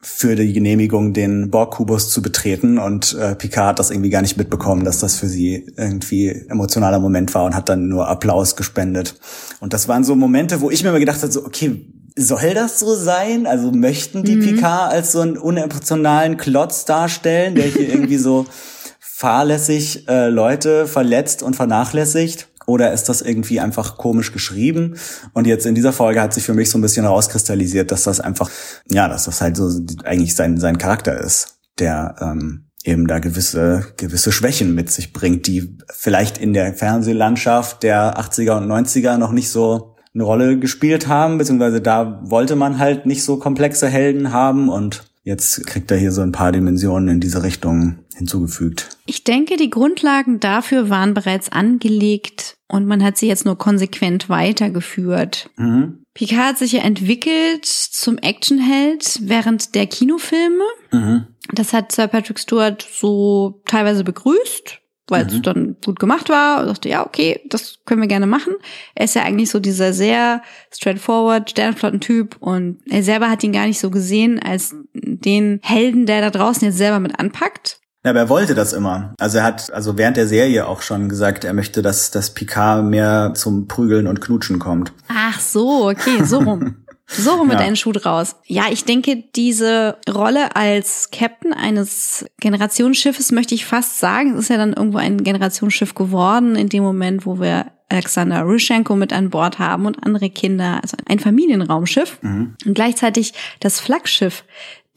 für 0.00 0.36
die 0.36 0.52
Genehmigung, 0.52 1.12
den 1.12 1.50
Borg-Kubus 1.50 2.10
zu 2.10 2.22
betreten. 2.22 2.78
Und 2.78 3.14
äh, 3.14 3.34
Picard 3.34 3.70
hat 3.70 3.78
das 3.78 3.90
irgendwie 3.90 4.10
gar 4.10 4.22
nicht 4.22 4.36
mitbekommen, 4.36 4.84
dass 4.84 5.00
das 5.00 5.16
für 5.16 5.28
sie 5.28 5.66
irgendwie 5.76 6.30
emotionaler 6.48 7.00
Moment 7.00 7.34
war 7.34 7.44
und 7.44 7.54
hat 7.54 7.68
dann 7.68 7.88
nur 7.88 8.08
Applaus 8.08 8.56
gespendet. 8.56 9.18
Und 9.60 9.72
das 9.72 9.88
waren 9.88 10.04
so 10.04 10.14
Momente, 10.14 10.60
wo 10.60 10.70
ich 10.70 10.82
mir 10.82 10.90
immer 10.90 11.00
gedacht 11.00 11.22
habe, 11.22 11.32
so, 11.32 11.44
okay, 11.44 11.92
soll 12.16 12.54
das 12.54 12.80
so 12.80 12.94
sein? 12.94 13.46
Also 13.46 13.70
möchten 13.70 14.24
die 14.24 14.36
mhm. 14.36 14.40
Picard 14.56 14.92
als 14.92 15.12
so 15.12 15.20
einen 15.20 15.36
unemotionalen 15.36 16.36
Klotz 16.36 16.84
darstellen, 16.84 17.54
der 17.54 17.66
hier 17.66 17.88
irgendwie 17.88 18.18
so 18.18 18.46
fahrlässig 19.00 20.08
äh, 20.08 20.28
Leute 20.28 20.86
verletzt 20.86 21.42
und 21.42 21.56
vernachlässigt? 21.56 22.48
Oder 22.66 22.92
ist 22.92 23.08
das 23.08 23.22
irgendwie 23.22 23.60
einfach 23.60 23.96
komisch 23.96 24.32
geschrieben? 24.32 24.96
Und 25.34 25.46
jetzt 25.46 25.66
in 25.66 25.76
dieser 25.76 25.92
Folge 25.92 26.20
hat 26.20 26.34
sich 26.34 26.42
für 26.42 26.54
mich 26.54 26.68
so 26.68 26.78
ein 26.78 26.82
bisschen 26.82 27.04
herauskristallisiert, 27.04 27.92
dass 27.92 28.02
das 28.02 28.18
einfach, 28.18 28.50
ja, 28.90 29.06
dass 29.06 29.26
das 29.26 29.40
halt 29.40 29.56
so 29.56 29.70
eigentlich 30.04 30.34
sein, 30.34 30.58
sein 30.58 30.76
Charakter 30.76 31.16
ist, 31.20 31.58
der 31.78 32.16
ähm, 32.20 32.66
eben 32.82 33.06
da 33.06 33.20
gewisse, 33.20 33.86
gewisse 33.96 34.32
Schwächen 34.32 34.74
mit 34.74 34.90
sich 34.90 35.12
bringt, 35.12 35.46
die 35.46 35.76
vielleicht 35.92 36.38
in 36.38 36.52
der 36.52 36.74
Fernsehlandschaft 36.74 37.84
der 37.84 38.18
80er 38.18 38.56
und 38.56 38.66
90er 38.66 39.16
noch 39.16 39.30
nicht 39.30 39.50
so 39.50 39.95
eine 40.16 40.24
Rolle 40.24 40.58
gespielt 40.58 41.08
haben, 41.08 41.36
beziehungsweise 41.36 41.82
da 41.82 42.20
wollte 42.24 42.56
man 42.56 42.78
halt 42.78 43.04
nicht 43.04 43.22
so 43.22 43.36
komplexe 43.36 43.86
Helden 43.86 44.32
haben 44.32 44.70
und 44.70 45.04
jetzt 45.24 45.66
kriegt 45.66 45.90
er 45.90 45.98
hier 45.98 46.10
so 46.10 46.22
ein 46.22 46.32
paar 46.32 46.52
Dimensionen 46.52 47.08
in 47.08 47.20
diese 47.20 47.42
Richtung 47.42 47.98
hinzugefügt. 48.16 48.96
Ich 49.04 49.24
denke, 49.24 49.58
die 49.58 49.68
Grundlagen 49.68 50.40
dafür 50.40 50.88
waren 50.88 51.12
bereits 51.12 51.52
angelegt 51.52 52.56
und 52.66 52.86
man 52.86 53.04
hat 53.04 53.18
sie 53.18 53.28
jetzt 53.28 53.44
nur 53.44 53.58
konsequent 53.58 54.30
weitergeführt. 54.30 55.50
Mhm. 55.56 56.02
Picard 56.14 56.48
hat 56.48 56.58
sich 56.58 56.72
ja 56.72 56.80
entwickelt 56.80 57.66
zum 57.66 58.16
Actionheld 58.16 59.20
während 59.22 59.74
der 59.74 59.86
Kinofilme. 59.86 60.64
Mhm. 60.92 61.26
Das 61.52 61.74
hat 61.74 61.92
Sir 61.92 62.06
Patrick 62.06 62.38
Stewart 62.38 62.88
so 62.90 63.60
teilweise 63.66 64.02
begrüßt 64.02 64.80
weil 65.08 65.24
mhm. 65.24 65.30
es 65.30 65.42
dann 65.42 65.76
gut 65.84 65.98
gemacht 65.98 66.28
war 66.28 66.60
und 66.60 66.66
dachte, 66.66 66.88
ja, 66.88 67.06
okay, 67.06 67.40
das 67.48 67.78
können 67.84 68.00
wir 68.00 68.08
gerne 68.08 68.26
machen. 68.26 68.54
Er 68.94 69.04
ist 69.04 69.14
ja 69.14 69.22
eigentlich 69.22 69.50
so 69.50 69.60
dieser 69.60 69.92
sehr 69.92 70.42
straightforward 70.72 71.50
Sternflottentyp 71.50 72.36
und 72.40 72.78
er 72.90 73.02
selber 73.02 73.30
hat 73.30 73.44
ihn 73.44 73.52
gar 73.52 73.66
nicht 73.66 73.80
so 73.80 73.90
gesehen 73.90 74.40
als 74.42 74.74
den 74.92 75.60
Helden, 75.62 76.06
der 76.06 76.20
da 76.20 76.30
draußen 76.30 76.66
jetzt 76.66 76.78
selber 76.78 77.00
mit 77.00 77.18
anpackt. 77.18 77.80
Ja, 78.04 78.10
aber 78.10 78.20
er 78.20 78.28
wollte 78.28 78.54
das 78.54 78.72
immer. 78.72 79.14
Also 79.18 79.38
er 79.38 79.44
hat 79.44 79.72
also 79.72 79.98
während 79.98 80.16
der 80.16 80.28
Serie 80.28 80.68
auch 80.68 80.80
schon 80.80 81.08
gesagt, 81.08 81.44
er 81.44 81.52
möchte, 81.54 81.82
dass 81.82 82.12
das 82.12 82.34
Picard 82.34 82.84
mehr 82.84 83.32
zum 83.34 83.66
Prügeln 83.66 84.06
und 84.06 84.20
Knutschen 84.20 84.60
kommt. 84.60 84.92
Ach 85.08 85.40
so, 85.40 85.88
okay, 85.88 86.22
so 86.22 86.38
rum. 86.38 86.76
So 87.08 87.34
rum 87.36 87.48
mit 87.48 87.58
ja. 87.58 87.64
deinen 87.64 87.76
Schuh 87.76 87.92
draus. 87.92 88.36
Ja, 88.46 88.64
ich 88.70 88.84
denke, 88.84 89.22
diese 89.36 89.96
Rolle 90.08 90.56
als 90.56 91.10
Captain 91.12 91.52
eines 91.52 92.26
Generationsschiffes 92.40 93.30
möchte 93.30 93.54
ich 93.54 93.64
fast 93.64 94.00
sagen. 94.00 94.34
Es 94.34 94.40
ist 94.40 94.48
ja 94.48 94.56
dann 94.56 94.72
irgendwo 94.72 94.98
ein 94.98 95.22
Generationsschiff 95.22 95.94
geworden 95.94 96.56
in 96.56 96.68
dem 96.68 96.82
Moment, 96.82 97.24
wo 97.24 97.38
wir 97.38 97.66
Alexander 97.88 98.44
Ryschenko 98.44 98.96
mit 98.96 99.12
an 99.12 99.30
Bord 99.30 99.60
haben 99.60 99.86
und 99.86 100.04
andere 100.04 100.30
Kinder, 100.30 100.80
also 100.82 100.96
ein 101.06 101.20
Familienraumschiff 101.20 102.18
mhm. 102.22 102.56
und 102.64 102.74
gleichzeitig 102.74 103.34
das 103.60 103.78
Flaggschiff 103.78 104.44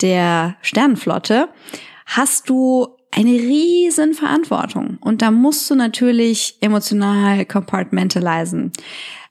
der 0.01 0.55
Sternenflotte, 0.61 1.49
hast 2.07 2.49
du 2.49 2.87
eine 3.11 3.31
riesen 3.31 4.13
Verantwortung 4.13 4.97
und 5.01 5.21
da 5.21 5.31
musst 5.31 5.69
du 5.69 5.75
natürlich 5.75 6.57
emotional 6.61 7.45
compartmentalisen. 7.45 8.71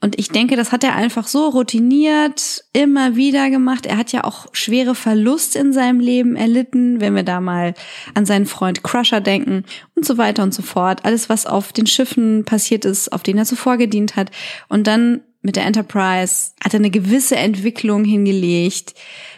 Und 0.00 0.18
ich 0.18 0.28
denke, 0.28 0.54
das 0.54 0.70
hat 0.70 0.84
er 0.84 0.94
einfach 0.94 1.26
so 1.26 1.48
routiniert 1.48 2.64
immer 2.72 3.16
wieder 3.16 3.50
gemacht. 3.50 3.84
Er 3.84 3.96
hat 3.96 4.12
ja 4.12 4.22
auch 4.22 4.46
schwere 4.52 4.94
Verlust 4.94 5.56
in 5.56 5.72
seinem 5.72 5.98
Leben 5.98 6.36
erlitten, 6.36 7.00
wenn 7.00 7.16
wir 7.16 7.24
da 7.24 7.40
mal 7.40 7.74
an 8.14 8.24
seinen 8.24 8.46
Freund 8.46 8.84
Crusher 8.84 9.20
denken 9.20 9.64
und 9.96 10.04
so 10.04 10.16
weiter 10.16 10.44
und 10.44 10.54
so 10.54 10.62
fort. 10.62 11.04
Alles, 11.04 11.28
was 11.28 11.46
auf 11.46 11.72
den 11.72 11.86
Schiffen 11.86 12.44
passiert 12.44 12.84
ist, 12.84 13.12
auf 13.12 13.24
denen 13.24 13.40
er 13.40 13.44
zuvor 13.44 13.76
gedient 13.76 14.14
hat. 14.14 14.30
Und 14.68 14.86
dann 14.86 15.22
mit 15.42 15.56
der 15.56 15.66
Enterprise 15.66 16.52
hat 16.62 16.74
er 16.74 16.80
eine 16.80 16.90
gewisse 16.90 17.36
Entwicklung 17.36 18.04
hingelegt, 18.04 18.94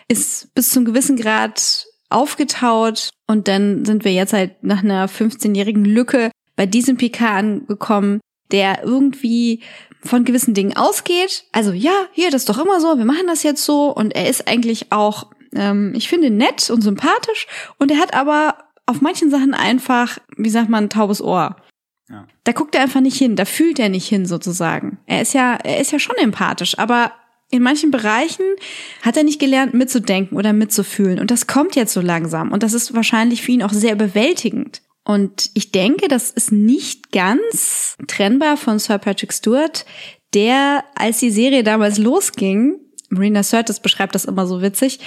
ist 0.09 0.53
bis 0.55 0.71
zum 0.71 0.85
gewissen 0.85 1.17
Grad 1.17 1.87
aufgetaut 2.11 3.11
und 3.27 3.49
dann 3.49 3.85
sind 3.85 4.05
wir 4.05 4.13
jetzt 4.13 4.33
halt 4.33 4.63
nach 4.63 4.83
einer 4.83 5.09
15-jährigen 5.09 5.85
Lücke 5.85 6.31
bei 6.57 6.67
diesem 6.67 6.97
PK 6.97 7.39
angekommen, 7.39 8.21
der 8.53 8.83
irgendwie 8.83 9.63
von 10.03 10.25
gewissen 10.25 10.55
Dingen 10.55 10.77
ausgeht. 10.77 11.45
Also 11.53 11.73
ja, 11.73 11.93
hier, 12.13 12.31
das 12.31 12.43
ist 12.43 12.49
doch 12.49 12.59
immer 12.59 12.81
so, 12.81 12.99
wir 12.99 13.05
machen 13.05 13.27
das 13.27 13.43
jetzt 13.43 13.65
so. 13.65 13.95
Und 13.95 14.15
er 14.15 14.29
ist 14.29 14.49
eigentlich 14.49 14.93
auch, 14.93 15.31
ähm, 15.55 15.93
ich 15.95 16.09
finde, 16.09 16.31
nett 16.31 16.71
und 16.71 16.83
sympathisch. 16.83 17.47
Und 17.79 17.91
er 17.91 17.99
hat 17.99 18.15
aber 18.15 18.57
auf 18.87 19.01
manchen 19.01 19.31
Sachen 19.31 19.55
einfach, 19.55 20.19
wie 20.37 20.51
sagt 20.51 20.69
man, 20.69 20.85
ein 20.85 20.91
taubes 20.91 21.23
Ohr. 21.23 21.57
Ja. 22.09 22.27
Da 22.45 22.53
guckt 22.53 22.75
er 22.75 22.83
einfach 22.83 23.01
nicht 23.01 23.17
hin, 23.17 23.37
da 23.37 23.45
fühlt 23.45 23.79
er 23.79 23.89
nicht 23.89 24.09
hin 24.09 24.27
sozusagen. 24.27 24.99
Er 25.07 25.23
ist 25.23 25.33
ja, 25.33 25.55
er 25.63 25.79
ist 25.81 25.93
ja 25.93 26.01
schon 26.01 26.17
empathisch, 26.17 26.77
aber 26.79 27.13
in 27.51 27.63
manchen 27.63 27.91
Bereichen 27.91 28.45
hat 29.03 29.17
er 29.17 29.25
nicht 29.25 29.41
gelernt 29.41 29.75
mitzudenken 29.75 30.37
oder 30.37 30.53
mitzufühlen. 30.53 31.19
Und 31.19 31.31
das 31.31 31.47
kommt 31.47 31.77
jetzt 31.77 31.93
so 31.93 32.01
langsam. 32.01 32.53
Und 32.53 32.63
das 32.63 32.75
ist 32.75 32.95
wahrscheinlich 32.95 33.43
für 33.43 33.53
ihn 33.53 33.63
auch 33.63 33.73
sehr 33.73 33.93
überwältigend. 33.93 34.83
Und 35.05 35.51
ich 35.55 35.73
denke, 35.73 36.09
das 36.09 36.31
ist 36.31 36.53
nicht 36.53 37.11
ganz 37.11 37.97
trennbar 38.07 38.57
von 38.57 38.79
Sir 38.79 38.99
Patrick 38.99 39.33
Stewart, 39.33 39.85
der, 40.35 40.85
als 40.95 41.19
die 41.19 41.31
Serie 41.31 41.65
damals 41.65 41.99
losging, 41.99 42.77
Marina 43.13 43.43
Sirtis 43.43 43.81
beschreibt 43.81 44.15
das 44.15 44.25
immer 44.25 44.47
so 44.47 44.63
witzig, 44.63 45.01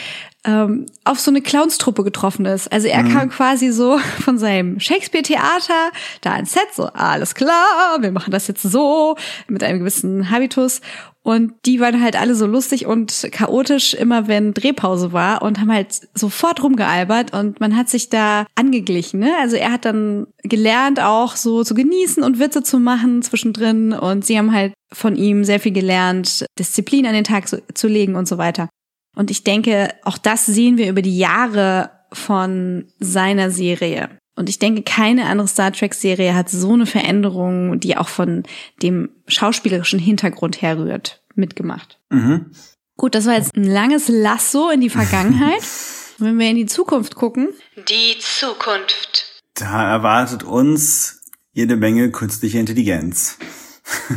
ähm, 0.43 0.85
auf 1.05 1.19
so 1.19 1.31
eine 1.31 1.41
Clownstruppe 1.41 2.03
getroffen 2.03 2.45
ist. 2.45 2.69
Also 2.69 2.89
er 2.89 3.01
mhm. 3.01 3.13
kam 3.13 3.29
quasi 3.29 3.71
so 3.71 3.97
von 4.19 4.37
seinem 4.37 4.79
Shakespeare-Theater 4.79 5.91
da 6.19 6.35
ins 6.35 6.51
Set, 6.51 6.67
so 6.75 6.87
alles 6.87 7.33
klar, 7.33 8.01
wir 8.01 8.11
machen 8.11 8.31
das 8.31 8.47
jetzt 8.47 8.61
so, 8.61 9.15
mit 9.47 9.63
einem 9.63 9.79
gewissen 9.79 10.29
Habitus. 10.29 10.81
Und 11.23 11.53
die 11.65 11.79
waren 11.79 12.01
halt 12.01 12.19
alle 12.19 12.35
so 12.35 12.45
lustig 12.45 12.85
und 12.85 13.29
chaotisch, 13.31 13.93
immer 13.93 14.27
wenn 14.27 14.53
Drehpause 14.53 15.13
war 15.13 15.41
und 15.41 15.59
haben 15.59 15.71
halt 15.71 16.01
sofort 16.13 16.61
rumgealbert 16.61 17.33
und 17.33 17.61
man 17.61 17.77
hat 17.77 17.87
sich 17.87 18.09
da 18.09 18.45
angeglichen. 18.55 19.21
Ne? 19.21 19.31
Also 19.39 19.55
er 19.55 19.71
hat 19.71 19.85
dann 19.85 20.27
gelernt, 20.43 20.99
auch 20.99 21.37
so 21.37 21.63
zu 21.63 21.75
genießen 21.75 22.23
und 22.23 22.39
Witze 22.39 22.61
zu 22.61 22.77
machen 22.77 23.21
zwischendrin 23.21 23.93
und 23.93 24.25
sie 24.25 24.37
haben 24.37 24.51
halt 24.51 24.73
von 24.91 25.15
ihm 25.15 25.45
sehr 25.45 25.61
viel 25.61 25.71
gelernt, 25.71 26.45
Disziplin 26.59 27.07
an 27.07 27.13
den 27.13 27.23
Tag 27.23 27.47
zu, 27.47 27.63
zu 27.73 27.87
legen 27.87 28.15
und 28.15 28.27
so 28.27 28.37
weiter. 28.37 28.67
Und 29.15 29.31
ich 29.31 29.45
denke, 29.45 29.93
auch 30.03 30.17
das 30.17 30.45
sehen 30.45 30.77
wir 30.77 30.89
über 30.89 31.01
die 31.01 31.17
Jahre 31.17 31.91
von 32.11 32.85
seiner 32.99 33.49
Serie. 33.49 34.09
Und 34.35 34.49
ich 34.49 34.59
denke, 34.59 34.81
keine 34.81 35.25
andere 35.25 35.47
Star 35.47 35.71
Trek-Serie 35.71 36.33
hat 36.33 36.49
so 36.49 36.73
eine 36.73 36.85
Veränderung, 36.85 37.79
die 37.79 37.97
auch 37.97 38.09
von 38.09 38.43
dem 38.81 39.09
schauspielerischen 39.27 39.99
Hintergrund 39.99 40.61
herrührt, 40.61 41.21
mitgemacht. 41.35 41.99
Mhm. 42.09 42.51
Gut, 42.97 43.15
das 43.15 43.25
war 43.25 43.33
jetzt 43.33 43.55
ein 43.55 43.63
langes 43.63 44.07
Lasso 44.07 44.69
in 44.69 44.81
die 44.81 44.89
Vergangenheit. 44.89 45.61
Wenn 46.19 46.37
wir 46.37 46.49
in 46.49 46.55
die 46.55 46.67
Zukunft 46.67 47.15
gucken. 47.15 47.49
Die 47.75 48.17
Zukunft. 48.19 49.41
Da 49.55 49.91
erwartet 49.91 50.43
uns 50.43 51.21
jede 51.51 51.75
Menge 51.75 52.11
künstliche 52.11 52.59
Intelligenz. 52.59 53.37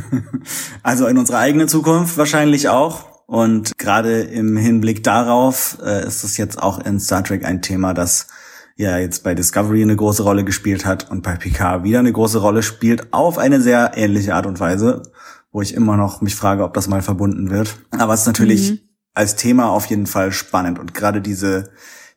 also 0.83 1.07
in 1.07 1.19
unserer 1.19 1.39
eigenen 1.39 1.69
Zukunft 1.69 2.17
wahrscheinlich 2.17 2.69
auch. 2.69 3.17
Und 3.27 3.77
gerade 3.77 4.21
im 4.21 4.57
Hinblick 4.57 5.03
darauf 5.03 5.79
äh, 5.85 6.07
ist 6.07 6.23
es 6.23 6.37
jetzt 6.37 6.63
auch 6.63 6.79
in 6.79 7.01
Star 7.01 7.25
Trek 7.25 7.45
ein 7.45 7.61
Thema, 7.61 7.93
das 7.93 8.29
ja 8.77 8.99
jetzt 8.99 9.25
bei 9.25 9.35
Discovery 9.35 9.83
eine 9.83 9.97
große 9.97 10.23
Rolle 10.23 10.45
gespielt 10.45 10.85
hat 10.85 11.11
und 11.11 11.23
bei 11.23 11.37
Picard 11.37 11.83
wieder 11.83 11.99
eine 11.99 12.13
große 12.13 12.39
Rolle 12.39 12.63
spielt, 12.63 13.13
auf 13.13 13.39
eine 13.39 13.61
sehr 13.61 13.93
ähnliche 13.97 14.35
Art 14.35 14.47
und 14.47 14.61
Weise, 14.61 15.03
wo 15.51 15.63
ich 15.63 15.75
immer 15.75 15.97
noch 15.97 16.21
mich 16.21 16.35
frage, 16.35 16.63
ob 16.63 16.75
das 16.75 16.87
mal 16.87 17.03
verbunden 17.03 17.51
wird. 17.51 17.77
Aber 17.91 18.15
es 18.15 18.21
ist 18.21 18.27
natürlich 18.27 18.71
mhm. 18.73 18.79
als 19.15 19.37
Thema 19.37 19.71
auf 19.71 19.87
jeden 19.87 20.07
Fall 20.07 20.31
spannend 20.33 20.79
und 20.79 20.95
gerade 20.95 21.21
diese 21.21 21.71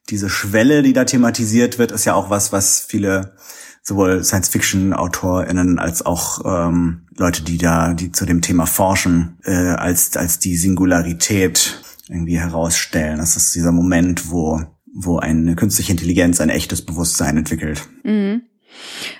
diese 0.09 0.29
Schwelle, 0.29 0.81
die 0.81 0.93
da 0.93 1.05
thematisiert 1.05 1.77
wird, 1.77 1.91
ist 1.91 2.05
ja 2.05 2.15
auch 2.15 2.29
was, 2.29 2.51
was 2.51 2.81
viele 2.81 3.35
sowohl 3.83 4.23
Science-Fiction-AutorInnen 4.23 5.79
als 5.79 6.05
auch 6.05 6.41
ähm, 6.45 7.07
Leute, 7.15 7.43
die 7.43 7.57
da, 7.57 7.93
die 7.93 8.11
zu 8.11 8.25
dem 8.25 8.41
Thema 8.41 8.65
forschen, 8.65 9.37
äh, 9.43 9.51
als 9.51 10.17
als 10.17 10.39
die 10.39 10.57
Singularität 10.57 11.81
irgendwie 12.07 12.39
herausstellen. 12.39 13.17
Das 13.17 13.35
ist 13.35 13.55
dieser 13.55 13.71
Moment, 13.71 14.31
wo 14.31 14.63
wo 14.93 15.17
eine 15.17 15.55
künstliche 15.55 15.91
Intelligenz 15.91 16.41
ein 16.41 16.49
echtes 16.49 16.85
Bewusstsein 16.85 17.37
entwickelt. 17.37 17.81
Mhm. 18.03 18.41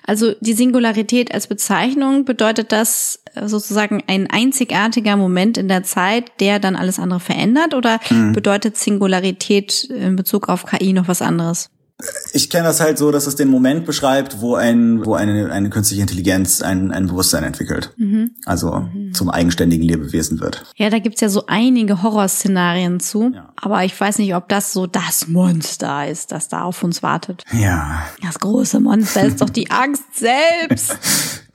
Also 0.05 0.34
die 0.41 0.53
Singularität 0.53 1.34
als 1.34 1.47
Bezeichnung 1.47 2.26
bedeutet 2.26 2.72
das 2.72 3.24
äh, 3.36 3.47
sozusagen 3.47 4.03
ein 4.07 4.30
einzigartiger 4.30 5.17
Moment 5.17 5.57
in 5.57 5.67
der 5.67 5.84
Zeit, 5.84 6.32
der 6.39 6.59
dann 6.59 6.76
alles 6.76 6.99
andere 6.99 7.20
verändert 7.20 7.74
oder 7.74 7.99
mhm. 8.09 8.34
bedeutet 8.34 8.78
Singularität 8.78 9.86
in 9.86 10.15
Bezug 10.15 10.49
auf 10.49 10.65
KI 10.65 10.93
noch 10.93 11.07
was 11.07 11.22
anderes? 11.22 11.70
Ich 12.32 12.50
kenne 12.50 12.64
das 12.64 12.80
halt 12.80 12.97
so, 12.97 13.12
dass 13.12 13.28
es 13.28 13.36
den 13.36 13.50
Moment 13.50 13.86
beschreibt, 13.86 14.39
wo 14.39 14.56
ein, 14.56 15.06
wo 15.06 15.16
eine, 15.16 15.52
eine 15.52 15.70
künstliche 15.70 16.02
Intelligenz 16.02 16.62
ein, 16.62 16.91
ein 16.91 17.08
Bewusstsein 17.08 17.43
entwickelt. 17.43 17.93
Mhm. 17.97 18.36
Also 18.45 18.72
mhm. 18.93 19.14
zum 19.14 19.30
eigenständigen 19.30 19.86
Lebewesen 19.86 20.39
wird. 20.39 20.64
Ja, 20.78 20.89
da 20.89 21.00
gibt's 21.00 21.20
ja 21.20 21.28
so 21.28 21.45
einige 21.47 22.02
Horrorszenarien 22.02 23.02
zu. 23.02 23.32
Ja. 23.34 23.52
Aber 23.58 23.84
ich 23.84 24.00
weiß 24.00 24.20
nicht, 24.20 24.34
ob 24.34 24.47
das 24.47 24.72
so 24.72 24.88
das 24.88 25.28
Monster 25.28 26.08
ist, 26.08 26.32
das 26.32 26.47
da 26.47 26.62
auf 26.62 26.84
uns 26.84 27.04
wartet. 27.04 27.43
Ja. 27.52 28.06
Das 28.22 28.39
große 28.39 28.80
Monster 28.80 29.24
ist 29.26 29.41
doch 29.41 29.50
die 29.50 29.70
Angst 29.72 30.16
selbst. 30.16 30.97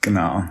genau. 0.01 0.43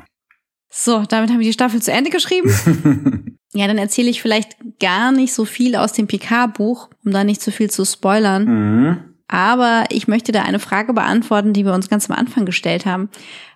So, 0.71 1.05
damit 1.09 1.31
haben 1.31 1.39
wir 1.39 1.47
die 1.47 1.53
Staffel 1.53 1.81
zu 1.81 1.93
Ende 1.93 2.11
geschrieben. 2.11 3.39
ja, 3.53 3.69
dann 3.69 3.79
erzähle 3.79 4.11
ich 4.11 4.21
vielleicht 4.21 4.57
gar 4.81 5.13
nicht 5.13 5.33
so 5.33 5.45
viel 5.45 5.77
aus 5.77 5.93
dem 5.93 6.09
PK-Buch, 6.09 6.89
um 7.05 7.13
da 7.13 7.23
nicht 7.23 7.41
zu 7.41 7.53
viel 7.53 7.71
zu 7.71 7.85
spoilern. 7.85 8.45
Mhm. 8.45 9.14
Aber 9.29 9.85
ich 9.91 10.07
möchte 10.09 10.33
da 10.33 10.43
eine 10.43 10.59
Frage 10.59 10.93
beantworten, 10.93 11.53
die 11.53 11.65
wir 11.65 11.73
uns 11.73 11.89
ganz 11.89 12.11
am 12.11 12.17
Anfang 12.17 12.45
gestellt 12.45 12.87
haben. 12.87 13.09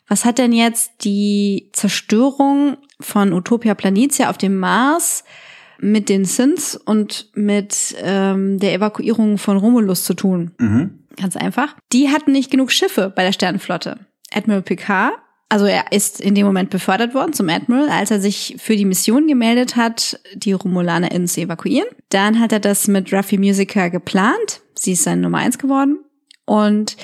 Was 0.07 0.25
hat 0.25 0.39
denn 0.39 0.53
jetzt 0.53 1.05
die 1.05 1.69
Zerstörung 1.73 2.79
von 3.01 3.33
Utopia 3.33 3.75
Planitia 3.75 4.31
auf 4.31 4.39
dem 4.39 4.59
Mars 4.59 5.25
mit 5.79 6.09
den 6.09 6.25
Sins 6.25 6.75
und 6.75 7.31
mit 7.35 7.95
ähm, 8.03 8.59
der 8.59 8.73
Evakuierung 8.73 9.39
von 9.39 9.59
Romulus 9.59 10.05
zu 10.05 10.15
tun? 10.15 10.53
Mhm. 10.59 11.05
Ganz 11.17 11.37
einfach. 11.37 11.77
Die 11.93 12.09
hatten 12.09 12.33
nicht 12.33 12.51
genug 12.51 12.73
Schiffe 12.73 13.13
bei 13.15 13.23
der 13.23 13.33
Sternenflotte. 13.33 13.99
Admiral 14.33 14.63
Picard 14.63 15.13
also 15.49 15.65
er 15.65 15.93
ist 15.93 16.21
in 16.21 16.35
dem 16.35 16.47
Moment 16.47 16.71
befördert 16.71 17.15
worden 17.15 17.33
zum 17.33 17.49
Admiral, 17.49 17.89
als 17.89 18.11
er 18.11 18.21
sich 18.21 18.57
für 18.59 18.77
die 18.77 18.85
Mission 18.85 19.27
gemeldet 19.27 19.77
hat, 19.77 20.21
die 20.35 20.53
RomulanerInnen 20.53 21.27
zu 21.27 21.41
evakuieren. 21.41 21.89
Dann 22.11 22.39
hat 22.39 22.53
er 22.53 22.61
das 22.61 22.87
mit 22.87 23.13
Ruffy 23.13 23.39
Musica 23.39 23.89
geplant. 23.89 24.61
Sie 24.75 24.93
ist 24.93 25.05
seine 25.05 25.23
Nummer 25.23 25.39
eins 25.39 25.59
geworden. 25.59 26.01
Und 26.45 26.97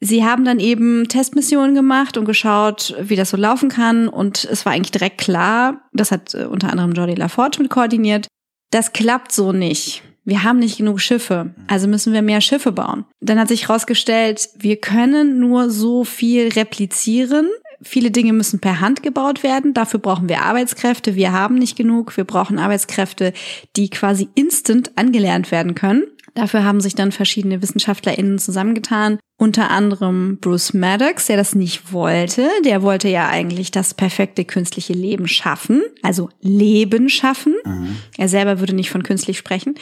sie 0.00 0.24
haben 0.24 0.44
dann 0.44 0.58
eben 0.58 1.08
Testmissionen 1.08 1.74
gemacht 1.74 2.16
und 2.16 2.24
geschaut, 2.24 2.94
wie 3.00 3.16
das 3.16 3.30
so 3.30 3.36
laufen 3.36 3.68
kann. 3.68 4.08
Und 4.08 4.44
es 4.44 4.66
war 4.66 4.72
eigentlich 4.72 4.92
direkt 4.92 5.18
klar, 5.18 5.80
das 5.92 6.10
hat 6.10 6.34
äh, 6.34 6.44
unter 6.44 6.70
anderem 6.70 6.92
Jordi 6.92 7.14
LaForge 7.14 7.62
mit 7.62 7.70
koordiniert, 7.70 8.26
das 8.70 8.92
klappt 8.92 9.30
so 9.30 9.52
nicht. 9.52 10.02
Wir 10.24 10.42
haben 10.42 10.58
nicht 10.58 10.78
genug 10.78 11.00
Schiffe, 11.00 11.54
also 11.68 11.86
müssen 11.86 12.12
wir 12.12 12.20
mehr 12.20 12.40
Schiffe 12.40 12.72
bauen. 12.72 13.04
Dann 13.20 13.38
hat 13.38 13.46
sich 13.46 13.68
herausgestellt, 13.68 14.48
wir 14.58 14.76
können 14.76 15.38
nur 15.38 15.70
so 15.70 16.02
viel 16.02 16.48
replizieren, 16.48 17.48
Viele 17.82 18.10
Dinge 18.10 18.32
müssen 18.32 18.60
per 18.60 18.80
Hand 18.80 19.02
gebaut 19.02 19.42
werden. 19.42 19.74
Dafür 19.74 20.00
brauchen 20.00 20.28
wir 20.28 20.42
Arbeitskräfte. 20.42 21.14
Wir 21.14 21.32
haben 21.32 21.56
nicht 21.56 21.76
genug. 21.76 22.16
Wir 22.16 22.24
brauchen 22.24 22.58
Arbeitskräfte, 22.58 23.32
die 23.76 23.90
quasi 23.90 24.28
instant 24.34 24.92
angelernt 24.96 25.50
werden 25.50 25.74
können. 25.74 26.04
Dafür 26.36 26.64
haben 26.64 26.82
sich 26.82 26.94
dann 26.94 27.12
verschiedene 27.12 27.62
WissenschaftlerInnen 27.62 28.38
zusammengetan. 28.38 29.18
Unter 29.38 29.70
anderem 29.70 30.38
Bruce 30.38 30.74
Maddox, 30.74 31.26
der 31.26 31.38
das 31.38 31.54
nicht 31.54 31.94
wollte. 31.94 32.46
Der 32.64 32.82
wollte 32.82 33.08
ja 33.08 33.28
eigentlich 33.28 33.70
das 33.70 33.94
perfekte 33.94 34.44
künstliche 34.44 34.92
Leben 34.92 35.28
schaffen. 35.28 35.82
Also 36.02 36.28
Leben 36.42 37.08
schaffen. 37.08 37.54
Mhm. 37.64 37.96
Er 38.18 38.28
selber 38.28 38.60
würde 38.60 38.74
nicht 38.74 38.90
von 38.90 39.02
künstlich 39.02 39.38
sprechen. 39.38 39.76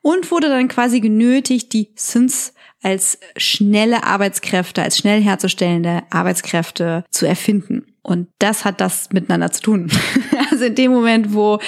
Und 0.00 0.30
wurde 0.30 0.48
dann 0.48 0.68
quasi 0.68 1.00
genötigt, 1.00 1.74
die 1.74 1.90
Synths 1.94 2.54
als 2.82 3.18
schnelle 3.36 4.04
Arbeitskräfte, 4.04 4.82
als 4.82 4.98
schnell 4.98 5.20
herzustellende 5.22 6.02
Arbeitskräfte 6.10 7.04
zu 7.10 7.26
erfinden. 7.26 7.86
Und 8.02 8.28
das 8.38 8.64
hat 8.64 8.80
das 8.80 9.12
miteinander 9.12 9.50
zu 9.50 9.62
tun. 9.62 9.90
also 10.50 10.64
in 10.64 10.74
dem 10.74 10.92
Moment, 10.92 11.34
wo 11.34 11.58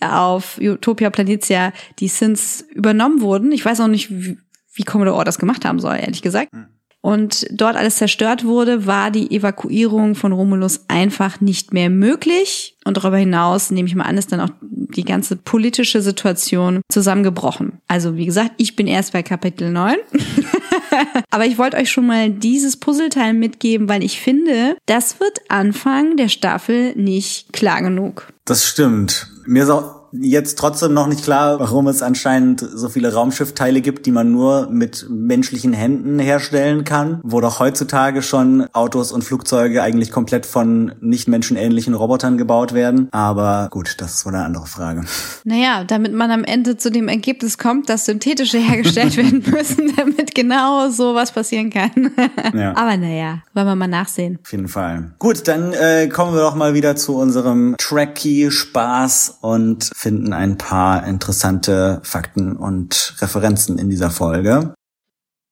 auf 0.00 0.58
Utopia 0.60 1.10
Planitia 1.10 1.72
die 1.98 2.08
Sins 2.08 2.66
übernommen 2.74 3.20
wurden, 3.20 3.52
ich 3.52 3.64
weiß 3.64 3.80
auch 3.80 3.86
nicht, 3.86 4.10
wie, 4.10 4.38
wie 4.74 4.82
Commodore 4.82 5.24
das 5.24 5.38
gemacht 5.38 5.64
haben 5.64 5.78
soll, 5.78 5.96
ehrlich 5.96 6.22
gesagt. 6.22 6.52
Hm. 6.52 6.66
Und 7.06 7.46
dort 7.52 7.76
alles 7.76 7.98
zerstört 7.98 8.44
wurde, 8.44 8.84
war 8.84 9.12
die 9.12 9.30
Evakuierung 9.30 10.16
von 10.16 10.32
Romulus 10.32 10.86
einfach 10.88 11.40
nicht 11.40 11.72
mehr 11.72 11.88
möglich. 11.88 12.76
Und 12.84 12.96
darüber 12.96 13.16
hinaus, 13.16 13.70
nehme 13.70 13.88
ich 13.88 13.94
mal 13.94 14.06
an, 14.06 14.18
ist 14.18 14.32
dann 14.32 14.40
auch 14.40 14.50
die 14.60 15.04
ganze 15.04 15.36
politische 15.36 16.02
Situation 16.02 16.82
zusammengebrochen. 16.88 17.80
Also 17.86 18.16
wie 18.16 18.26
gesagt, 18.26 18.52
ich 18.56 18.74
bin 18.74 18.88
erst 18.88 19.12
bei 19.12 19.22
Kapitel 19.22 19.70
9. 19.70 19.94
Aber 21.30 21.46
ich 21.46 21.58
wollte 21.58 21.76
euch 21.76 21.90
schon 21.90 22.06
mal 22.06 22.30
dieses 22.30 22.76
Puzzleteil 22.76 23.34
mitgeben, 23.34 23.88
weil 23.88 24.02
ich 24.02 24.20
finde, 24.20 24.76
das 24.86 25.20
wird 25.20 25.40
Anfang 25.48 26.16
der 26.16 26.28
Staffel 26.28 26.94
nicht 26.96 27.52
klar 27.52 27.82
genug. 27.82 28.28
Das 28.44 28.66
stimmt. 28.66 29.28
Mir 29.46 29.64
ist 29.64 29.70
auch 29.70 29.95
jetzt 30.12 30.58
trotzdem 30.58 30.94
noch 30.94 31.06
nicht 31.06 31.24
klar, 31.24 31.58
warum 31.60 31.88
es 31.88 32.02
anscheinend 32.02 32.60
so 32.60 32.88
viele 32.88 33.12
Raumschiffteile 33.12 33.80
gibt, 33.80 34.06
die 34.06 34.10
man 34.10 34.32
nur 34.32 34.68
mit 34.70 35.06
menschlichen 35.08 35.72
Händen 35.72 36.18
herstellen 36.18 36.84
kann, 36.84 37.20
wo 37.22 37.40
doch 37.40 37.60
heutzutage 37.60 38.22
schon 38.22 38.66
Autos 38.72 39.12
und 39.12 39.22
Flugzeuge 39.22 39.82
eigentlich 39.82 40.10
komplett 40.10 40.46
von 40.46 40.94
nicht 41.00 41.28
menschenähnlichen 41.28 41.94
Robotern 41.94 42.38
gebaut 42.38 42.74
werden. 42.74 43.08
Aber 43.12 43.68
gut, 43.70 43.96
das 43.98 44.16
ist 44.16 44.26
wohl 44.26 44.34
eine 44.34 44.44
andere 44.44 44.66
Frage. 44.66 45.04
Naja, 45.44 45.84
damit 45.84 46.12
man 46.12 46.30
am 46.30 46.44
Ende 46.44 46.76
zu 46.76 46.90
dem 46.90 47.08
Ergebnis 47.08 47.58
kommt, 47.58 47.88
dass 47.88 48.04
synthetische 48.06 48.58
hergestellt 48.58 49.16
werden 49.16 49.44
müssen, 49.50 49.94
damit 49.96 50.34
genau 50.34 50.88
so 50.90 51.14
was 51.14 51.32
passieren 51.32 51.70
kann. 51.70 51.90
ja. 52.54 52.76
Aber 52.76 52.96
naja, 52.96 53.42
wollen 53.54 53.66
wir 53.66 53.76
mal 53.76 53.88
nachsehen. 53.88 54.38
Auf 54.42 54.52
jeden 54.52 54.68
Fall. 54.68 55.12
Gut, 55.18 55.48
dann 55.48 55.72
äh, 55.72 56.08
kommen 56.08 56.34
wir 56.34 56.40
doch 56.40 56.54
mal 56.54 56.74
wieder 56.74 56.96
zu 56.96 57.16
unserem 57.16 57.74
Tracky-Spaß 57.78 59.38
und 59.40 59.90
finden 59.96 60.34
ein 60.34 60.58
paar 60.58 61.06
interessante 61.06 62.00
Fakten 62.02 62.54
und 62.54 63.14
Referenzen 63.20 63.78
in 63.78 63.88
dieser 63.88 64.10
Folge. 64.10 64.74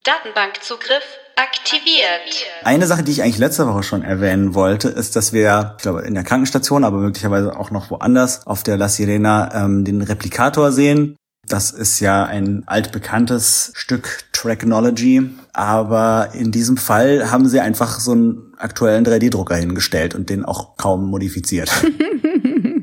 Datenbankzugriff 0.05 1.03
aktiviert. 1.35 2.45
Eine 2.63 2.87
Sache, 2.87 3.03
die 3.03 3.13
ich 3.13 3.23
eigentlich 3.23 3.39
letzte 3.39 3.67
Woche 3.67 3.83
schon 3.83 4.03
erwähnen 4.03 4.53
wollte, 4.53 4.91
ist, 4.91 5.17
dass 5.17 5.33
wir, 5.33 5.77
ich 5.79 5.83
glaube, 5.83 6.03
in 6.03 6.13
der 6.13 6.25
Krankenstation, 6.25 6.85
aber 6.85 6.99
möglicherweise 6.99 7.59
auch 7.59 7.71
noch 7.71 7.91
woanders 7.91 8.47
auf 8.47 8.63
der 8.63 8.77
La 8.77 8.91
Sirena 8.91 9.65
ähm, 9.65 9.87
den 9.87 10.03
Replikator 10.03 10.73
sehen. 10.73 11.17
Das 11.49 11.71
ist 11.71 12.01
ja 12.01 12.25
ein 12.25 12.65
altbekanntes 12.67 13.73
Stück 13.75 14.25
Tracknology, 14.33 15.31
aber 15.55 16.29
in 16.35 16.53
diesem 16.53 16.77
Fall 16.77 17.31
haben 17.31 17.49
sie 17.49 17.61
einfach 17.61 17.99
so 17.99 18.13
einen 18.13 18.53
aktuellen 18.59 19.07
3D-Drucker 19.07 19.57
hingestellt 19.57 20.15
und 20.15 20.29
den 20.29 20.45
auch 20.45 20.77
kaum 20.77 21.07
modifiziert. 21.07 21.73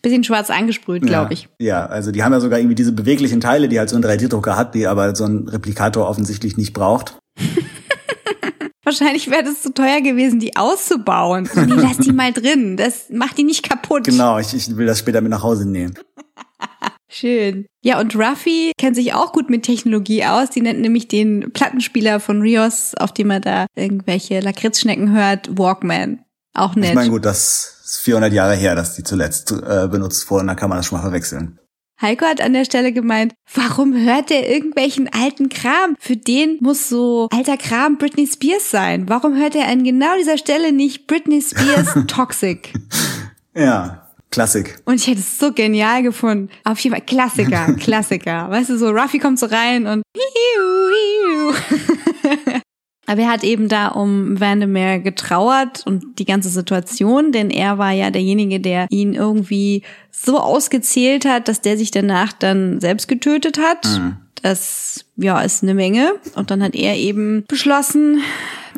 Bisschen 0.00 0.22
schwarz 0.22 0.50
angesprüht, 0.50 1.02
glaube 1.02 1.34
ich. 1.34 1.48
Ja, 1.58 1.86
also 1.86 2.12
die 2.12 2.22
haben 2.22 2.32
ja 2.32 2.40
sogar 2.40 2.60
irgendwie 2.60 2.76
diese 2.76 2.92
beweglichen 2.92 3.40
Teile, 3.40 3.68
die 3.68 3.78
halt 3.78 3.90
so 3.90 3.96
ein 3.96 4.04
3D-Drucker 4.04 4.56
hat, 4.56 4.74
die 4.74 4.86
aber 4.86 5.16
so 5.16 5.24
ein 5.24 5.48
Replikator 5.48 6.08
offensichtlich 6.08 6.56
nicht 6.56 6.72
braucht. 6.72 7.18
Wahrscheinlich 8.84 9.30
wäre 9.30 9.44
das 9.44 9.60
zu 9.60 9.74
teuer 9.74 10.00
gewesen, 10.00 10.40
die 10.40 10.56
auszubauen. 10.56 11.48
Nee, 11.54 11.74
lass 11.76 11.98
die 11.98 12.12
mal 12.12 12.32
drin. 12.32 12.76
Das 12.76 13.10
macht 13.10 13.36
die 13.36 13.44
nicht 13.44 13.68
kaputt. 13.68 14.04
Genau, 14.04 14.38
ich, 14.38 14.54
ich 14.54 14.74
will 14.76 14.86
das 14.86 15.00
später 15.00 15.20
mit 15.20 15.30
nach 15.30 15.42
Hause 15.42 15.68
nehmen. 15.68 15.98
Schön. 17.10 17.66
Ja, 17.82 18.00
und 18.00 18.14
Ruffy 18.16 18.72
kennt 18.78 18.96
sich 18.96 19.14
auch 19.14 19.32
gut 19.32 19.50
mit 19.50 19.64
Technologie 19.64 20.24
aus. 20.24 20.50
Die 20.50 20.60
nennt 20.60 20.80
nämlich 20.80 21.08
den 21.08 21.52
Plattenspieler 21.52 22.20
von 22.20 22.40
Rios, 22.40 22.94
auf 22.94 23.12
dem 23.12 23.30
er 23.30 23.40
da 23.40 23.66
irgendwelche 23.74 24.40
Lakritzschnecken 24.40 25.12
hört, 25.12 25.58
Walkman. 25.58 26.20
Auch 26.54 26.74
nett. 26.74 26.90
Ich 26.90 26.94
meine, 26.94 27.10
gut, 27.10 27.24
das 27.24 27.77
ist 27.90 28.00
400 28.02 28.32
Jahre 28.32 28.54
her, 28.54 28.74
dass 28.74 28.94
die 28.94 29.02
zuletzt 29.02 29.52
äh, 29.52 29.88
benutzt 29.88 30.30
wurden. 30.30 30.46
Da 30.46 30.54
kann 30.54 30.68
man 30.68 30.78
das 30.78 30.86
schon 30.86 30.98
mal 30.98 31.02
verwechseln. 31.02 31.58
Heiko 32.00 32.26
hat 32.26 32.40
an 32.40 32.52
der 32.52 32.64
Stelle 32.64 32.92
gemeint, 32.92 33.34
warum 33.52 33.92
hört 33.92 34.30
der 34.30 34.48
irgendwelchen 34.48 35.08
alten 35.12 35.48
Kram? 35.48 35.96
Für 35.98 36.16
den 36.16 36.58
muss 36.60 36.88
so 36.88 37.28
alter 37.32 37.56
Kram 37.56 37.98
Britney 37.98 38.26
Spears 38.26 38.70
sein. 38.70 39.08
Warum 39.08 39.36
hört 39.36 39.56
er 39.56 39.66
an 39.66 39.82
genau 39.82 40.16
dieser 40.16 40.38
Stelle 40.38 40.72
nicht 40.72 41.08
Britney 41.08 41.42
Spears 41.42 41.94
Toxic? 42.06 42.72
ja, 43.54 44.04
Klassik. 44.30 44.78
Und 44.84 44.96
ich 44.96 45.06
hätte 45.06 45.20
es 45.20 45.38
so 45.38 45.52
genial 45.52 46.02
gefunden. 46.02 46.50
Auf 46.62 46.78
jeden 46.80 46.94
Fall 46.94 47.04
Klassiker, 47.04 47.74
Klassiker. 47.80 48.50
Weißt 48.50 48.70
du, 48.70 48.78
so 48.78 48.90
Ruffy 48.90 49.18
kommt 49.18 49.38
so 49.38 49.46
rein 49.46 49.86
und 49.86 50.02
Aber 53.08 53.22
er 53.22 53.30
hat 53.30 53.42
eben 53.42 53.68
da 53.68 53.88
um 53.88 54.38
Vandermeer 54.38 54.98
getrauert 54.98 55.82
und 55.86 56.18
die 56.18 56.26
ganze 56.26 56.50
Situation, 56.50 57.32
denn 57.32 57.48
er 57.48 57.78
war 57.78 57.90
ja 57.92 58.10
derjenige, 58.10 58.60
der 58.60 58.86
ihn 58.90 59.14
irgendwie 59.14 59.82
so 60.10 60.38
ausgezählt 60.38 61.24
hat, 61.24 61.48
dass 61.48 61.62
der 61.62 61.78
sich 61.78 61.90
danach 61.90 62.34
dann 62.34 62.80
selbst 62.80 63.08
getötet 63.08 63.58
hat. 63.58 63.86
Mhm. 63.86 64.16
Das, 64.42 65.06
ja, 65.16 65.40
ist 65.40 65.62
eine 65.62 65.72
Menge. 65.72 66.12
Und 66.34 66.50
dann 66.50 66.62
hat 66.62 66.74
er 66.74 66.96
eben 66.96 67.44
beschlossen, 67.48 68.20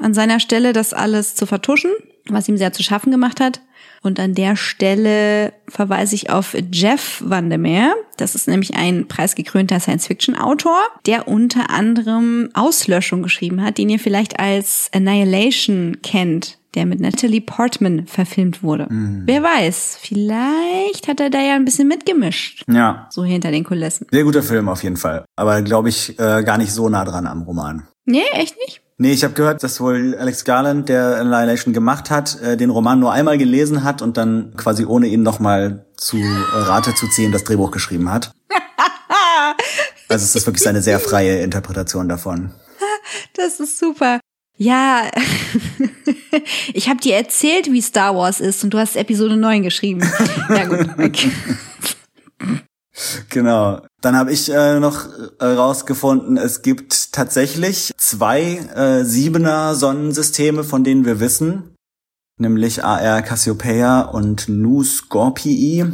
an 0.01 0.15
seiner 0.15 0.39
Stelle 0.39 0.73
das 0.73 0.95
alles 0.95 1.35
zu 1.35 1.45
vertuschen, 1.45 1.91
was 2.29 2.49
ihm 2.49 2.57
sehr 2.57 2.73
zu 2.73 2.85
schaffen 2.85 3.11
gemacht 3.11 3.41
hat. 3.41 3.61
Und 4.03 4.19
an 4.19 4.35
der 4.35 4.57
Stelle 4.57 5.53
verweise 5.69 6.15
ich 6.15 6.31
auf 6.31 6.57
Jeff 6.73 7.23
Vandermeer. 7.25 7.95
Das 8.17 8.35
ist 8.35 8.49
nämlich 8.49 8.75
ein 8.75 9.09
preisgekrönter 9.09 9.79
Science-Fiction-Autor, 9.79 10.79
der 11.07 11.29
unter 11.29 11.71
anderem 11.71 12.49
Auslöschung 12.55 13.23
geschrieben 13.23 13.63
hat, 13.63 13.77
den 13.77 13.91
ihr 13.91 13.99
vielleicht 13.99 14.41
als 14.41 14.91
Annihilation 14.95 15.99
kennt 16.03 16.59
der 16.75 16.87
mit 16.87 17.01
Natalie 17.01 17.41
Portman 17.41 18.07
verfilmt 18.07 18.63
wurde. 18.63 18.87
Mhm. 18.89 19.23
Wer 19.27 19.43
weiß, 19.43 19.99
vielleicht 20.01 21.09
hat 21.09 21.21
er 21.21 21.31
da 21.31 21.41
ja 21.41 21.57
ein 21.57 21.65
bisschen 21.65 21.89
mitgemischt. 21.89 22.65
Ja. 22.69 23.09
So 23.11 23.25
hinter 23.25 23.51
den 23.51 23.65
Kulissen. 23.65 24.07
Sehr 24.11 24.25
guter 24.25 24.43
Film 24.43 24.69
auf 24.69 24.83
jeden 24.83 24.97
Fall. 24.97 25.25
Aber 25.37 25.63
glaube 25.63 25.89
ich 25.89 26.19
äh, 26.19 26.43
gar 26.45 26.59
nicht 26.59 26.73
so 26.73 26.89
nah 26.89 27.05
dran 27.05 27.27
am 27.27 27.43
Roman. 27.43 27.89
Nee, 28.05 28.23
echt 28.33 28.57
nicht? 28.59 28.83
Nee, 29.03 29.13
ich 29.13 29.25
habe 29.25 29.33
gehört, 29.33 29.63
dass 29.63 29.81
wohl 29.81 30.15
Alex 30.19 30.45
Garland, 30.45 30.91
der 30.91 31.17
Annihilation 31.17 31.73
gemacht 31.73 32.11
hat, 32.11 32.39
äh, 32.43 32.59
den 32.59 32.69
Roman 32.69 33.01
nur 33.01 33.13
einmal 33.13 33.39
gelesen 33.39 33.83
hat 33.83 34.03
und 34.03 34.19
dann 34.19 34.53
quasi 34.59 34.85
ohne 34.85 35.07
ihn 35.07 35.23
nochmal 35.23 35.87
zu 35.97 36.19
äh, 36.19 36.23
Rate 36.53 36.95
zu 36.95 37.09
ziehen 37.09 37.33
das 37.33 37.45
Drehbuch 37.45 37.71
geschrieben 37.71 38.13
hat. 38.13 38.33
also 40.11 40.23
es 40.23 40.37
ist 40.37 40.47
wirklich 40.47 40.69
eine 40.69 40.83
sehr 40.83 41.01
freie 41.01 41.41
Interpretation 41.41 42.11
davon. 42.11 42.53
Das 43.33 43.59
ist 43.59 43.79
super. 43.79 44.21
Ja, 44.59 45.11
ich 46.75 46.91
habe 46.91 47.01
dir 47.01 47.17
erzählt, 47.17 47.73
wie 47.73 47.81
Star 47.81 48.15
Wars 48.15 48.39
ist 48.39 48.63
und 48.65 48.75
du 48.75 48.79
hast 48.79 48.97
Episode 48.97 49.39
9 49.39 49.63
geschrieben. 49.63 50.03
Ja 50.51 50.67
gut. 50.67 50.87
Okay. 50.99 51.33
Genau. 53.29 53.81
Dann 54.01 54.17
habe 54.17 54.33
ich 54.33 54.51
äh, 54.51 54.81
noch 54.81 55.07
äh, 55.39 55.45
rausgefunden, 55.45 56.37
es 56.37 56.63
gibt 56.63 57.13
tatsächlich 57.13 57.93
zwei 57.99 58.57
äh, 58.75 59.05
Siebener 59.05 59.75
Sonnensysteme, 59.75 60.65
von 60.65 60.85
denen 60.85 61.05
wir 61.05 61.21
wissen, 61.21 61.75
nämlich 62.39 62.85
AR 62.85 63.23
Cassiopeia 63.23 64.03
und 64.03 64.49
Nu 64.49 64.83
Scorpii. 64.83 65.87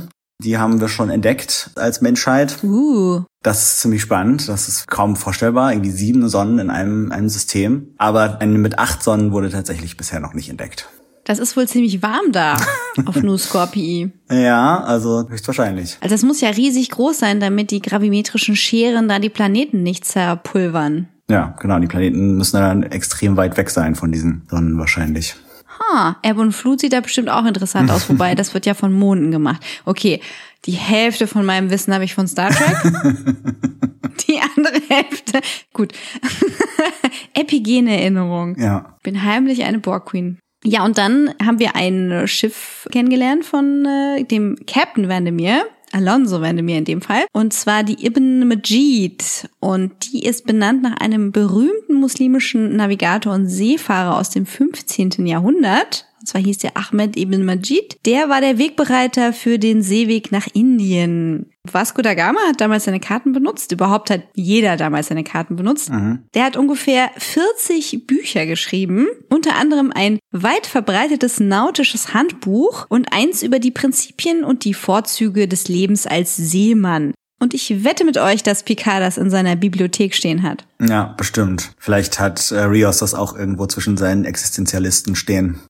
Die 0.43 0.59
haben 0.59 0.81
wir 0.81 0.89
schon 0.89 1.09
entdeckt 1.09 1.71
als 1.77 2.03
Menschheit. 2.03 2.63
Uh. 2.63 3.23
Das 3.43 3.63
ist 3.63 3.81
ziemlich 3.81 4.03
spannend. 4.03 4.49
Das 4.49 4.69
ist 4.69 4.87
kaum 4.87 5.17
vorstellbar. 5.17 5.73
Irgendwie 5.73 5.93
sieben 5.93 6.29
Sonnen 6.29 6.59
in 6.59 6.69
einem, 6.69 7.11
einem 7.11 7.31
System. 7.31 7.95
Aber 7.97 8.41
eine 8.41 8.59
mit 8.59 8.79
acht 8.79 9.03
Sonnen 9.03 9.33
wurde 9.33 9.51
tatsächlich 9.51 9.97
bisher 9.97 10.21
noch 10.21 10.35
nicht 10.35 10.51
entdeckt. 10.51 10.91
Das 11.27 11.41
ist 11.41 11.57
wohl 11.57 11.67
ziemlich 11.67 12.03
warm 12.03 12.31
da 12.31 12.57
auf 13.05 13.17
Nu 13.17 13.37
Scorpii. 13.37 14.13
Ja, 14.31 14.81
also 14.85 15.29
höchstwahrscheinlich. 15.29 15.99
Also 16.01 16.15
es 16.15 16.23
muss 16.23 16.41
ja 16.41 16.51
riesig 16.51 16.89
groß 16.91 17.19
sein, 17.19 17.41
damit 17.41 17.73
die 17.73 17.83
gravimetrischen 17.83 18.55
Scheren 18.55 19.09
da 19.09 19.19
die 19.19 19.29
Planeten 19.29 19.83
nicht 19.83 20.05
zerpulvern. 20.05 21.09
Ja, 21.29 21.57
genau. 21.61 21.81
Die 21.81 21.89
Planeten 21.89 22.37
müssen 22.37 22.59
dann 22.59 22.85
extrem 22.85 23.37
weit 23.37 23.57
weg 23.57 23.71
sein 23.71 23.97
von 23.97 24.13
diesen 24.13 24.47
Sonnen 24.49 24.79
wahrscheinlich. 24.79 25.35
Ha, 25.81 26.17
Ebbe 26.23 26.41
und 26.41 26.53
Flut 26.53 26.81
sieht 26.81 26.93
da 26.93 27.01
bestimmt 27.01 27.29
auch 27.29 27.45
interessant 27.45 27.91
aus, 27.91 28.09
wobei 28.09 28.35
das 28.37 28.55
wird 28.55 28.65
ja 28.65 28.75
von 28.75 28.93
Monden 28.93 29.33
gemacht. 29.33 29.61
Okay, 29.85 30.21
die 30.65 30.73
Hälfte 30.73 31.27
von 31.27 31.45
meinem 31.45 31.71
Wissen 31.71 31.93
habe 31.93 32.05
ich 32.05 32.15
von 32.15 32.29
Star 32.29 32.51
Trek. 32.51 32.77
die 34.29 34.39
andere 34.57 34.81
Hälfte, 34.89 35.41
gut. 35.73 35.93
Epigene 37.35 38.01
Erinnerung. 38.01 38.57
Ja. 38.59 38.97
Bin 39.03 39.25
heimlich 39.25 39.65
eine 39.65 39.81
Borg 39.81 40.07
Queen. 40.07 40.39
Ja, 40.69 40.85
und 40.85 40.99
dann 40.99 41.33
haben 41.45 41.61
wir 41.61 41.77
ein 41.77 42.27
Schiff 42.27 42.89
kennengelernt 42.91 43.45
von 43.45 43.87
äh, 43.87 44.25
dem 44.25 44.57
Captain 44.67 45.09
Vandermeer. 45.09 45.65
Alonso 45.93 46.41
Vandermeer 46.41 46.79
in 46.79 46.85
dem 46.85 47.01
Fall. 47.01 47.25
Und 47.33 47.53
zwar 47.53 47.85
die 47.85 48.05
Ibn 48.05 48.49
Majid. 48.49 49.49
Und 49.61 50.13
die 50.13 50.25
ist 50.25 50.45
benannt 50.45 50.83
nach 50.83 50.97
einem 50.97 51.31
berühmten 51.31 51.95
muslimischen 51.95 52.75
Navigator 52.75 53.33
und 53.33 53.47
Seefahrer 53.47 54.19
aus 54.19 54.31
dem 54.31 54.45
15. 54.45 55.25
Jahrhundert. 55.25 56.07
Und 56.19 56.27
zwar 56.27 56.41
hieß 56.41 56.59
der 56.59 56.77
Ahmed 56.77 57.17
Ibn 57.17 57.45
Majid. 57.45 57.99
Der 58.05 58.29
war 58.29 58.41
der 58.41 58.59
Wegbereiter 58.59 59.33
für 59.33 59.61
den 59.61 59.83
Seeweg 59.83 60.33
nach 60.33 60.49
Indien. 60.53 61.53
Vasco 61.75 62.03
da 62.03 62.15
Gama 62.15 62.41
hat 62.49 62.61
damals 62.61 62.85
seine 62.85 63.01
Karten 63.01 63.33
benutzt. 63.33 63.73
Überhaupt 63.73 64.11
hat 64.11 64.23
jeder 64.35 64.77
damals 64.77 65.09
seine 65.09 65.25
Karten 65.25 65.57
benutzt. 65.57 65.91
Mhm. 65.91 66.25
Der 66.35 66.45
hat 66.45 66.57
ungefähr 66.57 67.11
40 67.17 68.07
Bücher 68.07 68.47
geschrieben. 68.47 69.07
Unter 69.29 69.57
anderem 69.57 69.93
ein 69.95 70.19
weit 70.31 70.67
verbreitetes 70.67 71.41
nautisches 71.41 72.15
Handbuch 72.15 72.87
und 72.89 73.13
eins 73.13 73.43
über 73.43 73.59
die 73.59 73.71
Prinzipien 73.71 74.45
und 74.45 74.65
die 74.65 74.75
Vorzüge 74.75 75.49
des 75.49 75.69
Lebens 75.69 76.07
als 76.07 76.37
Seemann. 76.37 77.13
Und 77.39 77.53
ich 77.53 77.85
wette 77.85 78.05
mit 78.05 78.17
euch, 78.17 78.43
dass 78.43 78.63
Picard 78.63 79.03
das 79.03 79.19
in 79.19 79.31
seiner 79.31 79.57
Bibliothek 79.57 80.15
stehen 80.15 80.43
hat. 80.43 80.67
Ja, 80.81 81.15
bestimmt. 81.19 81.73
Vielleicht 81.79 82.19
hat 82.19 82.51
äh, 82.51 82.61
Rios 82.61 82.99
das 82.99 83.15
auch 83.15 83.37
irgendwo 83.37 83.67
zwischen 83.67 83.97
seinen 83.97 84.25
Existenzialisten 84.25 85.15
stehen. 85.17 85.61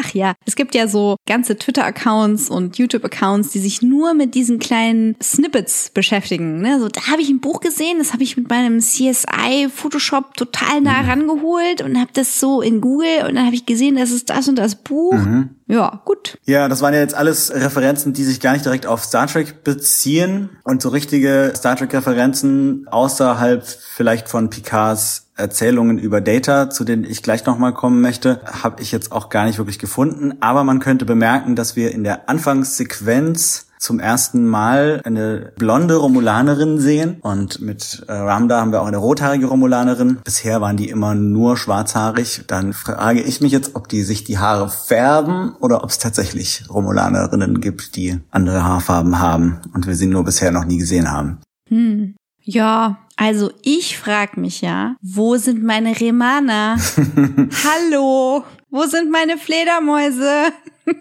Ach 0.00 0.14
ja, 0.14 0.34
es 0.46 0.54
gibt 0.54 0.76
ja 0.76 0.86
so 0.86 1.16
ganze 1.26 1.56
Twitter-Accounts 1.56 2.50
und 2.50 2.78
YouTube-Accounts, 2.78 3.50
die 3.50 3.58
sich 3.58 3.82
nur 3.82 4.14
mit 4.14 4.36
diesen 4.36 4.60
kleinen 4.60 5.16
Snippets 5.20 5.90
beschäftigen. 5.90 6.60
Ne? 6.60 6.78
So, 6.78 6.88
da 6.88 7.08
habe 7.08 7.20
ich 7.20 7.28
ein 7.28 7.40
Buch 7.40 7.58
gesehen, 7.58 7.98
das 7.98 8.12
habe 8.12 8.22
ich 8.22 8.36
mit 8.36 8.48
meinem 8.48 8.78
CSI 8.78 9.68
Photoshop 9.74 10.36
total 10.36 10.82
nah 10.82 11.02
mhm. 11.02 11.08
rangeholt 11.08 11.82
und 11.82 11.98
habe 11.98 12.10
das 12.12 12.38
so 12.38 12.62
in 12.62 12.80
Google 12.80 13.26
und 13.26 13.34
dann 13.34 13.46
habe 13.46 13.56
ich 13.56 13.66
gesehen, 13.66 13.96
das 13.96 14.12
ist 14.12 14.30
das 14.30 14.48
und 14.48 14.56
das 14.56 14.76
Buch. 14.76 15.14
Mhm. 15.14 15.57
Ja, 15.68 16.00
gut. 16.06 16.38
Ja, 16.46 16.66
das 16.66 16.80
waren 16.80 16.94
ja 16.94 17.00
jetzt 17.00 17.14
alles 17.14 17.52
Referenzen, 17.54 18.14
die 18.14 18.24
sich 18.24 18.40
gar 18.40 18.52
nicht 18.54 18.64
direkt 18.64 18.86
auf 18.86 19.04
Star 19.04 19.26
Trek 19.26 19.64
beziehen 19.64 20.48
und 20.64 20.80
so 20.80 20.88
richtige 20.88 21.52
Star 21.54 21.76
Trek-Referenzen 21.76 22.88
außerhalb 22.88 23.64
vielleicht 23.66 24.30
von 24.30 24.48
Picards 24.48 25.26
Erzählungen 25.36 25.98
über 25.98 26.20
Data, 26.20 26.68
zu 26.70 26.84
denen 26.84 27.04
ich 27.04 27.22
gleich 27.22 27.44
nochmal 27.46 27.72
kommen 27.72 28.00
möchte, 28.00 28.40
habe 28.44 28.82
ich 28.82 28.90
jetzt 28.90 29.12
auch 29.12 29.28
gar 29.28 29.44
nicht 29.44 29.58
wirklich 29.58 29.78
gefunden. 29.78 30.38
Aber 30.40 30.64
man 30.64 30.80
könnte 30.80 31.04
bemerken, 31.04 31.54
dass 31.54 31.76
wir 31.76 31.92
in 31.92 32.02
der 32.02 32.28
Anfangssequenz 32.28 33.67
zum 33.78 34.00
ersten 34.00 34.46
Mal 34.46 35.00
eine 35.04 35.52
blonde 35.56 35.96
Romulanerin 35.96 36.78
sehen 36.78 37.18
und 37.20 37.60
mit 37.60 38.04
äh, 38.08 38.12
Ramda 38.12 38.60
haben 38.60 38.72
wir 38.72 38.82
auch 38.82 38.86
eine 38.86 38.96
rothaarige 38.96 39.46
Romulanerin. 39.46 40.18
Bisher 40.24 40.60
waren 40.60 40.76
die 40.76 40.88
immer 40.88 41.14
nur 41.14 41.56
schwarzhaarig. 41.56 42.44
Dann 42.46 42.72
frage 42.72 43.22
ich 43.22 43.40
mich 43.40 43.52
jetzt, 43.52 43.76
ob 43.76 43.88
die 43.88 44.02
sich 44.02 44.24
die 44.24 44.38
Haare 44.38 44.68
färben 44.68 45.54
oder 45.60 45.84
ob 45.84 45.90
es 45.90 45.98
tatsächlich 45.98 46.64
Romulanerinnen 46.68 47.60
gibt, 47.60 47.96
die 47.96 48.18
andere 48.30 48.64
Haarfarben 48.64 49.18
haben 49.18 49.60
und 49.74 49.86
wir 49.86 49.94
sie 49.94 50.06
nur 50.06 50.24
bisher 50.24 50.50
noch 50.50 50.64
nie 50.64 50.78
gesehen 50.78 51.10
haben. 51.10 51.38
Hm. 51.68 52.14
Ja, 52.50 52.98
also 53.16 53.50
ich 53.62 53.98
frag 53.98 54.36
mich 54.36 54.62
ja, 54.62 54.96
wo 55.02 55.36
sind 55.36 55.62
meine 55.62 56.00
Remana? 56.00 56.76
Hallo, 57.64 58.44
wo 58.70 58.84
sind 58.84 59.10
meine 59.10 59.38
Fledermäuse? 59.38 60.52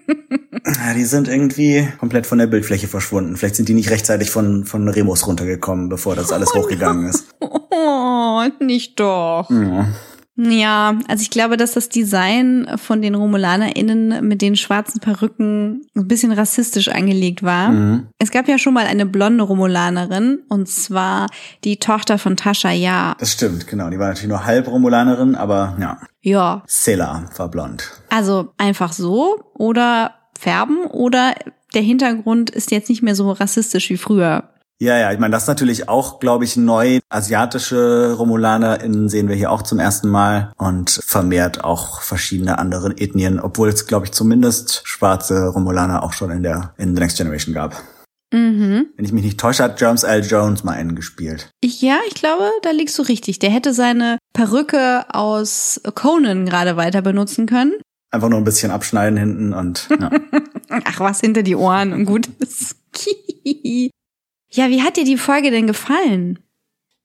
ja, 0.65 0.93
die 0.95 1.05
sind 1.05 1.27
irgendwie 1.27 1.87
komplett 1.99 2.25
von 2.25 2.37
der 2.37 2.47
Bildfläche 2.47 2.87
verschwunden. 2.87 3.37
Vielleicht 3.37 3.55
sind 3.55 3.69
die 3.69 3.73
nicht 3.73 3.89
rechtzeitig 3.89 4.29
von, 4.29 4.65
von 4.65 4.87
Remus 4.87 5.27
runtergekommen, 5.27 5.89
bevor 5.89 6.15
das 6.15 6.31
alles 6.31 6.49
oh 6.53 6.59
hochgegangen 6.59 7.09
ist. 7.09 7.35
Oh, 7.79 8.43
nicht 8.59 8.99
doch. 8.99 9.49
Ja. 9.51 9.87
Ja, 10.37 10.99
also 11.07 11.21
ich 11.21 11.31
glaube, 11.31 11.57
dass 11.57 11.73
das 11.73 11.89
Design 11.89 12.69
von 12.77 13.01
den 13.01 13.15
RomulanerInnen 13.15 14.25
mit 14.27 14.43
den 14.43 14.55
schwarzen 14.55 14.99
Perücken 14.99 15.87
ein 15.95 16.07
bisschen 16.07 16.31
rassistisch 16.31 16.89
angelegt 16.89 17.41
war. 17.41 17.69
Mhm. 17.69 18.07
Es 18.19 18.29
gab 18.29 18.47
ja 18.47 18.59
schon 18.59 18.75
mal 18.75 18.85
eine 18.85 19.07
blonde 19.07 19.43
Romulanerin 19.43 20.39
und 20.47 20.69
zwar 20.69 21.27
die 21.63 21.77
Tochter 21.77 22.19
von 22.19 22.37
Tascha 22.37 22.71
Ja. 22.71 23.15
Das 23.19 23.33
stimmt, 23.33 23.67
genau. 23.67 23.89
Die 23.89 23.97
war 23.97 24.09
natürlich 24.09 24.29
nur 24.29 24.45
halb 24.45 24.67
Romulanerin, 24.67 25.33
aber 25.33 25.75
ja. 25.81 25.99
Ja. 26.21 26.63
Sela 26.67 27.29
war 27.35 27.49
blond. 27.49 27.91
Also 28.09 28.53
einfach 28.57 28.93
so 28.93 29.39
oder 29.55 30.13
färben 30.37 30.85
oder 30.85 31.33
der 31.73 31.81
Hintergrund 31.81 32.51
ist 32.51 32.71
jetzt 32.71 32.89
nicht 32.89 33.01
mehr 33.01 33.15
so 33.15 33.31
rassistisch 33.31 33.89
wie 33.89 33.97
früher. 33.97 34.49
Ja, 34.79 34.95
ja, 34.97 35.11
ich 35.11 35.17
meine, 35.17 35.31
das 35.31 35.43
ist 35.43 35.47
natürlich 35.47 35.89
auch, 35.89 36.19
glaube 36.19 36.43
ich, 36.43 36.55
neu. 36.55 36.99
Asiatische 37.09 38.13
RomulanerInnen 38.15 39.09
sehen 39.09 39.27
wir 39.27 39.35
hier 39.35 39.51
auch 39.51 39.63
zum 39.63 39.79
ersten 39.79 40.07
Mal 40.07 40.51
und 40.57 40.91
vermehrt 41.03 41.63
auch 41.63 42.01
verschiedene 42.01 42.59
andere 42.59 42.91
Ethnien, 42.97 43.39
obwohl 43.39 43.69
es, 43.69 43.87
glaube 43.87 44.05
ich, 44.05 44.11
zumindest 44.11 44.81
schwarze 44.83 45.47
Romulaner 45.47 46.03
auch 46.03 46.13
schon 46.13 46.29
in 46.29 46.43
der 46.43 46.75
in 46.77 46.95
The 46.95 47.01
Next 47.01 47.17
Generation 47.17 47.55
gab. 47.55 47.81
Mhm. 48.31 48.87
Wenn 48.95 49.05
ich 49.05 49.11
mich 49.11 49.23
nicht 49.23 49.39
täusche, 49.39 49.63
hat 49.63 49.81
James 49.81 50.03
L. 50.03 50.23
Jones 50.23 50.63
mal 50.63 50.73
einen 50.73 50.95
gespielt. 50.95 51.49
Ja, 51.63 51.97
ich 52.07 52.13
glaube, 52.13 52.51
da 52.61 52.71
liegst 52.71 52.97
du 52.99 53.03
richtig. 53.03 53.39
Der 53.39 53.49
hätte 53.49 53.73
seine 53.73 54.19
Perücke 54.33 55.05
aus 55.09 55.81
Conan 55.95 56.45
gerade 56.45 56.77
weiter 56.77 57.01
benutzen 57.01 57.47
können. 57.47 57.73
Einfach 58.11 58.29
nur 58.29 58.37
ein 58.37 58.45
bisschen 58.45 58.71
abschneiden 58.71 59.17
hinten 59.17 59.53
und 59.53 59.87
ja. 59.99 60.11
Ach 60.69 60.99
was, 60.99 61.21
hinter 61.21 61.43
die 61.43 61.55
Ohren 61.55 61.93
und 61.93 62.05
gut 62.05 62.27
ist. 62.39 62.75
Ja, 64.51 64.69
wie 64.69 64.81
hat 64.81 64.97
dir 64.97 65.03
die 65.03 65.17
Folge 65.17 65.51
denn 65.51 65.67
gefallen? 65.67 66.39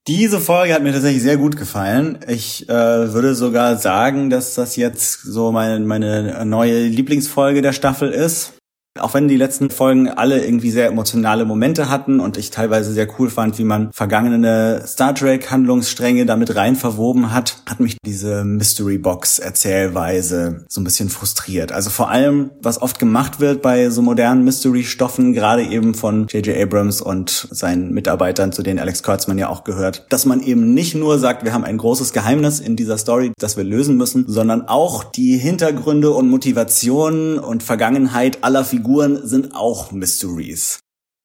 Diese 0.08 0.40
Folge 0.40 0.74
hat 0.74 0.82
mir 0.82 0.92
tatsächlich 0.92 1.22
sehr 1.22 1.36
gut 1.36 1.56
gefallen. 1.56 2.18
Ich 2.26 2.68
äh, 2.68 2.72
würde 3.12 3.36
sogar 3.36 3.76
sagen, 3.76 4.30
dass 4.30 4.54
das 4.54 4.74
jetzt 4.74 5.22
so 5.22 5.52
meine, 5.52 5.78
meine 5.84 6.44
neue 6.44 6.86
Lieblingsfolge 6.86 7.62
der 7.62 7.72
Staffel 7.72 8.10
ist. 8.10 8.54
Auch 8.98 9.14
wenn 9.14 9.26
die 9.26 9.38
letzten 9.38 9.70
Folgen 9.70 10.10
alle 10.10 10.44
irgendwie 10.44 10.70
sehr 10.70 10.86
emotionale 10.86 11.46
Momente 11.46 11.88
hatten 11.88 12.20
und 12.20 12.36
ich 12.36 12.50
teilweise 12.50 12.92
sehr 12.92 13.08
cool 13.18 13.30
fand, 13.30 13.58
wie 13.58 13.64
man 13.64 13.90
vergangene 13.90 14.82
Star 14.86 15.14
Trek 15.14 15.50
Handlungsstränge 15.50 16.26
damit 16.26 16.54
rein 16.56 16.76
verwoben 16.76 17.32
hat, 17.32 17.56
hat 17.66 17.80
mich 17.80 17.96
diese 18.04 18.44
Mystery 18.44 18.98
Box 18.98 19.38
Erzählweise 19.38 20.66
so 20.68 20.82
ein 20.82 20.84
bisschen 20.84 21.08
frustriert. 21.08 21.72
Also 21.72 21.88
vor 21.88 22.10
allem, 22.10 22.50
was 22.60 22.82
oft 22.82 22.98
gemacht 22.98 23.40
wird 23.40 23.62
bei 23.62 23.88
so 23.88 24.02
modernen 24.02 24.44
Mystery 24.44 24.84
Stoffen, 24.84 25.32
gerade 25.32 25.62
eben 25.62 25.94
von 25.94 26.26
J.J. 26.26 26.54
Abrams 26.58 27.00
und 27.00 27.48
seinen 27.50 27.94
Mitarbeitern, 27.94 28.52
zu 28.52 28.62
denen 28.62 28.78
Alex 28.78 29.02
Kurtzman 29.02 29.38
ja 29.38 29.48
auch 29.48 29.64
gehört, 29.64 30.04
dass 30.10 30.26
man 30.26 30.42
eben 30.42 30.74
nicht 30.74 30.94
nur 30.94 31.18
sagt, 31.18 31.44
wir 31.44 31.54
haben 31.54 31.64
ein 31.64 31.78
großes 31.78 32.12
Geheimnis 32.12 32.60
in 32.60 32.76
dieser 32.76 32.98
Story, 32.98 33.32
das 33.38 33.56
wir 33.56 33.64
lösen 33.64 33.96
müssen, 33.96 34.26
sondern 34.28 34.68
auch 34.68 35.02
die 35.02 35.38
Hintergründe 35.38 36.10
und 36.10 36.28
Motivationen 36.28 37.38
und 37.38 37.62
Vergangenheit 37.62 38.44
aller 38.44 38.64
Figuren 38.64 38.81
Figuren 38.82 39.24
sind 39.24 39.54
auch 39.54 39.92
Mysteries. 39.92 40.80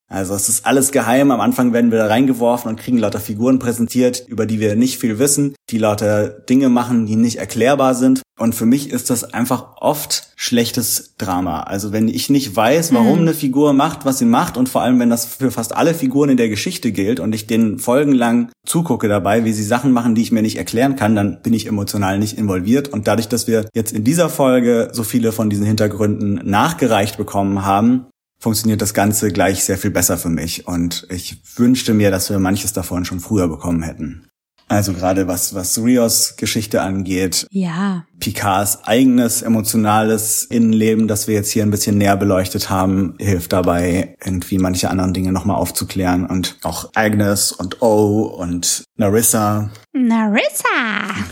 Also 0.08 0.36
es 0.36 0.48
ist 0.48 0.68
alles 0.68 0.92
geheim. 0.92 1.32
Am 1.32 1.42
Anfang 1.42 1.74
werden 1.74 1.90
wir 1.90 1.98
da 1.98 2.06
reingeworfen 2.06 2.70
und 2.70 2.80
kriegen 2.80 3.00
lauter 3.00 3.20
Figuren 3.20 3.58
präsentiert, 3.58 4.24
über 4.28 4.46
die 4.46 4.60
wir 4.60 4.76
nicht 4.76 5.00
viel 5.00 5.18
wissen, 5.18 5.56
die 5.72 5.80
lauter 5.80 6.30
Dinge 6.30 6.70
machen, 6.70 7.08
die 7.08 7.16
nicht 7.16 7.38
erklärbar 7.38 7.96
sind. 7.96 8.22
Und 8.38 8.54
für 8.54 8.68
mich 8.68 8.92
ist 8.92 9.10
das 9.10 9.24
einfach 9.24 9.78
oft 9.78 10.30
schlechtes 10.36 11.16
Drama. 11.18 11.62
Also 11.64 11.92
wenn 11.92 12.08
ich 12.08 12.30
nicht 12.30 12.56
weiß, 12.56 12.94
warum 12.94 13.16
mhm. 13.16 13.22
eine 13.22 13.34
Figur 13.34 13.74
macht, 13.74 14.06
was 14.06 14.20
sie 14.20 14.26
macht 14.26 14.58
und 14.58 14.70
vor 14.70 14.82
allem, 14.84 15.00
wenn 15.00 15.10
das 15.10 15.26
für 15.26 15.50
fast 15.50 15.76
alle 15.76 15.96
Figuren 15.96 16.30
in 16.30 16.38
der 16.38 16.48
Geschichte 16.48 16.92
gilt 16.92 17.20
und 17.20 17.34
ich 17.34 17.48
denen 17.48 17.80
folgenlang 17.80 18.52
zugucke 18.64 19.08
dabei, 19.08 19.44
wie 19.44 19.54
sie 19.54 19.64
Sachen 19.64 19.92
machen, 19.92 20.14
die 20.14 20.22
ich 20.22 20.32
mir 20.32 20.44
nicht 20.44 20.58
erklären 20.58 20.96
kann, 20.96 21.16
dann 21.16 21.42
bin 21.42 21.54
ich 21.54 21.66
emotional 21.66 22.20
nicht 22.20 22.38
involviert. 22.38 22.90
Und 22.90 23.08
dadurch, 23.08 23.28
dass 23.28 23.48
wir 23.48 23.66
jetzt 23.74 23.92
in 23.92 24.04
dieser 24.04 24.30
Folge 24.30 24.90
so 24.92 25.04
viele 25.04 25.32
von 25.32 25.50
diesen 25.50 25.66
Hintergründen 25.66 26.40
nachgereicht 26.44 27.18
bekommen 27.18 27.66
haben, 27.66 28.06
funktioniert 28.40 28.84
das 28.84 28.94
Ganze 28.94 29.32
gleich 29.32 29.64
sehr 29.64 29.80
viel 29.80 29.92
besser 29.92 30.18
für 30.18 30.30
mich. 30.30 30.68
Und 30.68 31.08
ich 31.10 31.42
wünschte 31.56 31.96
mir, 31.96 32.12
dass 32.12 32.30
wir 32.30 32.38
manches 32.38 32.72
davon 32.74 33.04
schon 33.04 33.20
früher 33.20 33.48
bekommen 33.48 33.82
hätten. 33.82 34.27
Also 34.70 34.94
gerade 34.94 35.28
was, 35.28 35.56
was 35.56 35.78
Rios 35.82 36.36
Geschichte 36.36 36.82
angeht. 36.82 37.48
Ja. 37.52 38.06
Picards 38.20 38.84
eigenes 38.84 39.42
emotionales 39.42 40.44
Innenleben, 40.44 41.08
das 41.08 41.28
wir 41.28 41.36
jetzt 41.36 41.52
hier 41.52 41.64
ein 41.64 41.72
bisschen 41.72 41.98
näher 41.98 42.18
beleuchtet 42.18 42.70
haben, 42.70 43.16
hilft 43.20 43.54
dabei, 43.54 44.18
irgendwie 44.24 44.58
manche 44.58 44.90
anderen 44.90 45.14
Dinge 45.14 45.32
nochmal 45.32 45.56
aufzuklären 45.56 46.26
und 46.26 46.58
auch 46.64 46.90
Agnes 46.96 47.54
und 47.54 47.82
O 47.82 48.24
und 48.24 48.84
Narissa. 48.98 49.70
Narissa! 49.94 50.66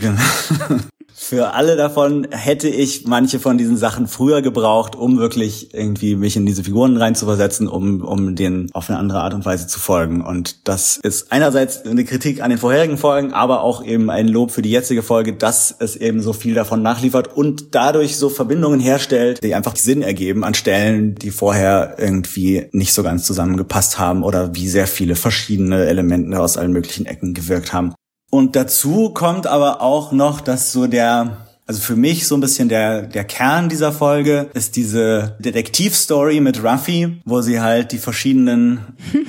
Genau. 0.00 0.80
Für 1.18 1.54
alle 1.54 1.76
davon 1.76 2.28
hätte 2.30 2.68
ich 2.68 3.06
manche 3.06 3.40
von 3.40 3.56
diesen 3.56 3.78
Sachen 3.78 4.06
früher 4.06 4.42
gebraucht, 4.42 4.94
um 4.94 5.18
wirklich 5.18 5.72
irgendwie 5.72 6.14
mich 6.14 6.36
in 6.36 6.44
diese 6.44 6.62
Figuren 6.62 6.98
reinzuversetzen, 6.98 7.68
um, 7.68 8.02
um 8.02 8.36
denen 8.36 8.70
auf 8.74 8.90
eine 8.90 8.98
andere 8.98 9.22
Art 9.22 9.32
und 9.32 9.46
Weise 9.46 9.66
zu 9.66 9.80
folgen. 9.80 10.20
Und 10.20 10.68
das 10.68 10.98
ist 10.98 11.32
einerseits 11.32 11.86
eine 11.86 12.04
Kritik 12.04 12.42
an 12.42 12.50
den 12.50 12.58
vorherigen 12.58 12.98
Folgen, 12.98 13.32
aber 13.32 13.62
auch 13.62 13.82
eben 13.82 14.10
ein 14.10 14.28
Lob 14.28 14.50
für 14.50 14.60
die 14.60 14.70
jetzige 14.70 15.02
Folge, 15.02 15.32
dass 15.32 15.74
es 15.78 15.96
eben 15.96 16.20
so 16.20 16.34
viel 16.34 16.52
davon 16.52 16.82
nachliefert 16.82 17.34
und 17.34 17.74
dadurch 17.74 18.18
so 18.18 18.28
Verbindungen 18.28 18.78
herstellt, 18.78 19.42
die 19.42 19.54
einfach 19.54 19.74
Sinn 19.76 20.02
ergeben 20.02 20.44
an 20.44 20.52
Stellen, 20.52 21.14
die 21.14 21.30
vorher 21.30 21.96
irgendwie 21.98 22.66
nicht 22.72 22.92
so 22.92 23.02
ganz 23.02 23.24
zusammengepasst 23.24 23.98
haben 23.98 24.22
oder 24.22 24.54
wie 24.54 24.68
sehr 24.68 24.86
viele 24.86 25.16
verschiedene 25.16 25.86
Elemente 25.86 26.38
aus 26.38 26.58
allen 26.58 26.72
möglichen 26.72 27.06
Ecken 27.06 27.32
gewirkt 27.32 27.72
haben. 27.72 27.94
Und 28.36 28.54
dazu 28.54 29.08
kommt 29.14 29.46
aber 29.46 29.80
auch 29.80 30.12
noch, 30.12 30.42
dass 30.42 30.70
so 30.70 30.86
der, 30.86 31.38
also 31.66 31.80
für 31.80 31.96
mich 31.96 32.26
so 32.26 32.36
ein 32.36 32.42
bisschen 32.42 32.68
der, 32.68 33.00
der 33.00 33.24
Kern 33.24 33.70
dieser 33.70 33.92
Folge 33.92 34.50
ist 34.52 34.76
diese 34.76 35.38
Detektivstory 35.38 36.40
mit 36.40 36.62
Ruffy, 36.62 37.16
wo 37.24 37.40
sie 37.40 37.62
halt 37.62 37.92
die 37.92 37.98
verschiedenen, 37.98 38.80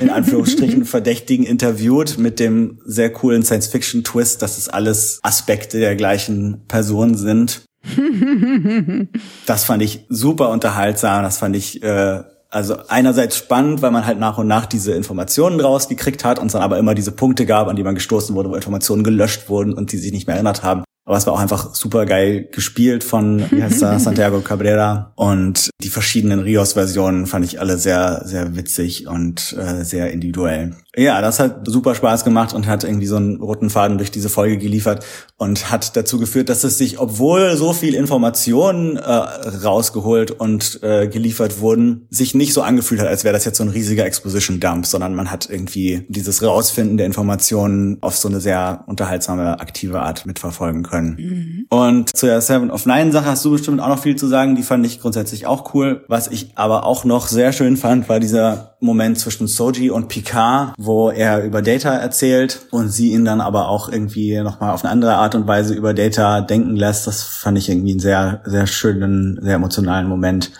in 0.01 0.09
Anführungsstrichen, 0.09 0.83
Verdächtigen 0.85 1.45
interviewt 1.45 2.17
mit 2.17 2.41
dem 2.41 2.79
sehr 2.83 3.09
coolen 3.13 3.43
Science-Fiction-Twist, 3.43 4.41
dass 4.41 4.57
es 4.57 4.67
alles 4.67 5.21
Aspekte 5.23 5.79
der 5.79 5.95
gleichen 5.95 6.65
Person 6.67 7.15
sind. 7.15 7.61
das 9.45 9.63
fand 9.63 9.83
ich 9.83 10.05
super 10.09 10.49
unterhaltsam, 10.49 11.23
das 11.23 11.37
fand 11.37 11.55
ich 11.55 11.81
äh, 11.81 12.23
also 12.49 12.77
einerseits 12.87 13.37
spannend, 13.37 13.81
weil 13.81 13.91
man 13.91 14.05
halt 14.05 14.19
nach 14.19 14.37
und 14.37 14.47
nach 14.47 14.65
diese 14.65 14.93
Informationen 14.93 15.59
rausgekriegt 15.59 16.23
hat 16.23 16.39
und 16.39 16.47
es 16.47 16.53
dann 16.53 16.61
aber 16.61 16.77
immer 16.77 16.95
diese 16.95 17.11
Punkte 17.11 17.45
gab, 17.45 17.67
an 17.67 17.75
die 17.75 17.83
man 17.83 17.95
gestoßen 17.95 18.35
wurde, 18.35 18.49
wo 18.49 18.55
Informationen 18.55 19.03
gelöscht 19.03 19.49
wurden 19.49 19.73
und 19.73 19.91
die 19.91 19.97
sich 19.97 20.11
nicht 20.11 20.27
mehr 20.27 20.35
erinnert 20.35 20.63
haben. 20.63 20.83
Aber 21.05 21.15
es 21.15 21.25
war 21.25 21.33
auch 21.33 21.39
einfach 21.39 21.73
super 21.73 22.05
geil 22.05 22.49
gespielt 22.51 23.03
von, 23.03 23.49
wie 23.51 23.63
heißt 23.63 23.81
er, 23.81 23.97
Santiago 23.99 24.41
Cabrera. 24.41 25.13
Und 25.15 25.69
die 25.81 25.89
verschiedenen 25.89 26.41
Rios-Versionen 26.41 27.27
fand 27.27 27.45
ich 27.45 27.61
alle 27.61 27.77
sehr, 27.77 28.23
sehr 28.25 28.57
witzig 28.57 29.07
und 29.07 29.55
äh, 29.57 29.85
sehr 29.85 30.11
individuell. 30.11 30.75
Ja, 30.97 31.21
das 31.21 31.39
hat 31.39 31.67
super 31.67 31.93
Spaß 31.93 32.23
gemacht 32.23 32.53
und 32.53 32.65
hat 32.65 32.83
irgendwie 32.83 33.05
so 33.05 33.17
einen 33.17 33.39
roten 33.39 33.69
Faden 33.69 33.99
durch 33.99 34.09
diese 34.09 34.29
Folge 34.29 34.57
geliefert 34.57 35.05
und 35.37 35.69
hat 35.69 35.95
dazu 35.95 36.17
geführt, 36.17 36.49
dass 36.49 36.63
es 36.63 36.79
sich, 36.79 36.99
obwohl 36.99 37.55
so 37.55 37.71
viel 37.71 37.93
Informationen 37.93 38.97
äh, 38.97 39.01
rausgeholt 39.03 40.31
und 40.31 40.79
äh, 40.81 41.07
geliefert 41.07 41.61
wurden, 41.61 42.07
sich 42.09 42.33
nicht 42.33 42.53
so 42.53 42.63
angefühlt 42.63 42.99
hat, 42.99 43.07
als 43.07 43.23
wäre 43.23 43.33
das 43.33 43.45
jetzt 43.45 43.57
so 43.57 43.63
ein 43.63 43.69
riesiger 43.69 44.05
Exposition-Dump, 44.05 44.87
sondern 44.87 45.13
man 45.13 45.29
hat 45.29 45.47
irgendwie 45.49 46.05
dieses 46.09 46.41
Rausfinden 46.41 46.97
der 46.97 47.05
Informationen 47.05 47.97
auf 48.01 48.17
so 48.17 48.27
eine 48.27 48.39
sehr 48.39 48.83
unterhaltsame, 48.87 49.59
aktive 49.59 50.01
Art 50.01 50.25
mitverfolgen 50.25 50.81
können. 50.81 51.17
Mhm. 51.19 51.65
Und 51.69 52.17
zu 52.17 52.25
der 52.25 52.41
Seven 52.41 52.71
of 52.71 52.87
Nine 52.87 53.11
Sache 53.11 53.25
hast 53.25 53.45
du 53.45 53.51
bestimmt 53.51 53.79
auch 53.81 53.89
noch 53.89 54.01
viel 54.01 54.15
zu 54.15 54.27
sagen. 54.27 54.55
Die 54.55 54.63
fand 54.63 54.83
ich 54.85 54.99
grundsätzlich 54.99 55.45
auch 55.45 55.75
cool. 55.75 56.03
Was 56.07 56.27
ich 56.27 56.51
aber 56.55 56.85
auch 56.85 57.05
noch 57.05 57.27
sehr 57.27 57.53
schön 57.53 57.77
fand, 57.77 58.09
war 58.09 58.19
dieser 58.19 58.75
Moment 58.79 59.19
zwischen 59.19 59.47
Soji 59.47 59.89
und 59.89 60.07
Picard, 60.07 60.73
wo 60.87 61.11
er 61.11 61.43
über 61.43 61.61
Data 61.61 61.93
erzählt 61.95 62.61
und 62.71 62.89
sie 62.89 63.11
ihn 63.11 63.25
dann 63.25 63.41
aber 63.41 63.69
auch 63.69 63.89
irgendwie 63.89 64.39
nochmal 64.41 64.71
auf 64.71 64.83
eine 64.83 64.91
andere 64.91 65.15
Art 65.15 65.35
und 65.35 65.45
Weise 65.45 65.75
über 65.75 65.93
Data 65.93 66.41
denken 66.41 66.75
lässt. 66.75 67.05
Das 67.05 67.21
fand 67.21 67.57
ich 67.57 67.69
irgendwie 67.69 67.91
einen 67.91 67.99
sehr, 67.99 68.41
sehr 68.45 68.65
schönen, 68.65 69.39
sehr 69.43 69.55
emotionalen 69.55 70.07
Moment, 70.07 70.51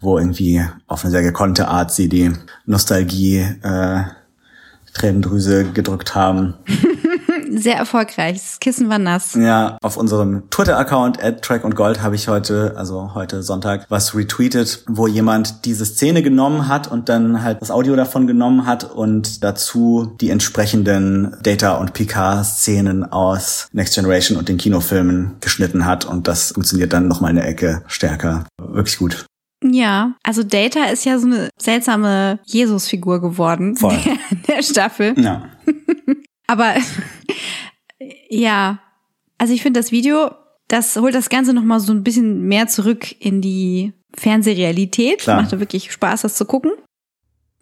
wo 0.00 0.18
irgendwie 0.18 0.62
auf 0.86 1.04
eine 1.04 1.10
sehr 1.10 1.22
gekonnte 1.22 1.68
Art 1.68 1.92
sie 1.92 2.08
die 2.08 2.32
Nostalgie 2.66 3.46
äh, 3.62 4.02
Tränendrüse 4.92 5.64
gedrückt 5.64 6.14
haben. 6.14 6.54
sehr 7.48 7.76
erfolgreich. 7.76 8.34
Das 8.34 8.60
Kissen 8.60 8.88
war 8.88 8.98
nass. 8.98 9.34
Ja, 9.34 9.78
auf 9.82 9.96
unserem 9.96 10.48
Twitter-Account 10.50 11.22
at 11.22 11.42
Track 11.42 11.64
und 11.64 11.74
Gold 11.74 12.02
habe 12.02 12.14
ich 12.14 12.28
heute, 12.28 12.74
also 12.76 13.14
heute 13.14 13.42
Sonntag, 13.42 13.86
was 13.88 14.14
retweetet, 14.14 14.84
wo 14.88 15.06
jemand 15.06 15.64
diese 15.64 15.86
Szene 15.86 16.22
genommen 16.22 16.68
hat 16.68 16.90
und 16.90 17.08
dann 17.08 17.42
halt 17.42 17.60
das 17.60 17.70
Audio 17.70 17.96
davon 17.96 18.26
genommen 18.26 18.66
hat 18.66 18.84
und 18.84 19.42
dazu 19.44 20.16
die 20.20 20.30
entsprechenden 20.30 21.36
Data 21.42 21.76
und 21.76 21.92
Picard-Szenen 21.92 23.04
aus 23.04 23.68
Next 23.72 23.94
Generation 23.94 24.38
und 24.38 24.48
den 24.48 24.58
Kinofilmen 24.58 25.36
geschnitten 25.40 25.86
hat 25.86 26.04
und 26.04 26.28
das 26.28 26.52
funktioniert 26.52 26.92
dann 26.92 27.08
nochmal 27.08 27.30
eine 27.30 27.44
Ecke 27.44 27.82
stärker. 27.86 28.44
Wirklich 28.58 28.98
gut. 28.98 29.26
Ja, 29.64 30.14
also 30.22 30.42
Data 30.42 30.84
ist 30.84 31.04
ja 31.04 31.18
so 31.18 31.26
eine 31.26 31.50
seltsame 31.58 32.38
Jesus-Figur 32.44 33.20
geworden 33.20 33.76
Voll. 33.76 33.98
der 34.48 34.62
Staffel. 34.62 35.14
Ja. 35.18 35.48
Aber 36.46 36.74
ja, 38.28 38.78
Also 39.38 39.52
ich 39.52 39.62
finde 39.62 39.80
das 39.80 39.92
Video, 39.92 40.30
das 40.68 40.96
holt 40.96 41.14
das 41.14 41.28
Ganze 41.28 41.52
nochmal 41.52 41.80
so 41.80 41.92
ein 41.92 42.02
bisschen 42.02 42.42
mehr 42.48 42.66
zurück 42.68 43.14
in 43.20 43.40
die 43.40 43.92
Fernsehrealität. 44.14 45.20
Klar. 45.20 45.42
Macht 45.42 45.58
wirklich 45.58 45.92
Spaß, 45.92 46.22
das 46.22 46.34
zu 46.36 46.44
gucken. 46.46 46.72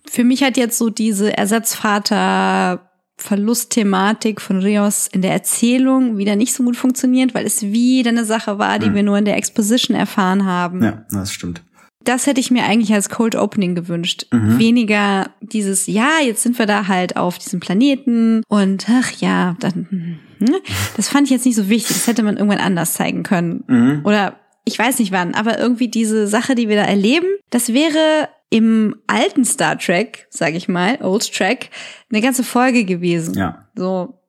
Für 0.06 0.24
mich 0.24 0.42
hat 0.42 0.56
jetzt 0.56 0.78
so 0.78 0.90
diese 0.90 1.36
Ersatzvater 1.36 2.90
Verlustthematik 3.16 4.40
von 4.40 4.58
Rios 4.58 5.06
in 5.06 5.22
der 5.22 5.32
Erzählung 5.32 6.18
wieder 6.18 6.34
nicht 6.34 6.52
so 6.52 6.64
gut 6.64 6.76
funktioniert, 6.76 7.32
weil 7.34 7.46
es 7.46 7.62
wieder 7.62 8.10
eine 8.10 8.24
Sache 8.24 8.58
war, 8.58 8.78
die 8.80 8.90
Mhm. 8.90 8.94
wir 8.96 9.02
nur 9.04 9.18
in 9.18 9.24
der 9.24 9.36
Exposition 9.36 9.96
erfahren 9.96 10.44
haben. 10.44 10.82
Ja, 10.82 11.04
das 11.10 11.32
stimmt. 11.32 11.62
Das 12.04 12.26
hätte 12.26 12.40
ich 12.40 12.50
mir 12.50 12.64
eigentlich 12.64 12.92
als 12.92 13.08
Cold 13.08 13.34
Opening 13.34 13.74
gewünscht. 13.74 14.26
Mhm. 14.32 14.58
Weniger 14.58 15.30
dieses, 15.40 15.86
ja, 15.86 16.10
jetzt 16.24 16.42
sind 16.42 16.58
wir 16.58 16.66
da 16.66 16.86
halt 16.86 17.16
auf 17.16 17.38
diesem 17.38 17.60
Planeten 17.60 18.42
und 18.48 18.86
ach 18.88 19.10
ja, 19.12 19.56
dann, 19.60 20.20
hm, 20.38 20.54
das 20.96 21.08
fand 21.08 21.26
ich 21.26 21.30
jetzt 21.30 21.46
nicht 21.46 21.56
so 21.56 21.68
wichtig. 21.68 21.96
Das 21.96 22.06
hätte 22.06 22.22
man 22.22 22.36
irgendwann 22.36 22.60
anders 22.60 22.94
zeigen 22.94 23.22
können. 23.22 23.64
Mhm. 23.66 24.00
Oder 24.04 24.36
ich 24.64 24.78
weiß 24.78 24.98
nicht 24.98 25.12
wann, 25.12 25.34
aber 25.34 25.58
irgendwie 25.58 25.88
diese 25.88 26.26
Sache, 26.26 26.54
die 26.54 26.68
wir 26.68 26.76
da 26.76 26.84
erleben, 26.84 27.26
das 27.50 27.72
wäre 27.72 28.28
im 28.50 28.96
alten 29.06 29.44
Star 29.44 29.78
Trek, 29.78 30.26
sag 30.30 30.54
ich 30.54 30.68
mal, 30.68 30.98
Old 31.02 31.32
Trek, 31.34 31.70
eine 32.10 32.20
ganze 32.22 32.44
Folge 32.44 32.84
gewesen. 32.84 33.34
Ja. 33.34 33.66
So, 33.74 34.20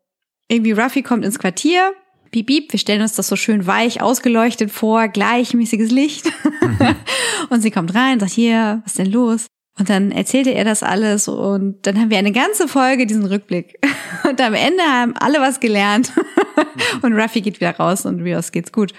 irgendwie 0.48 0.72
Ruffy 0.72 1.04
kommt 1.04 1.24
ins 1.24 1.40
Quartier, 1.40 1.94
piep, 2.36 2.48
piep, 2.48 2.72
wir 2.74 2.80
stellen 2.80 3.02
uns 3.02 3.14
das 3.14 3.30
so 3.30 3.38
schön 3.38 3.66
weich 3.66 4.02
ausgeleuchtet 4.02 4.70
vor, 4.70 5.08
gleichmäßiges 5.08 5.92
Licht. 5.92 6.30
und 7.50 7.62
sie 7.62 7.72
kommt 7.72 7.96
rein, 7.96 8.20
sagt, 8.20 8.34
hier, 8.34 8.82
was 8.84 8.94
ist 8.94 9.00
denn 9.00 9.12
los? 9.12 9.48
Und 9.78 9.90
dann 9.90 10.12
erzählte 10.12 10.52
er 10.52 10.66
das 10.66 10.84
alles 10.84 11.28
und 11.28 11.86
dann 11.86 12.00
haben 12.00 12.10
wir 12.10 12.18
eine 12.18 12.32
ganze 12.32 12.68
Folge 12.68 13.06
diesen 13.06 13.26
Rückblick. 13.26 13.78
Und 14.24 14.40
am 14.40 14.54
Ende 14.54 14.82
haben 14.82 15.14
alle 15.18 15.40
was 15.40 15.60
gelernt. 15.60 16.14
und 17.02 17.14
Ruffy 17.14 17.42
geht 17.42 17.60
wieder 17.60 17.76
raus 17.76 18.06
und 18.06 18.22
Rios 18.22 18.52
geht's 18.52 18.72
gut. 18.72 18.94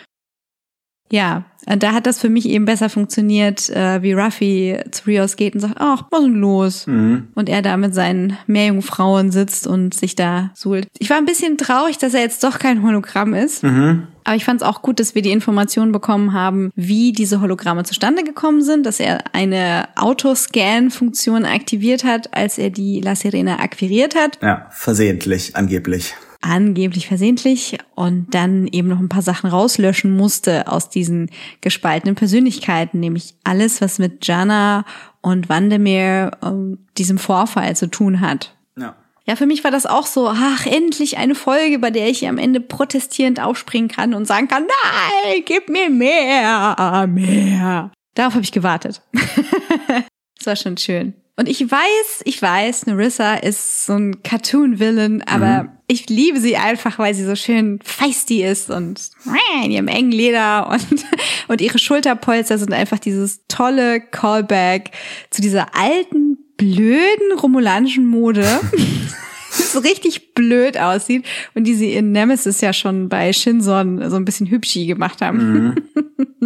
Ja, 1.10 1.44
und 1.68 1.82
da 1.82 1.92
hat 1.92 2.06
das 2.06 2.20
für 2.20 2.28
mich 2.28 2.48
eben 2.48 2.64
besser 2.64 2.88
funktioniert, 2.88 3.70
äh, 3.70 4.00
wie 4.02 4.12
Ruffy 4.12 4.78
zu 4.92 5.06
Rios 5.06 5.36
geht 5.36 5.54
und 5.54 5.60
sagt, 5.60 5.74
ach, 5.78 6.04
was 6.10 6.20
ist 6.20 6.26
denn 6.26 6.34
los? 6.36 6.86
Mhm. 6.86 7.28
Und 7.34 7.48
er 7.48 7.60
da 7.60 7.76
mit 7.76 7.94
seinen 7.94 8.36
Meerjungfrauen 8.46 9.32
sitzt 9.32 9.66
und 9.66 9.92
sich 9.92 10.14
da 10.14 10.50
suhlt. 10.54 10.86
Ich 10.98 11.10
war 11.10 11.16
ein 11.16 11.24
bisschen 11.24 11.58
traurig, 11.58 11.98
dass 11.98 12.14
er 12.14 12.20
jetzt 12.20 12.44
doch 12.44 12.60
kein 12.60 12.82
Hologramm 12.82 13.34
ist. 13.34 13.64
Mhm. 13.64 14.06
Aber 14.22 14.36
ich 14.36 14.44
fand 14.44 14.60
es 14.60 14.66
auch 14.66 14.82
gut, 14.82 14.98
dass 14.98 15.14
wir 15.14 15.22
die 15.22 15.30
Informationen 15.30 15.92
bekommen 15.92 16.32
haben, 16.32 16.70
wie 16.74 17.12
diese 17.12 17.40
Hologramme 17.40 17.84
zustande 17.84 18.24
gekommen 18.24 18.62
sind, 18.62 18.84
dass 18.86 18.98
er 18.98 19.24
eine 19.32 19.88
Autoscan-Funktion 19.96 21.44
aktiviert 21.44 22.04
hat, 22.04 22.34
als 22.34 22.58
er 22.58 22.70
die 22.70 23.00
La 23.00 23.14
Sirena 23.14 23.60
akquiriert 23.60 24.16
hat 24.16 24.38
Ja, 24.42 24.66
versehentlich, 24.70 25.54
angeblich. 25.54 26.14
Angeblich 26.40 27.06
versehentlich 27.06 27.78
und 27.94 28.34
dann 28.34 28.66
eben 28.66 28.88
noch 28.88 28.98
ein 28.98 29.08
paar 29.08 29.22
Sachen 29.22 29.50
rauslöschen 29.50 30.16
musste 30.16 30.70
aus 30.70 30.88
diesen 30.88 31.30
gespaltenen 31.60 32.14
Persönlichkeiten, 32.14 33.00
nämlich 33.00 33.34
alles, 33.44 33.80
was 33.80 33.98
mit 33.98 34.26
Jana 34.26 34.84
und 35.20 35.48
Vandermeer 35.48 36.38
um, 36.40 36.78
diesem 36.98 37.18
Vorfall 37.18 37.76
zu 37.76 37.90
tun 37.90 38.20
hat. 38.20 38.54
Ja. 38.76 38.94
Ja, 39.26 39.34
für 39.34 39.46
mich 39.46 39.64
war 39.64 39.72
das 39.72 39.86
auch 39.86 40.06
so, 40.06 40.28
ach, 40.28 40.66
endlich 40.66 41.18
eine 41.18 41.34
Folge, 41.34 41.80
bei 41.80 41.90
der 41.90 42.08
ich 42.08 42.28
am 42.28 42.38
Ende 42.38 42.60
protestierend 42.60 43.40
aufspringen 43.40 43.88
kann 43.88 44.14
und 44.14 44.24
sagen 44.24 44.46
kann, 44.46 44.62
nein, 44.62 45.42
gib 45.44 45.68
mir 45.68 45.90
mehr, 45.90 47.06
mehr. 47.08 47.90
Darauf 48.14 48.34
habe 48.34 48.44
ich 48.44 48.52
gewartet. 48.52 49.02
das 50.38 50.46
war 50.46 50.56
schon 50.56 50.76
schön. 50.76 51.14
Und 51.38 51.50
ich 51.50 51.60
weiß, 51.60 52.22
ich 52.24 52.40
weiß, 52.40 52.86
Narissa 52.86 53.34
ist 53.34 53.84
so 53.84 53.92
ein 53.92 54.22
Cartoon-Villain, 54.22 55.22
aber 55.22 55.76
ich 55.86 56.08
liebe 56.08 56.40
sie 56.40 56.56
einfach, 56.56 56.98
weil 56.98 57.14
sie 57.14 57.26
so 57.26 57.36
schön 57.36 57.78
feisty 57.84 58.42
ist 58.42 58.70
und 58.70 59.10
in 59.62 59.70
ihrem 59.70 59.88
engen 59.88 60.12
Leder 60.12 60.70
und, 60.70 61.04
und 61.48 61.60
ihre 61.60 61.78
Schulterpolster 61.78 62.56
sind 62.56 62.72
einfach 62.72 62.98
dieses 62.98 63.46
tolle 63.48 64.00
Callback 64.00 64.92
zu 65.28 65.42
dieser 65.42 65.74
alten, 65.76 66.38
blöden 66.56 67.38
romulanischen 67.38 68.06
Mode. 68.06 68.46
die 69.58 69.62
so 69.62 69.78
richtig 69.78 70.34
blöd 70.34 70.78
aussieht 70.78 71.24
und 71.54 71.64
die 71.64 71.74
sie 71.74 71.94
in 71.94 72.12
Nemesis 72.12 72.60
ja 72.60 72.72
schon 72.72 73.08
bei 73.08 73.32
Shinson 73.32 74.10
so 74.10 74.16
ein 74.16 74.24
bisschen 74.26 74.50
hübschi 74.50 74.86
gemacht 74.86 75.22
haben. 75.22 75.76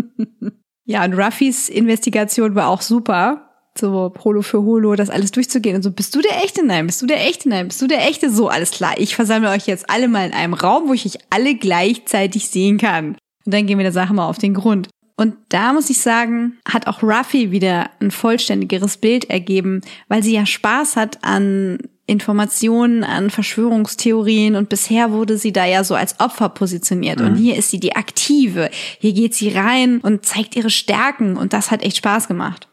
ja, 0.84 1.04
und 1.04 1.14
Ruffys 1.14 1.68
Investigation 1.68 2.54
war 2.54 2.68
auch 2.68 2.82
super 2.82 3.49
so 3.80 4.12
Holo 4.24 4.42
für 4.42 4.62
Holo, 4.62 4.94
das 4.94 5.10
alles 5.10 5.32
durchzugehen 5.32 5.76
und 5.76 5.82
so, 5.82 5.90
bist 5.90 6.14
du 6.14 6.20
der 6.20 6.42
Echte? 6.44 6.64
Nein, 6.64 6.86
bist 6.86 7.02
du 7.02 7.06
der 7.06 7.26
Echte? 7.26 7.48
Nein, 7.48 7.68
bist 7.68 7.82
du 7.82 7.86
der 7.86 8.06
Echte? 8.06 8.30
So, 8.30 8.48
alles 8.48 8.70
klar, 8.70 8.94
ich 8.98 9.16
versammle 9.16 9.50
euch 9.50 9.66
jetzt 9.66 9.90
alle 9.90 10.08
mal 10.08 10.26
in 10.26 10.32
einem 10.32 10.54
Raum, 10.54 10.88
wo 10.88 10.92
ich 10.92 11.06
euch 11.06 11.18
alle 11.30 11.54
gleichzeitig 11.54 12.48
sehen 12.48 12.78
kann. 12.78 13.16
Und 13.44 13.54
dann 13.54 13.66
gehen 13.66 13.78
wir 13.78 13.84
der 13.84 13.92
Sache 13.92 14.14
mal 14.14 14.28
auf 14.28 14.38
den 14.38 14.54
Grund. 14.54 14.88
Und 15.16 15.34
da 15.50 15.74
muss 15.74 15.90
ich 15.90 16.00
sagen, 16.00 16.58
hat 16.66 16.86
auch 16.86 17.02
Ruffy 17.02 17.50
wieder 17.50 17.90
ein 18.00 18.10
vollständigeres 18.10 18.96
Bild 18.96 19.28
ergeben, 19.28 19.82
weil 20.08 20.22
sie 20.22 20.32
ja 20.32 20.46
Spaß 20.46 20.96
hat 20.96 21.18
an 21.22 21.78
Informationen, 22.06 23.04
an 23.04 23.28
Verschwörungstheorien 23.28 24.56
und 24.56 24.70
bisher 24.70 25.12
wurde 25.12 25.36
sie 25.36 25.52
da 25.52 25.66
ja 25.66 25.84
so 25.84 25.94
als 25.94 26.18
Opfer 26.20 26.48
positioniert. 26.48 27.20
Und 27.20 27.36
hier 27.36 27.56
ist 27.56 27.70
sie 27.70 27.78
die 27.78 27.94
Aktive. 27.94 28.70
Hier 28.98 29.12
geht 29.12 29.34
sie 29.34 29.50
rein 29.50 30.00
und 30.00 30.24
zeigt 30.24 30.56
ihre 30.56 30.70
Stärken 30.70 31.36
und 31.36 31.52
das 31.52 31.70
hat 31.70 31.82
echt 31.82 31.98
Spaß 31.98 32.26
gemacht. 32.26 32.69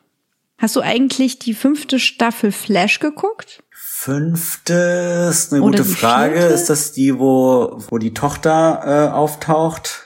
Hast 0.59 0.75
du 0.75 0.81
eigentlich 0.81 1.37
die 1.39 1.53
fünfte 1.53 1.99
Staffel 1.99 2.51
Flash 2.51 2.99
geguckt? 2.99 3.63
Fünfte 3.71 5.27
ist 5.29 5.53
eine 5.53 5.61
Oder 5.61 5.77
gute 5.79 5.85
Frage. 5.89 6.37
vierte? 6.39 6.53
Ist 6.53 6.69
das 6.69 6.91
die, 6.93 7.17
wo, 7.19 7.77
wo 7.89 7.97
die 7.97 8.13
Tochter 8.13 8.81
äh, 8.85 9.09
auftaucht? 9.13 10.03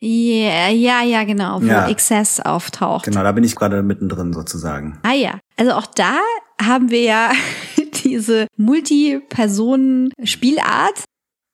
Ja, 0.00 0.68
ja, 0.68 1.02
ja, 1.02 1.24
genau, 1.24 1.62
wo 1.62 1.66
Ja. 1.66 1.88
Excess 1.88 2.38
auftaucht. 2.40 3.06
Genau, 3.06 3.22
da 3.22 3.32
bin 3.32 3.44
ich 3.44 3.56
gerade 3.56 3.82
mittendrin 3.82 4.32
sozusagen. 4.34 4.98
Ah 5.02 5.12
ja, 5.14 5.38
also 5.56 5.72
auch 5.72 5.86
da 5.86 6.18
haben 6.60 6.90
wir 6.90 7.00
ja 7.02 7.32
diese 8.04 8.46
Multi-Personen-Spielart. 8.56 11.04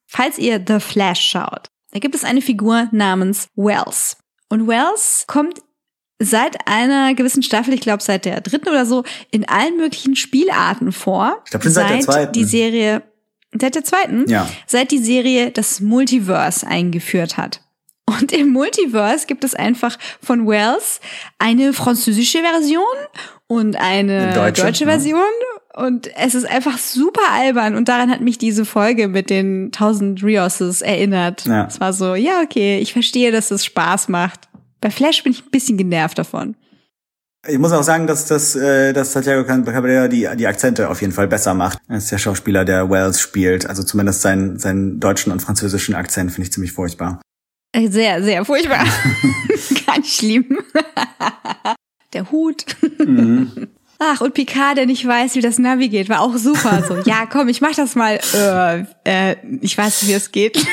Falls 0.08 0.38
ihr 0.38 0.60
The 0.66 0.80
Flash 0.80 1.20
schaut, 1.20 1.68
da 1.92 2.00
gibt 2.00 2.16
es 2.16 2.24
eine 2.24 2.42
Figur 2.42 2.88
namens 2.90 3.46
Wells. 3.54 4.16
Und 4.48 4.66
Wells 4.66 5.24
kommt 5.28 5.60
seit 6.20 6.68
einer 6.68 7.14
gewissen 7.14 7.42
Staffel, 7.42 7.74
ich 7.74 7.80
glaube 7.80 8.02
seit 8.02 8.26
der 8.26 8.40
dritten 8.42 8.68
oder 8.68 8.86
so, 8.86 9.02
in 9.30 9.48
allen 9.48 9.76
möglichen 9.78 10.14
Spielarten 10.14 10.92
vor. 10.92 11.38
Ich 11.44 11.50
glaub, 11.50 11.62
schon 11.62 11.72
seit 11.72 11.90
der 11.90 12.00
zweiten. 12.00 12.32
die 12.32 12.44
Serie, 12.44 13.02
seit 13.58 13.74
der 13.74 13.84
zweiten? 13.84 14.28
Ja. 14.28 14.48
Seit 14.66 14.92
die 14.92 14.98
Serie 14.98 15.50
das 15.50 15.80
Multiverse 15.80 16.66
eingeführt 16.66 17.36
hat. 17.38 17.62
Und 18.06 18.32
im 18.32 18.50
Multiverse 18.50 19.26
gibt 19.26 19.44
es 19.44 19.54
einfach 19.54 19.96
von 20.22 20.46
Wells 20.46 21.00
eine 21.38 21.72
französische 21.72 22.40
Version 22.40 22.82
und 23.46 23.76
eine 23.76 24.34
deutsche, 24.34 24.62
deutsche, 24.62 24.84
ja. 24.84 24.90
Version. 24.90 25.22
Und 25.74 26.14
es 26.16 26.34
ist 26.34 26.44
einfach 26.44 26.76
super 26.76 27.22
albern. 27.30 27.76
Und 27.76 27.88
daran 27.88 28.10
hat 28.10 28.20
mich 28.20 28.36
diese 28.36 28.64
Folge 28.64 29.06
mit 29.06 29.30
den 29.30 29.66
1000 29.66 30.22
Rioses 30.24 30.82
erinnert. 30.82 31.46
Ja. 31.46 31.66
Es 31.66 31.80
war 31.80 31.92
so, 31.92 32.16
ja, 32.16 32.42
okay, 32.42 32.80
ich 32.80 32.92
verstehe, 32.92 33.30
dass 33.30 33.52
es 33.52 33.64
Spaß 33.64 34.08
macht. 34.08 34.49
Bei 34.80 34.90
Flash 34.90 35.22
bin 35.22 35.32
ich 35.32 35.44
ein 35.44 35.50
bisschen 35.50 35.76
genervt 35.76 36.18
davon. 36.18 36.56
Ich 37.48 37.58
muss 37.58 37.72
auch 37.72 37.82
sagen, 37.82 38.06
dass 38.06 38.26
das, 38.26 38.54
äh, 38.54 38.92
dass 38.92 39.12
Santiago 39.12 39.44
Cabrera 39.44 40.08
die, 40.08 40.28
die 40.36 40.46
Akzente 40.46 40.90
auf 40.90 41.00
jeden 41.00 41.12
Fall 41.12 41.26
besser 41.26 41.54
macht. 41.54 41.78
Er 41.88 41.96
ist 41.96 42.10
der 42.10 42.18
Schauspieler, 42.18 42.66
der 42.66 42.90
Wells 42.90 43.20
spielt. 43.20 43.66
Also 43.66 43.82
zumindest 43.82 44.20
seinen, 44.20 44.58
seinen 44.58 45.00
deutschen 45.00 45.32
und 45.32 45.40
französischen 45.40 45.94
Akzent 45.94 46.32
finde 46.32 46.46
ich 46.48 46.52
ziemlich 46.52 46.72
furchtbar. 46.72 47.22
Äh, 47.72 47.88
Sehr, 47.88 48.22
sehr 48.22 48.44
furchtbar. 48.44 48.84
Ganz 49.86 50.08
schlimm. 50.08 50.58
Der 52.12 52.30
Hut. 52.30 52.64
Mhm. 52.98 53.68
Ach, 54.02 54.20
und 54.22 54.32
Picard, 54.32 54.78
der 54.78 54.86
nicht 54.86 55.06
weiß, 55.06 55.34
wie 55.34 55.42
das 55.42 55.58
Navi 55.58 55.90
geht, 55.90 56.08
war 56.08 56.22
auch 56.22 56.34
super. 56.38 56.82
So, 56.88 56.96
ja, 57.08 57.26
komm, 57.26 57.48
ich 57.48 57.60
mach 57.60 57.74
das 57.74 57.94
mal. 57.94 58.18
Äh, 58.34 58.84
äh, 59.04 59.36
ich 59.60 59.76
weiß, 59.76 60.08
wie 60.08 60.14
es 60.14 60.32
geht. 60.32 60.66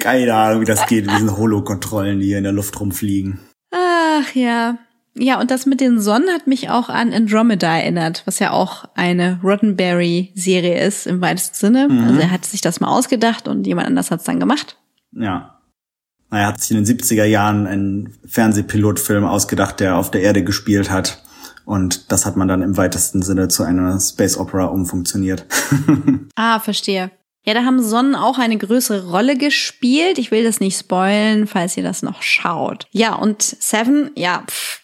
Keine 0.00 0.34
Ahnung, 0.34 0.62
wie 0.62 0.66
das 0.66 0.86
geht 0.86 1.06
mit 1.06 1.14
diesen 1.14 1.36
Holo-Kontrollen, 1.36 2.20
die 2.20 2.26
hier 2.26 2.38
in 2.38 2.44
der 2.44 2.52
Luft 2.52 2.80
rumfliegen. 2.80 3.38
Ach 3.70 4.34
ja. 4.34 4.78
Ja, 5.14 5.40
und 5.40 5.50
das 5.50 5.66
mit 5.66 5.80
den 5.80 6.00
Sonnen 6.00 6.30
hat 6.30 6.46
mich 6.46 6.70
auch 6.70 6.88
an 6.88 7.12
Andromeda 7.12 7.76
erinnert, 7.76 8.22
was 8.26 8.38
ja 8.38 8.52
auch 8.52 8.84
eine 8.94 9.40
Roddenberry-Serie 9.42 10.82
ist 10.84 11.06
im 11.06 11.20
weitesten 11.20 11.54
Sinne. 11.54 11.88
Also 12.06 12.20
er 12.20 12.30
hat 12.30 12.44
sich 12.44 12.60
das 12.60 12.80
mal 12.80 12.88
ausgedacht 12.88 13.48
und 13.48 13.66
jemand 13.66 13.88
anders 13.88 14.10
hat 14.10 14.20
es 14.20 14.24
dann 14.24 14.40
gemacht. 14.40 14.76
Ja. 15.12 15.58
Er 16.30 16.46
hat 16.46 16.60
sich 16.60 16.70
in 16.70 16.82
den 16.82 16.98
70er 16.98 17.24
Jahren 17.24 17.66
einen 17.66 18.18
Fernsehpilotfilm 18.24 19.24
ausgedacht, 19.24 19.80
der 19.80 19.96
auf 19.96 20.10
der 20.12 20.22
Erde 20.22 20.44
gespielt 20.44 20.90
hat. 20.90 21.22
Und 21.64 22.10
das 22.12 22.24
hat 22.24 22.36
man 22.36 22.48
dann 22.48 22.62
im 22.62 22.76
weitesten 22.76 23.22
Sinne 23.22 23.48
zu 23.48 23.64
einer 23.64 23.98
Space 24.00 24.38
Opera 24.38 24.66
umfunktioniert. 24.66 25.44
Ah, 26.36 26.58
verstehe. 26.58 27.10
Ja, 27.44 27.54
da 27.54 27.64
haben 27.64 27.82
Sonnen 27.82 28.14
auch 28.14 28.38
eine 28.38 28.58
größere 28.58 29.10
Rolle 29.10 29.36
gespielt. 29.36 30.18
Ich 30.18 30.30
will 30.30 30.44
das 30.44 30.60
nicht 30.60 30.78
spoilen, 30.78 31.46
falls 31.46 31.76
ihr 31.76 31.82
das 31.82 32.02
noch 32.02 32.22
schaut. 32.22 32.86
Ja, 32.90 33.14
und 33.14 33.42
Seven, 33.42 34.10
ja, 34.14 34.42
pff, 34.46 34.80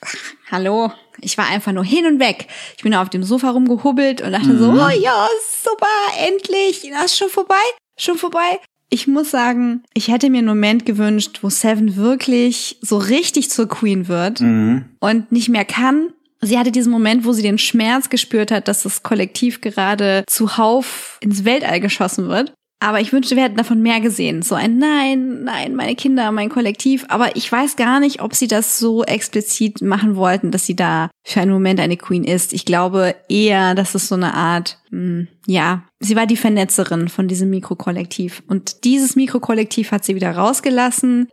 hallo. 0.50 0.90
Ich 1.20 1.38
war 1.38 1.48
einfach 1.48 1.72
nur 1.72 1.84
hin 1.84 2.06
und 2.06 2.18
weg. 2.20 2.46
Ich 2.76 2.82
bin 2.82 2.94
auf 2.94 3.08
dem 3.10 3.22
Sofa 3.22 3.50
rumgehubbelt 3.50 4.20
und 4.20 4.32
dachte 4.32 4.58
so, 4.58 4.70
oh 4.70 4.88
ja, 5.00 5.28
super, 5.62 5.86
endlich. 6.26 6.90
Das 6.92 7.06
ist 7.12 7.18
schon 7.18 7.30
vorbei, 7.30 7.54
schon 7.98 8.18
vorbei. 8.18 8.60
Ich 8.88 9.06
muss 9.06 9.30
sagen, 9.30 9.82
ich 9.94 10.08
hätte 10.08 10.30
mir 10.30 10.38
einen 10.38 10.46
Moment 10.46 10.86
gewünscht, 10.86 11.40
wo 11.42 11.48
Seven 11.50 11.96
wirklich 11.96 12.78
so 12.82 12.98
richtig 12.98 13.50
zur 13.50 13.68
Queen 13.68 14.08
wird 14.08 14.40
Mhm. 14.40 14.84
und 15.00 15.32
nicht 15.32 15.48
mehr 15.48 15.64
kann. 15.64 16.12
Sie 16.40 16.58
hatte 16.58 16.72
diesen 16.72 16.92
Moment, 16.92 17.24
wo 17.24 17.32
sie 17.32 17.42
den 17.42 17.58
Schmerz 17.58 18.10
gespürt 18.10 18.50
hat, 18.50 18.68
dass 18.68 18.82
das 18.82 19.02
Kollektiv 19.02 19.60
gerade 19.60 20.24
zuhauf 20.26 21.18
ins 21.20 21.44
Weltall 21.44 21.80
geschossen 21.80 22.28
wird. 22.28 22.52
Aber 22.78 23.00
ich 23.00 23.12
wünschte, 23.12 23.36
wir 23.36 23.44
hätten 23.44 23.56
davon 23.56 23.80
mehr 23.80 24.00
gesehen. 24.00 24.42
So 24.42 24.54
ein 24.54 24.76
Nein, 24.78 25.44
nein, 25.44 25.74
meine 25.74 25.94
Kinder, 25.96 26.30
mein 26.30 26.50
Kollektiv. 26.50 27.06
Aber 27.08 27.34
ich 27.34 27.50
weiß 27.50 27.76
gar 27.76 28.00
nicht, 28.00 28.20
ob 28.20 28.34
sie 28.34 28.48
das 28.48 28.78
so 28.78 29.02
explizit 29.02 29.80
machen 29.80 30.14
wollten, 30.14 30.50
dass 30.50 30.66
sie 30.66 30.76
da 30.76 31.10
für 31.24 31.40
einen 31.40 31.52
Moment 31.52 31.80
eine 31.80 31.96
Queen 31.96 32.22
ist. 32.22 32.52
Ich 32.52 32.66
glaube 32.66 33.14
eher, 33.30 33.74
dass 33.74 33.94
es 33.94 34.08
so 34.08 34.14
eine 34.14 34.34
Art, 34.34 34.78
mh, 34.90 35.26
ja, 35.46 35.84
sie 36.00 36.16
war 36.16 36.26
die 36.26 36.36
Vernetzerin 36.36 37.08
von 37.08 37.28
diesem 37.28 37.48
Mikrokollektiv. 37.48 38.42
Und 38.46 38.84
dieses 38.84 39.16
Mikrokollektiv 39.16 39.90
hat 39.90 40.04
sie 40.04 40.14
wieder 40.14 40.32
rausgelassen. 40.32 41.28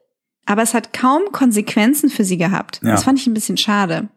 Aber 0.45 0.61
es 0.61 0.73
hat 0.73 0.93
kaum 0.93 1.23
Konsequenzen 1.33 2.09
für 2.09 2.23
sie 2.23 2.37
gehabt. 2.37 2.79
Ja. 2.83 2.91
Das 2.91 3.03
fand 3.03 3.19
ich 3.19 3.27
ein 3.27 3.33
bisschen 3.33 3.57
schade. 3.57 4.07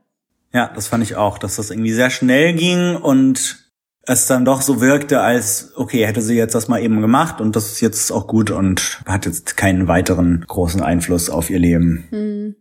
Ja, 0.53 0.71
das 0.75 0.89
fand 0.89 1.03
ich 1.03 1.17
auch, 1.17 1.39
dass 1.39 1.57
das 1.57 1.71
irgendwie 1.71 1.93
sehr 1.93 2.11
schnell 2.11 2.55
ging 2.55 2.97
und 2.97 3.67
es 4.03 4.27
dann 4.27 4.45
doch 4.45 4.63
so 4.63 4.81
wirkte, 4.81 5.21
als 5.21 5.73
okay, 5.77 6.07
hätte 6.07 6.23
sie 6.23 6.37
jetzt 6.37 6.55
das 6.55 6.69
mal 6.69 6.81
eben 6.81 7.01
gemacht 7.01 7.41
und 7.41 7.57
das 7.57 7.73
ist 7.73 7.81
jetzt 7.81 8.13
auch 8.13 8.27
gut 8.27 8.51
und 8.51 9.01
hat 9.05 9.27
jetzt 9.27 9.57
keinen 9.57 9.89
weiteren 9.89 10.45
großen 10.47 10.81
Einfluss 10.83 11.29
auf 11.29 11.51
ihr 11.51 11.59
Leben. 11.59 12.57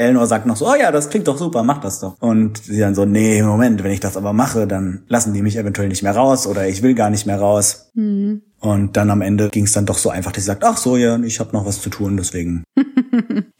Eleanor 0.00 0.26
sagt 0.26 0.46
noch 0.46 0.56
so, 0.56 0.68
oh 0.68 0.74
ja, 0.74 0.90
das 0.90 1.10
klingt 1.10 1.28
doch 1.28 1.38
super, 1.38 1.62
mach 1.62 1.80
das 1.80 2.00
doch. 2.00 2.16
Und 2.20 2.58
sie 2.58 2.80
dann 2.80 2.94
so, 2.94 3.04
nee, 3.04 3.42
Moment, 3.42 3.84
wenn 3.84 3.92
ich 3.92 4.00
das 4.00 4.16
aber 4.16 4.32
mache, 4.32 4.66
dann 4.66 5.04
lassen 5.08 5.34
die 5.34 5.42
mich 5.42 5.56
eventuell 5.56 5.88
nicht 5.88 6.02
mehr 6.02 6.16
raus 6.16 6.46
oder 6.46 6.66
ich 6.68 6.82
will 6.82 6.94
gar 6.94 7.10
nicht 7.10 7.26
mehr 7.26 7.38
raus. 7.38 7.90
Und 7.94 8.96
dann 8.96 9.10
am 9.10 9.22
Ende 9.22 9.48
ging 9.50 9.64
es 9.64 9.72
dann 9.72 9.86
doch 9.86 9.98
so 9.98 10.10
einfach, 10.10 10.32
dass 10.32 10.44
sie 10.44 10.48
sagt, 10.48 10.64
ach 10.64 10.76
so, 10.76 10.96
ja, 10.96 11.18
ich 11.20 11.40
habe 11.40 11.52
noch 11.52 11.66
was 11.66 11.80
zu 11.80 11.90
tun, 11.90 12.16
deswegen. 12.16 12.64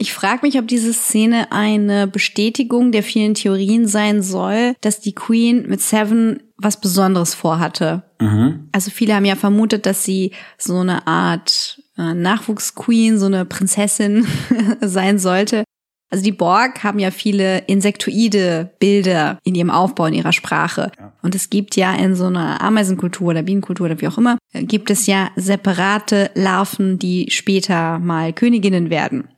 Ich 0.02 0.14
frage 0.14 0.46
mich, 0.46 0.58
ob 0.58 0.66
diese 0.66 0.94
Szene 0.94 1.52
eine 1.52 2.06
Bestätigung 2.06 2.90
der 2.90 3.02
vielen 3.02 3.34
Theorien 3.34 3.86
sein 3.86 4.22
soll, 4.22 4.74
dass 4.80 5.00
die 5.00 5.14
Queen 5.14 5.68
mit 5.68 5.82
Seven 5.82 6.42
was 6.56 6.80
Besonderes 6.80 7.34
vorhatte. 7.34 8.04
Mhm. 8.18 8.68
Also 8.72 8.90
viele 8.90 9.14
haben 9.14 9.26
ja 9.26 9.36
vermutet, 9.36 9.84
dass 9.84 10.02
sie 10.02 10.32
so 10.56 10.78
eine 10.78 11.06
Art 11.06 11.82
äh, 11.98 12.14
Nachwuchsqueen, 12.14 13.18
so 13.18 13.26
eine 13.26 13.44
Prinzessin 13.44 14.26
sein 14.80 15.18
sollte. 15.18 15.64
Also 16.10 16.24
die 16.24 16.32
Borg 16.32 16.82
haben 16.82 16.98
ja 16.98 17.12
viele 17.12 17.58
insektoide 17.66 18.70
Bilder 18.80 19.38
in 19.44 19.54
ihrem 19.54 19.70
Aufbau, 19.70 20.06
in 20.06 20.14
ihrer 20.14 20.32
Sprache. 20.32 20.90
Und 21.22 21.36
es 21.36 21.50
gibt 21.50 21.76
ja 21.76 21.94
in 21.94 22.16
so 22.16 22.26
einer 22.26 22.60
Ameisenkultur 22.60 23.28
oder 23.28 23.42
Bienenkultur 23.42 23.86
oder 23.86 24.00
wie 24.00 24.08
auch 24.08 24.18
immer, 24.18 24.36
gibt 24.52 24.90
es 24.90 25.06
ja 25.06 25.30
separate 25.36 26.30
Larven, 26.34 26.98
die 26.98 27.28
später 27.30 28.00
mal 28.00 28.32
Königinnen 28.32 28.90
werden. 28.90 29.28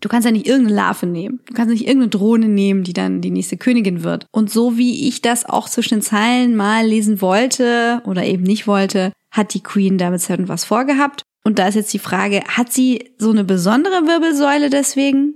Du 0.00 0.08
kannst 0.08 0.24
ja 0.24 0.32
nicht 0.32 0.46
irgendeine 0.46 0.76
Larve 0.76 1.06
nehmen. 1.06 1.40
Du 1.46 1.54
kannst 1.54 1.70
nicht 1.70 1.86
irgendeine 1.86 2.08
Drohne 2.08 2.48
nehmen, 2.48 2.82
die 2.82 2.94
dann 2.94 3.20
die 3.20 3.30
nächste 3.30 3.56
Königin 3.56 4.02
wird. 4.02 4.26
Und 4.32 4.50
so 4.50 4.78
wie 4.78 5.08
ich 5.08 5.20
das 5.20 5.44
auch 5.44 5.68
zwischen 5.68 5.96
den 5.96 6.02
Zeilen 6.02 6.56
mal 6.56 6.86
lesen 6.86 7.20
wollte 7.20 8.00
oder 8.06 8.24
eben 8.24 8.42
nicht 8.42 8.66
wollte, 8.66 9.12
hat 9.30 9.52
die 9.52 9.62
Queen 9.62 9.98
damit 9.98 10.22
Seven 10.22 10.48
was 10.48 10.64
vorgehabt. 10.64 11.22
Und 11.44 11.58
da 11.58 11.68
ist 11.68 11.74
jetzt 11.74 11.92
die 11.92 11.98
Frage, 11.98 12.42
hat 12.48 12.72
sie 12.72 13.10
so 13.18 13.30
eine 13.30 13.44
besondere 13.44 14.06
Wirbelsäule 14.06 14.70
deswegen? 14.70 15.34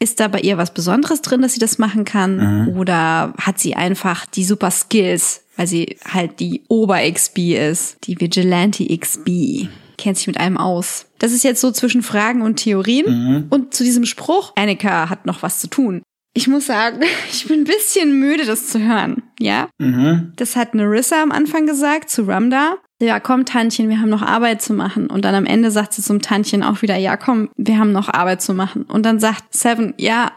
Ist 0.00 0.20
da 0.20 0.28
bei 0.28 0.40
ihr 0.40 0.58
was 0.58 0.72
Besonderes 0.72 1.22
drin, 1.22 1.42
dass 1.42 1.54
sie 1.54 1.60
das 1.60 1.78
machen 1.78 2.04
kann? 2.04 2.68
Oder 2.76 3.34
hat 3.40 3.58
sie 3.58 3.74
einfach 3.74 4.26
die 4.26 4.44
super 4.44 4.70
Skills, 4.70 5.42
weil 5.56 5.66
sie 5.66 5.96
halt 6.04 6.38
die 6.38 6.62
Ober-XB 6.68 7.56
ist, 7.56 7.96
die 8.04 8.20
Vigilante-XB? 8.20 9.68
Kennt 9.96 10.16
sich 10.16 10.28
mit 10.28 10.38
allem 10.38 10.56
aus. 10.56 11.06
Das 11.18 11.32
ist 11.32 11.42
jetzt 11.42 11.60
so 11.60 11.72
zwischen 11.72 12.02
Fragen 12.02 12.42
und 12.42 12.56
Theorien. 12.56 13.46
Und 13.50 13.74
zu 13.74 13.82
diesem 13.82 14.06
Spruch, 14.06 14.52
Annika 14.54 15.10
hat 15.10 15.26
noch 15.26 15.42
was 15.42 15.60
zu 15.60 15.66
tun. 15.66 16.02
Ich 16.34 16.46
muss 16.46 16.66
sagen, 16.66 17.00
ich 17.32 17.48
bin 17.48 17.62
ein 17.62 17.64
bisschen 17.64 18.20
müde, 18.20 18.44
das 18.46 18.68
zu 18.68 18.78
hören. 18.78 19.24
Ja? 19.40 19.68
Mhm. 19.78 20.32
Das 20.36 20.54
hat 20.54 20.74
Narissa 20.74 21.20
am 21.20 21.32
Anfang 21.32 21.66
gesagt 21.66 22.10
zu 22.10 22.22
Ramda. 22.22 22.76
Ja, 23.00 23.20
komm, 23.20 23.44
Tantchen, 23.44 23.88
wir 23.88 24.00
haben 24.00 24.10
noch 24.10 24.22
Arbeit 24.22 24.60
zu 24.60 24.72
machen. 24.72 25.06
Und 25.08 25.24
dann 25.24 25.34
am 25.34 25.46
Ende 25.46 25.70
sagt 25.70 25.92
sie 25.92 26.02
zum 26.02 26.20
Tantchen 26.20 26.64
auch 26.64 26.82
wieder, 26.82 26.96
ja, 26.96 27.16
komm, 27.16 27.50
wir 27.56 27.78
haben 27.78 27.92
noch 27.92 28.08
Arbeit 28.08 28.42
zu 28.42 28.54
machen. 28.54 28.82
Und 28.82 29.04
dann 29.04 29.20
sagt 29.20 29.54
Seven, 29.54 29.94
ja, 29.98 30.32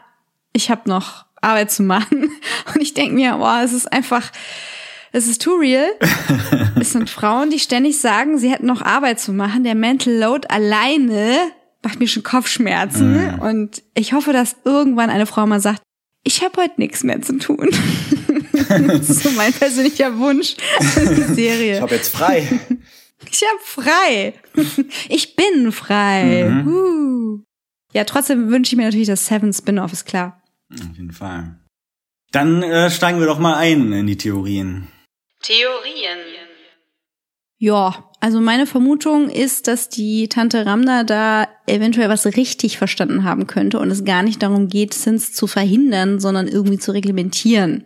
ich 0.53 0.69
habe 0.69 0.87
noch 0.87 1.25
Arbeit 1.41 1.71
zu 1.71 1.81
machen. 1.81 2.29
Und 2.73 2.81
ich 2.81 2.93
denk 2.93 3.13
mir, 3.13 3.37
boah, 3.37 3.61
es 3.63 3.73
ist 3.73 3.91
einfach, 3.91 4.31
es 5.11 5.27
ist 5.27 5.41
too 5.41 5.55
real. 5.55 5.87
es 6.79 6.91
sind 6.91 7.09
Frauen, 7.09 7.49
die 7.49 7.59
ständig 7.59 7.99
sagen, 7.99 8.37
sie 8.37 8.51
hätten 8.51 8.67
noch 8.67 8.83
Arbeit 8.83 9.19
zu 9.19 9.33
machen. 9.33 9.63
Der 9.63 9.75
Mental 9.75 10.13
Load 10.13 10.47
alleine 10.49 11.37
macht 11.81 11.99
mir 11.99 12.07
schon 12.07 12.21
Kopfschmerzen. 12.21 13.39
Und 13.39 13.81
ich 13.95 14.13
hoffe, 14.13 14.33
dass 14.33 14.55
irgendwann 14.65 15.09
eine 15.09 15.25
Frau 15.25 15.47
mal 15.47 15.59
sagt, 15.59 15.81
ich 16.23 16.43
habe 16.43 16.61
heute 16.61 16.75
nichts 16.77 17.03
mehr 17.03 17.19
zu 17.23 17.39
tun. 17.39 17.69
das 18.87 19.09
ist 19.09 19.23
so 19.23 19.31
mein 19.31 19.53
persönlicher 19.53 20.17
Wunsch 20.17 20.55
die 20.79 21.33
Serie. 21.33 21.75
Ich 21.75 21.81
habe 21.81 21.95
jetzt 21.95 22.15
frei. 22.15 22.59
Ich 23.29 23.41
hab 23.43 23.61
frei. 23.61 24.33
Ich 25.09 25.35
bin 25.35 25.71
frei. 25.71 26.63
Uh. 26.65 27.39
Ja, 27.93 28.03
trotzdem 28.03 28.49
wünsche 28.49 28.73
ich 28.73 28.77
mir 28.77 28.85
natürlich 28.85 29.07
das 29.07 29.25
Seven 29.25 29.53
Spin-off, 29.53 29.93
ist 29.93 30.05
klar. 30.05 30.41
Auf 30.73 30.95
jeden 30.95 31.11
Fall. 31.11 31.59
Dann 32.31 32.63
äh, 32.63 32.89
steigen 32.89 33.19
wir 33.19 33.27
doch 33.27 33.39
mal 33.39 33.55
ein 33.55 33.91
in 33.91 34.07
die 34.07 34.17
Theorien. 34.17 34.87
Theorien. 35.41 36.19
Ja, 37.61 38.09
also 38.19 38.41
meine 38.41 38.65
Vermutung 38.65 39.29
ist, 39.29 39.67
dass 39.67 39.87
die 39.87 40.27
Tante 40.29 40.65
Ramda 40.65 41.03
da 41.03 41.47
eventuell 41.67 42.09
was 42.09 42.25
richtig 42.25 42.79
verstanden 42.79 43.23
haben 43.23 43.45
könnte 43.45 43.77
und 43.77 43.91
es 43.91 44.03
gar 44.03 44.23
nicht 44.23 44.41
darum 44.41 44.67
geht, 44.67 44.95
Sins 44.95 45.31
zu 45.31 45.45
verhindern, 45.45 46.19
sondern 46.19 46.47
irgendwie 46.47 46.79
zu 46.79 46.91
reglementieren. 46.91 47.83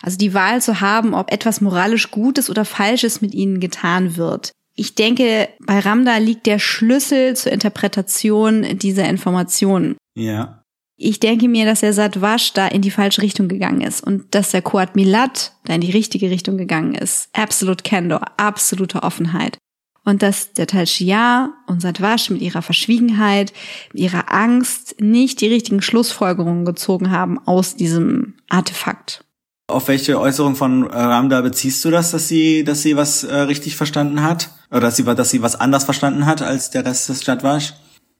Also 0.00 0.16
die 0.16 0.32
Wahl 0.32 0.62
zu 0.62 0.80
haben, 0.80 1.12
ob 1.12 1.32
etwas 1.32 1.60
moralisch 1.60 2.12
Gutes 2.12 2.48
oder 2.48 2.64
Falsches 2.64 3.20
mit 3.20 3.34
ihnen 3.34 3.58
getan 3.58 4.16
wird. 4.16 4.52
Ich 4.76 4.94
denke, 4.94 5.48
bei 5.58 5.80
Ramda 5.80 6.18
liegt 6.18 6.46
der 6.46 6.60
Schlüssel 6.60 7.34
zur 7.34 7.50
Interpretation 7.50 8.78
dieser 8.78 9.08
Informationen. 9.08 9.96
Ja. 10.14 10.55
Ich 10.98 11.20
denke 11.20 11.46
mir, 11.48 11.66
dass 11.66 11.80
der 11.80 11.92
Satwasch 11.92 12.54
da 12.54 12.66
in 12.68 12.80
die 12.80 12.90
falsche 12.90 13.20
Richtung 13.20 13.48
gegangen 13.48 13.82
ist 13.82 14.02
und 14.02 14.34
dass 14.34 14.52
der 14.52 14.62
Kuat 14.62 14.96
Milat 14.96 15.52
da 15.64 15.74
in 15.74 15.82
die 15.82 15.90
richtige 15.90 16.30
Richtung 16.30 16.56
gegangen 16.56 16.94
ist. 16.94 17.28
Absolute 17.34 17.84
Candor, 17.84 18.22
absolute 18.38 19.02
Offenheit. 19.02 19.58
Und 20.04 20.22
dass 20.22 20.52
der 20.52 20.66
Tal 20.66 20.86
Shia 20.86 21.52
und 21.66 21.82
Satwasch 21.82 22.30
mit 22.30 22.40
ihrer 22.40 22.62
Verschwiegenheit, 22.62 23.52
mit 23.92 24.04
ihrer 24.04 24.32
Angst 24.32 24.96
nicht 24.98 25.40
die 25.42 25.48
richtigen 25.48 25.82
Schlussfolgerungen 25.82 26.64
gezogen 26.64 27.10
haben 27.10 27.40
aus 27.44 27.76
diesem 27.76 28.34
Artefakt. 28.48 29.22
Auf 29.68 29.88
welche 29.88 30.18
Äußerung 30.18 30.54
von 30.54 30.88
äh, 30.88 30.96
Ramda 30.96 31.40
beziehst 31.40 31.84
du 31.84 31.90
das, 31.90 32.12
dass 32.12 32.28
sie, 32.28 32.62
dass 32.62 32.82
sie 32.82 32.96
was 32.96 33.24
äh, 33.24 33.34
richtig 33.34 33.76
verstanden 33.76 34.22
hat? 34.22 34.50
Oder 34.70 34.80
dass 34.82 34.96
sie, 34.96 35.04
dass 35.04 35.30
sie 35.30 35.42
was 35.42 35.56
anders 35.60 35.84
verstanden 35.84 36.24
hat 36.24 36.40
als 36.40 36.70
der 36.70 36.86
Rest 36.86 37.08
des 37.08 37.20
Stadtwasch? 37.20 37.74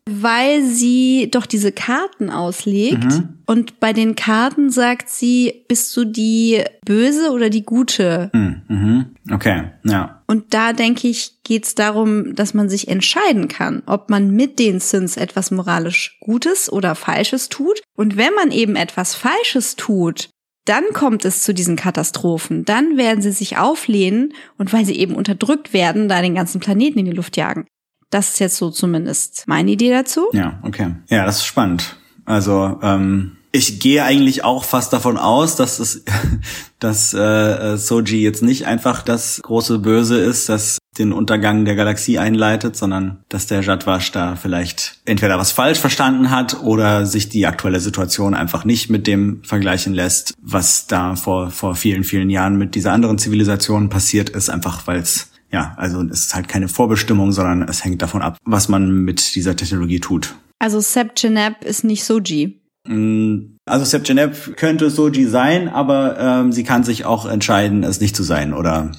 Weil 0.08 0.62
sie 0.62 1.28
doch 1.32 1.46
diese 1.46 1.72
Karten 1.72 2.30
auslegt 2.30 3.22
und 3.46 3.80
bei 3.80 3.92
den 3.92 4.14
Karten 4.14 4.70
sagt 4.70 5.08
sie, 5.08 5.64
bist 5.66 5.96
du 5.96 6.04
die 6.04 6.62
böse 6.84 7.32
oder 7.32 7.50
die 7.50 7.64
gute? 7.64 8.30
Hm, 8.32 8.62
mhm. 8.68 9.06
Okay, 9.32 9.64
ja. 9.84 10.22
Und 10.28 10.54
da 10.54 10.72
denke 10.72 11.08
ich, 11.08 11.42
geht 11.42 11.64
es 11.64 11.74
darum, 11.74 12.36
dass 12.36 12.54
man 12.54 12.68
sich 12.68 12.86
entscheiden 12.86 13.48
kann, 13.48 13.82
ob 13.86 14.08
man 14.08 14.30
mit 14.30 14.60
den 14.60 14.78
Sins 14.78 15.16
etwas 15.16 15.50
moralisch 15.50 16.18
Gutes 16.20 16.70
oder 16.70 16.94
Falsches 16.94 17.48
tut. 17.48 17.82
Und 17.96 18.16
wenn 18.16 18.34
man 18.34 18.52
eben 18.52 18.76
etwas 18.76 19.16
Falsches 19.16 19.74
tut, 19.74 20.28
dann 20.66 20.84
kommt 20.92 21.24
es 21.24 21.42
zu 21.42 21.54
diesen 21.54 21.76
Katastrophen. 21.76 22.64
Dann 22.64 22.96
werden 22.96 23.22
sie 23.22 23.32
sich 23.32 23.58
auflehnen 23.58 24.34
und 24.58 24.72
weil 24.72 24.84
sie 24.84 24.96
eben 24.96 25.14
unterdrückt 25.14 25.72
werden, 25.72 26.08
da 26.08 26.22
den 26.22 26.34
ganzen 26.34 26.60
Planeten 26.60 27.00
in 27.00 27.06
die 27.06 27.12
Luft 27.12 27.36
jagen. 27.36 27.66
Das 28.10 28.30
ist 28.30 28.38
jetzt 28.38 28.56
so 28.56 28.70
zumindest 28.70 29.44
meine 29.46 29.70
Idee 29.70 29.90
dazu. 29.90 30.28
Ja, 30.32 30.58
okay. 30.62 30.94
Ja, 31.08 31.24
das 31.24 31.38
ist 31.38 31.46
spannend. 31.46 31.96
Also, 32.24 32.78
ähm, 32.82 33.36
ich 33.56 33.80
gehe 33.80 34.04
eigentlich 34.04 34.44
auch 34.44 34.64
fast 34.64 34.92
davon 34.92 35.16
aus, 35.16 35.56
dass 35.56 35.78
es, 35.78 36.04
dass 36.78 37.14
äh, 37.14 37.76
Soji 37.76 38.22
jetzt 38.22 38.42
nicht 38.42 38.66
einfach 38.66 39.02
das 39.02 39.40
große 39.42 39.78
Böse 39.78 40.18
ist, 40.18 40.48
das 40.48 40.78
den 40.98 41.12
Untergang 41.12 41.64
der 41.64 41.74
Galaxie 41.74 42.18
einleitet, 42.18 42.76
sondern 42.76 43.22
dass 43.28 43.46
der 43.46 43.62
Jadwasch 43.62 44.12
da 44.12 44.36
vielleicht 44.36 44.98
entweder 45.04 45.38
was 45.38 45.52
falsch 45.52 45.78
verstanden 45.78 46.30
hat 46.30 46.62
oder 46.62 47.06
sich 47.06 47.28
die 47.28 47.46
aktuelle 47.46 47.80
Situation 47.80 48.34
einfach 48.34 48.64
nicht 48.64 48.88
mit 48.88 49.06
dem 49.06 49.42
vergleichen 49.44 49.94
lässt, 49.94 50.34
was 50.40 50.86
da 50.86 51.16
vor 51.16 51.50
vor 51.50 51.74
vielen 51.74 52.04
vielen 52.04 52.30
Jahren 52.30 52.56
mit 52.56 52.74
dieser 52.74 52.92
anderen 52.92 53.18
Zivilisation 53.18 53.88
passiert 53.88 54.30
ist, 54.30 54.48
einfach 54.48 54.86
weil 54.86 55.00
es 55.00 55.30
ja, 55.56 55.72
also 55.78 56.02
es 56.02 56.26
ist 56.26 56.34
halt 56.34 56.48
keine 56.48 56.68
Vorbestimmung, 56.68 57.32
sondern 57.32 57.62
es 57.62 57.82
hängt 57.82 58.02
davon 58.02 58.20
ab, 58.20 58.36
was 58.44 58.68
man 58.68 58.90
mit 59.06 59.34
dieser 59.34 59.56
Technologie 59.56 60.00
tut. 60.00 60.34
Also 60.58 60.80
Seb 60.80 61.14
Genep 61.14 61.64
ist 61.64 61.82
nicht 61.82 62.04
Soji. 62.04 62.60
Mm, 62.86 63.56
Also 63.64 63.86
Seb 63.86 64.04
Genep 64.04 64.58
könnte 64.58 64.90
Soji 64.90 65.24
sein, 65.24 65.70
aber 65.70 66.18
ähm, 66.18 66.52
sie 66.52 66.62
kann 66.62 66.84
sich 66.84 67.06
auch 67.06 67.24
entscheiden, 67.24 67.84
es 67.84 68.00
nicht 68.00 68.14
zu 68.14 68.22
sein 68.22 68.52
oder 68.52 68.92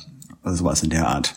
sowas 0.44 0.82
in 0.82 0.90
der 0.90 1.08
Art. 1.08 1.36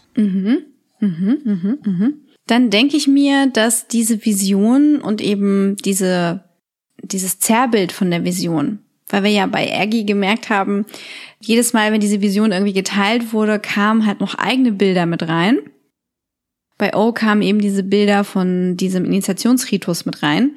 Dann 2.47 2.71
denke 2.71 2.97
ich 2.97 3.07
mir, 3.07 3.47
dass 3.53 3.89
diese 3.89 4.25
Vision 4.25 5.03
und 5.03 5.21
eben 5.21 5.77
diese, 5.85 6.45
dieses 7.03 7.41
Zerrbild 7.41 7.93
von 7.93 8.11
der 8.11 8.25
Vision, 8.25 8.79
weil 9.13 9.25
wir 9.25 9.31
ja 9.31 9.47
bei 9.47 9.73
Aggie 9.79 10.07
gemerkt 10.07 10.51
haben, 10.51 10.87
jedes 11.41 11.73
Mal, 11.73 11.93
wenn 11.93 12.01
diese 12.01 12.21
Vision 12.21 12.53
irgendwie 12.53 12.73
geteilt 12.73 13.33
wurde, 13.33 13.59
kamen 13.59 14.07
halt 14.07 14.21
noch 14.21 14.35
eigene 14.35 14.73
Bilder 14.73 15.07
mit 15.07 15.27
rein. 15.29 15.59
Bei 16.79 16.95
O 16.95 17.13
kamen 17.13 17.43
eben 17.43 17.61
diese 17.61 17.83
Bilder 17.83 18.25
von 18.25 18.77
diesem 18.77 19.05
Initiationsritus 19.05 20.07
mit 20.07 20.23
rein. 20.23 20.57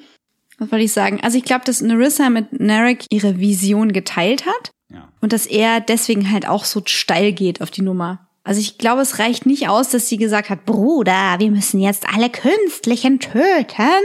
Was 0.58 0.72
wollte 0.72 0.86
ich 0.86 0.94
sagen? 0.94 1.20
Also 1.22 1.38
ich 1.38 1.44
glaube, 1.44 1.66
dass 1.66 1.82
Narissa 1.82 2.30
mit 2.30 2.60
Narek 2.60 3.06
ihre 3.10 3.40
Vision 3.40 3.92
geteilt 3.92 4.46
hat 4.46 4.72
ja. 4.94 5.10
und 5.20 5.34
dass 5.34 5.46
er 5.46 5.82
deswegen 5.82 6.32
halt 6.32 6.48
auch 6.48 6.66
so 6.66 6.82
steil 6.86 7.34
geht 7.34 7.62
auf 7.62 7.72
die 7.72 7.82
Nummer. 7.82 8.28
Also 8.44 8.60
ich 8.60 8.78
glaube, 8.78 9.02
es 9.02 9.20
reicht 9.20 9.46
nicht 9.46 9.70
aus, 9.70 9.90
dass 9.90 10.10
sie 10.10 10.18
gesagt 10.18 10.50
hat, 10.50 10.66
Bruder, 10.66 11.36
wir 11.40 11.50
müssen 11.50 11.80
jetzt 11.80 12.08
alle 12.14 12.30
Künstlichen 12.30 13.20
töten 13.20 14.02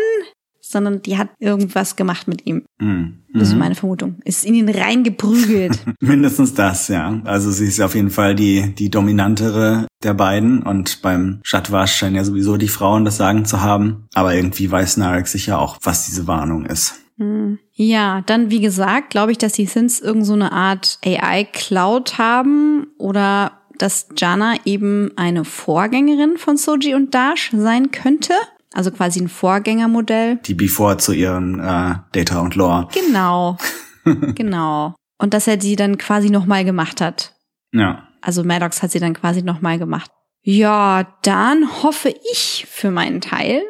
sondern 0.71 1.03
die 1.03 1.19
hat 1.19 1.29
irgendwas 1.39 1.97
gemacht 1.97 2.29
mit 2.29 2.47
ihm. 2.47 2.65
Mhm. 2.79 3.19
Das 3.33 3.49
ist 3.49 3.55
mhm. 3.55 3.61
meine 3.61 3.75
Vermutung. 3.75 4.17
Ist 4.25 4.45
in 4.45 4.55
ihn 4.55 4.69
reingeprügelt. 4.69 5.79
Mindestens 6.01 6.55
das, 6.55 6.89
ja. 6.89 7.21
Also 7.25 7.51
sie 7.51 7.67
ist 7.67 7.81
auf 7.81 7.95
jeden 7.95 8.11
Fall 8.11 8.35
die, 8.35 8.75
die 8.75 8.91
dominantere 8.91 9.87
der 10.03 10.15
beiden 10.15 10.63
und 10.63 11.03
beim 11.03 11.41
Shatwash 11.43 11.95
scheinen 11.95 12.17
ja 12.17 12.25
sowieso 12.25 12.57
die 12.57 12.69
Frauen 12.69 13.05
das 13.05 13.17
Sagen 13.17 13.45
zu 13.45 13.61
haben. 13.61 14.09
Aber 14.15 14.35
irgendwie 14.35 14.71
weiß 14.71 14.97
Narek 14.97 15.29
sicher 15.29 15.59
auch, 15.59 15.79
was 15.83 16.07
diese 16.07 16.27
Warnung 16.27 16.67
ist. 16.67 16.95
Mhm. 17.19 17.59
Ja, 17.73 18.23
dann 18.27 18.51
wie 18.51 18.61
gesagt, 18.61 19.11
glaube 19.11 19.33
ich, 19.33 19.39
dass 19.39 19.53
die 19.53 19.67
Sins 19.67 20.01
irgend 20.01 20.25
so 20.25 20.33
eine 20.33 20.53
Art 20.53 20.99
AI-Cloud 21.05 22.19
haben 22.19 22.87
oder 22.97 23.53
dass 23.79 24.09
Jana 24.17 24.55
eben 24.65 25.13
eine 25.17 25.45
Vorgängerin 25.45 26.37
von 26.37 26.57
Soji 26.57 26.95
und 26.95 27.15
Dash 27.15 27.53
sein 27.55 27.91
könnte. 27.91 28.35
Also 28.79 28.93
quasi 28.93 29.21
ein 29.21 29.29
Vorgängermodell. 29.29 30.37
Die 30.47 30.55
Before 30.55 30.99
zu 30.99 31.13
ihren 31.13 31.59
äh, 31.59 31.97
Data 32.13 32.39
und 32.39 32.55
Lore. 32.55 32.87
Genau. 32.95 33.57
genau. 34.37 34.95
Und 35.19 35.35
dass 35.35 35.49
er 35.49 35.57
die 35.57 35.75
dann 35.75 35.99
quasi 35.99 36.31
nochmal 36.31 36.65
gemacht 36.65 37.01
hat. 37.01 37.35
Ja. 37.73 38.07
Also 38.21 38.45
Maddox 38.45 38.81
hat 38.81 38.93
sie 38.93 39.01
dann 39.01 39.15
quasi 39.15 39.43
nochmal 39.43 39.81
gemacht. 39.81 40.13
Ja, 40.43 41.13
dann 41.23 41.83
hoffe 41.83 42.15
ich 42.31 42.69
für 42.71 42.93
meinen 42.93 43.21
Teil, 43.21 43.63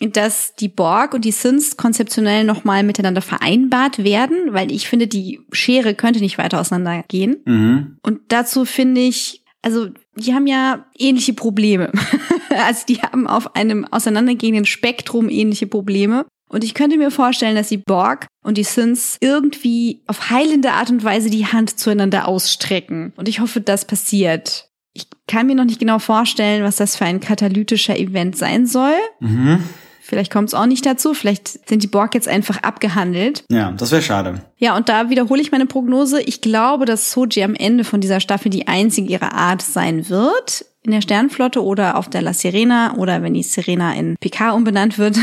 dass 0.00 0.54
die 0.54 0.68
Borg 0.68 1.14
und 1.14 1.24
die 1.24 1.32
Sins 1.32 1.78
konzeptionell 1.78 2.44
nochmal 2.44 2.82
miteinander 2.82 3.22
vereinbart 3.22 4.04
werden, 4.04 4.52
weil 4.52 4.70
ich 4.70 4.86
finde, 4.86 5.06
die 5.06 5.40
Schere 5.50 5.94
könnte 5.94 6.20
nicht 6.20 6.36
weiter 6.36 6.60
auseinandergehen. 6.60 7.40
Mhm. 7.46 7.96
Und 8.02 8.20
dazu 8.28 8.66
finde 8.66 9.00
ich, 9.00 9.46
also 9.62 9.88
die 10.16 10.34
haben 10.34 10.46
ja 10.46 10.86
ähnliche 10.98 11.32
Probleme. 11.32 11.90
also 12.50 12.84
die 12.88 13.00
haben 13.00 13.26
auf 13.26 13.54
einem 13.54 13.84
auseinandergehenden 13.84 14.66
Spektrum 14.66 15.28
ähnliche 15.28 15.66
Probleme. 15.66 16.26
Und 16.48 16.64
ich 16.64 16.74
könnte 16.74 16.98
mir 16.98 17.10
vorstellen, 17.10 17.56
dass 17.56 17.68
die 17.68 17.78
Borg 17.78 18.26
und 18.44 18.58
die 18.58 18.64
Sins 18.64 19.16
irgendwie 19.20 20.02
auf 20.06 20.28
heilende 20.28 20.72
Art 20.72 20.90
und 20.90 21.02
Weise 21.02 21.30
die 21.30 21.46
Hand 21.46 21.78
zueinander 21.78 22.28
ausstrecken. 22.28 23.14
Und 23.16 23.26
ich 23.26 23.40
hoffe, 23.40 23.62
das 23.62 23.86
passiert. 23.86 24.68
Ich 24.92 25.06
kann 25.26 25.46
mir 25.46 25.54
noch 25.54 25.64
nicht 25.64 25.78
genau 25.78 25.98
vorstellen, 25.98 26.62
was 26.62 26.76
das 26.76 26.96
für 26.96 27.06
ein 27.06 27.20
katalytischer 27.20 27.98
Event 27.98 28.36
sein 28.36 28.66
soll. 28.66 28.92
Mhm. 29.20 29.64
Vielleicht 30.12 30.30
kommt 30.30 30.48
es 30.48 30.54
auch 30.54 30.66
nicht 30.66 30.84
dazu. 30.84 31.14
Vielleicht 31.14 31.66
sind 31.66 31.82
die 31.82 31.86
Borg 31.86 32.14
jetzt 32.14 32.28
einfach 32.28 32.62
abgehandelt. 32.62 33.44
Ja, 33.50 33.72
das 33.72 33.92
wäre 33.92 34.02
schade. 34.02 34.42
Ja, 34.58 34.76
und 34.76 34.90
da 34.90 35.08
wiederhole 35.08 35.40
ich 35.40 35.52
meine 35.52 35.64
Prognose. 35.64 36.20
Ich 36.20 36.42
glaube, 36.42 36.84
dass 36.84 37.12
Soji 37.12 37.42
am 37.42 37.54
Ende 37.54 37.82
von 37.82 38.02
dieser 38.02 38.20
Staffel 38.20 38.50
die 38.50 38.68
einzige 38.68 39.08
ihrer 39.08 39.32
Art 39.32 39.62
sein 39.62 40.10
wird. 40.10 40.66
In 40.82 40.92
der 40.92 41.00
Sternflotte 41.00 41.64
oder 41.64 41.96
auf 41.96 42.10
der 42.10 42.20
La 42.20 42.34
Sirena 42.34 42.98
oder 42.98 43.22
wenn 43.22 43.32
die 43.32 43.42
Sirena 43.42 43.94
in 43.94 44.16
Picard 44.20 44.54
umbenannt 44.54 44.98
wird, 44.98 45.16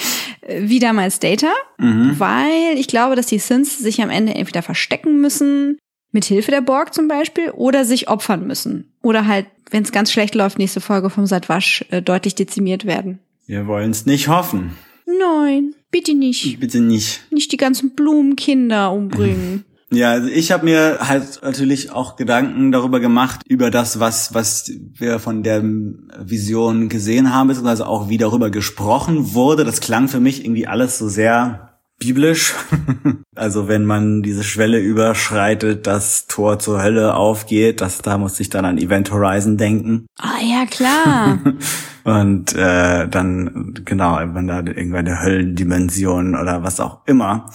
wie 0.48 0.78
damals 0.78 1.18
Data. 1.18 1.50
Mhm. 1.78 2.14
Weil 2.20 2.78
ich 2.78 2.86
glaube, 2.86 3.16
dass 3.16 3.26
die 3.26 3.40
Sins 3.40 3.80
sich 3.80 4.00
am 4.00 4.10
Ende 4.10 4.36
entweder 4.36 4.62
verstecken 4.62 5.20
müssen, 5.20 5.76
mit 6.12 6.24
Hilfe 6.24 6.52
der 6.52 6.60
Borg 6.60 6.94
zum 6.94 7.08
Beispiel, 7.08 7.50
oder 7.50 7.84
sich 7.84 8.08
opfern 8.08 8.46
müssen. 8.46 8.92
Oder 9.02 9.26
halt, 9.26 9.46
wenn 9.72 9.82
es 9.82 9.90
ganz 9.90 10.12
schlecht 10.12 10.36
läuft, 10.36 10.56
nächste 10.56 10.80
Folge 10.80 11.10
vom 11.10 11.26
Satwasch 11.26 11.84
äh, 11.90 12.00
deutlich 12.00 12.36
dezimiert 12.36 12.84
werden. 12.84 13.18
Wir 13.46 13.68
wollen 13.68 13.92
es 13.92 14.06
nicht 14.06 14.26
hoffen. 14.28 14.72
Nein, 15.06 15.74
bitte 15.92 16.14
nicht. 16.14 16.58
Bitte 16.58 16.80
nicht. 16.80 17.20
Nicht 17.30 17.52
die 17.52 17.56
ganzen 17.56 17.94
Blumenkinder 17.94 18.92
umbringen. 18.92 19.64
Ja, 19.88 20.10
also 20.10 20.26
ich 20.26 20.50
habe 20.50 20.64
mir 20.64 20.98
halt 21.00 21.40
natürlich 21.44 21.92
auch 21.92 22.16
Gedanken 22.16 22.72
darüber 22.72 22.98
gemacht, 22.98 23.42
über 23.46 23.70
das, 23.70 24.00
was, 24.00 24.34
was 24.34 24.68
wir 24.94 25.20
von 25.20 25.44
der 25.44 25.62
Vision 25.62 26.88
gesehen 26.88 27.32
haben, 27.32 27.46
beziehungsweise 27.46 27.86
auch 27.86 28.08
wie 28.08 28.18
darüber 28.18 28.50
gesprochen 28.50 29.32
wurde. 29.32 29.64
Das 29.64 29.80
klang 29.80 30.08
für 30.08 30.18
mich 30.18 30.44
irgendwie 30.44 30.66
alles 30.66 30.98
so 30.98 31.08
sehr 31.08 31.78
biblisch. 32.00 32.52
also 33.36 33.68
wenn 33.68 33.84
man 33.84 34.24
diese 34.24 34.42
Schwelle 34.42 34.80
überschreitet, 34.80 35.86
das 35.86 36.26
Tor 36.26 36.58
zur 36.58 36.82
Hölle 36.82 37.14
aufgeht, 37.14 37.80
das, 37.80 38.02
da 38.02 38.18
muss 38.18 38.40
ich 38.40 38.50
dann 38.50 38.64
an 38.64 38.78
Event 38.78 39.12
Horizon 39.12 39.56
denken. 39.56 40.06
Ah 40.18 40.42
ja, 40.42 40.66
klar. 40.66 41.38
Und 42.06 42.54
äh, 42.54 43.08
dann, 43.08 43.74
genau, 43.84 44.20
wenn 44.32 44.46
da 44.46 44.58
irgendwann 44.58 45.20
Höllendimension 45.20 46.36
oder 46.36 46.62
was 46.62 46.78
auch 46.78 47.00
immer. 47.06 47.50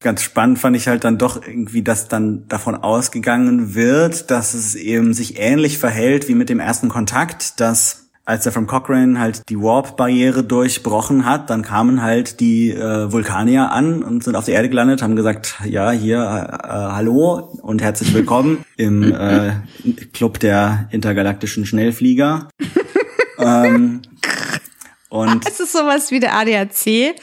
Ganz 0.00 0.22
spannend 0.22 0.58
fand 0.58 0.76
ich 0.76 0.88
halt 0.88 1.04
dann 1.04 1.18
doch 1.18 1.46
irgendwie, 1.46 1.82
dass 1.82 2.08
dann 2.08 2.48
davon 2.48 2.74
ausgegangen 2.74 3.74
wird, 3.74 4.30
dass 4.30 4.54
es 4.54 4.76
eben 4.76 5.12
sich 5.12 5.38
ähnlich 5.38 5.76
verhält 5.76 6.26
wie 6.26 6.34
mit 6.34 6.48
dem 6.48 6.58
ersten 6.58 6.88
Kontakt, 6.88 7.60
dass 7.60 8.08
als 8.24 8.44
der 8.44 8.52
von 8.52 8.66
Cochrane 8.66 9.18
halt 9.18 9.42
die 9.50 9.60
Warp-Barriere 9.60 10.42
durchbrochen 10.42 11.26
hat, 11.26 11.50
dann 11.50 11.60
kamen 11.60 12.00
halt 12.00 12.40
die 12.40 12.70
äh, 12.70 13.12
Vulkanier 13.12 13.72
an 13.72 14.02
und 14.02 14.24
sind 14.24 14.36
auf 14.36 14.46
der 14.46 14.54
Erde 14.54 14.70
gelandet, 14.70 15.02
haben 15.02 15.16
gesagt, 15.16 15.56
ja, 15.66 15.90
hier, 15.90 16.18
äh, 16.18 16.66
äh 16.66 16.92
hallo 16.92 17.50
und 17.60 17.82
herzlich 17.82 18.14
willkommen 18.14 18.64
im 18.78 19.12
äh, 19.12 19.52
Club 20.14 20.38
der 20.38 20.88
intergalaktischen 20.92 21.66
Schnellflieger. 21.66 22.48
Ähm, 23.44 24.02
und 25.12 25.46
es 25.48 25.60
ist 25.60 25.72
sowas 25.72 26.10
wie 26.10 26.20
der 26.20 26.34
ADAC. 26.34 27.14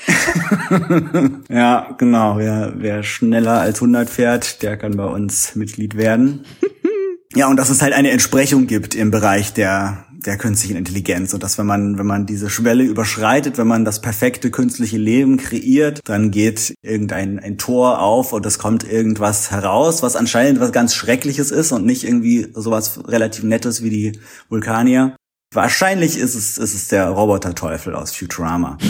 ja, 1.49 1.95
genau. 1.97 2.37
Wer, 2.37 2.73
wer 2.75 3.01
schneller 3.01 3.61
als 3.61 3.77
100 3.77 4.07
fährt, 4.07 4.61
der 4.61 4.77
kann 4.77 4.95
bei 4.95 5.05
uns 5.05 5.55
Mitglied 5.55 5.97
werden. 5.97 6.45
ja, 7.35 7.47
und 7.47 7.57
dass 7.57 7.71
es 7.71 7.81
halt 7.81 7.93
eine 7.93 8.11
Entsprechung 8.11 8.67
gibt 8.67 8.93
im 8.93 9.09
Bereich 9.09 9.53
der 9.53 10.05
der 10.25 10.37
künstlichen 10.37 10.75
Intelligenz 10.75 11.33
und 11.33 11.43
dass 11.43 11.57
wenn 11.57 11.65
man 11.65 11.97
wenn 11.97 12.05
man 12.05 12.25
diese 12.25 12.49
Schwelle 12.49 12.83
überschreitet, 12.83 13.57
wenn 13.57 13.67
man 13.67 13.85
das 13.85 14.01
perfekte 14.01 14.51
künstliche 14.51 14.97
Leben 14.97 15.37
kreiert, 15.37 16.01
dann 16.03 16.29
geht 16.29 16.75
irgendein 16.81 17.39
ein 17.39 17.57
Tor 17.57 18.01
auf 18.01 18.33
und 18.33 18.45
es 18.45 18.59
kommt 18.59 18.83
irgendwas 18.83 19.49
heraus, 19.49 20.03
was 20.03 20.17
anscheinend 20.17 20.59
was 20.59 20.73
ganz 20.73 20.93
Schreckliches 20.93 21.51
ist 21.51 21.71
und 21.71 21.85
nicht 21.85 22.03
irgendwie 22.03 22.49
sowas 22.53 22.99
relativ 23.07 23.45
Nettes 23.45 23.81
wie 23.81 23.89
die 23.89 24.19
Vulkanier. 24.49 25.15
Wahrscheinlich 25.51 26.17
ist 26.17 26.35
es 26.35 26.57
ist 26.57 26.75
es 26.75 26.87
der 26.89 27.09
Roboter-Teufel 27.09 27.95
aus 27.95 28.15
Futurama. 28.15 28.77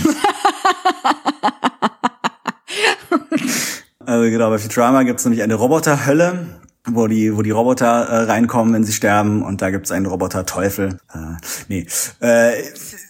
also 4.05 4.29
genau, 4.29 4.49
bei 4.49 4.57
Futurama 4.59 5.03
gibt 5.03 5.19
es 5.19 5.25
nämlich 5.25 5.41
eine 5.41 5.55
Roboterhölle 5.55 6.59
wo 6.95 7.07
die, 7.07 7.35
wo 7.35 7.41
die 7.41 7.51
Roboter 7.51 7.85
äh, 7.85 8.23
reinkommen, 8.23 8.73
wenn 8.73 8.83
sie 8.83 8.93
sterben, 8.93 9.43
und 9.43 9.61
da 9.61 9.69
gibt's 9.69 9.91
einen 9.91 10.05
Roboter-Teufel. 10.05 10.99
Äh, 11.13 11.17
nee. 11.67 11.85
Äh, 12.21 12.63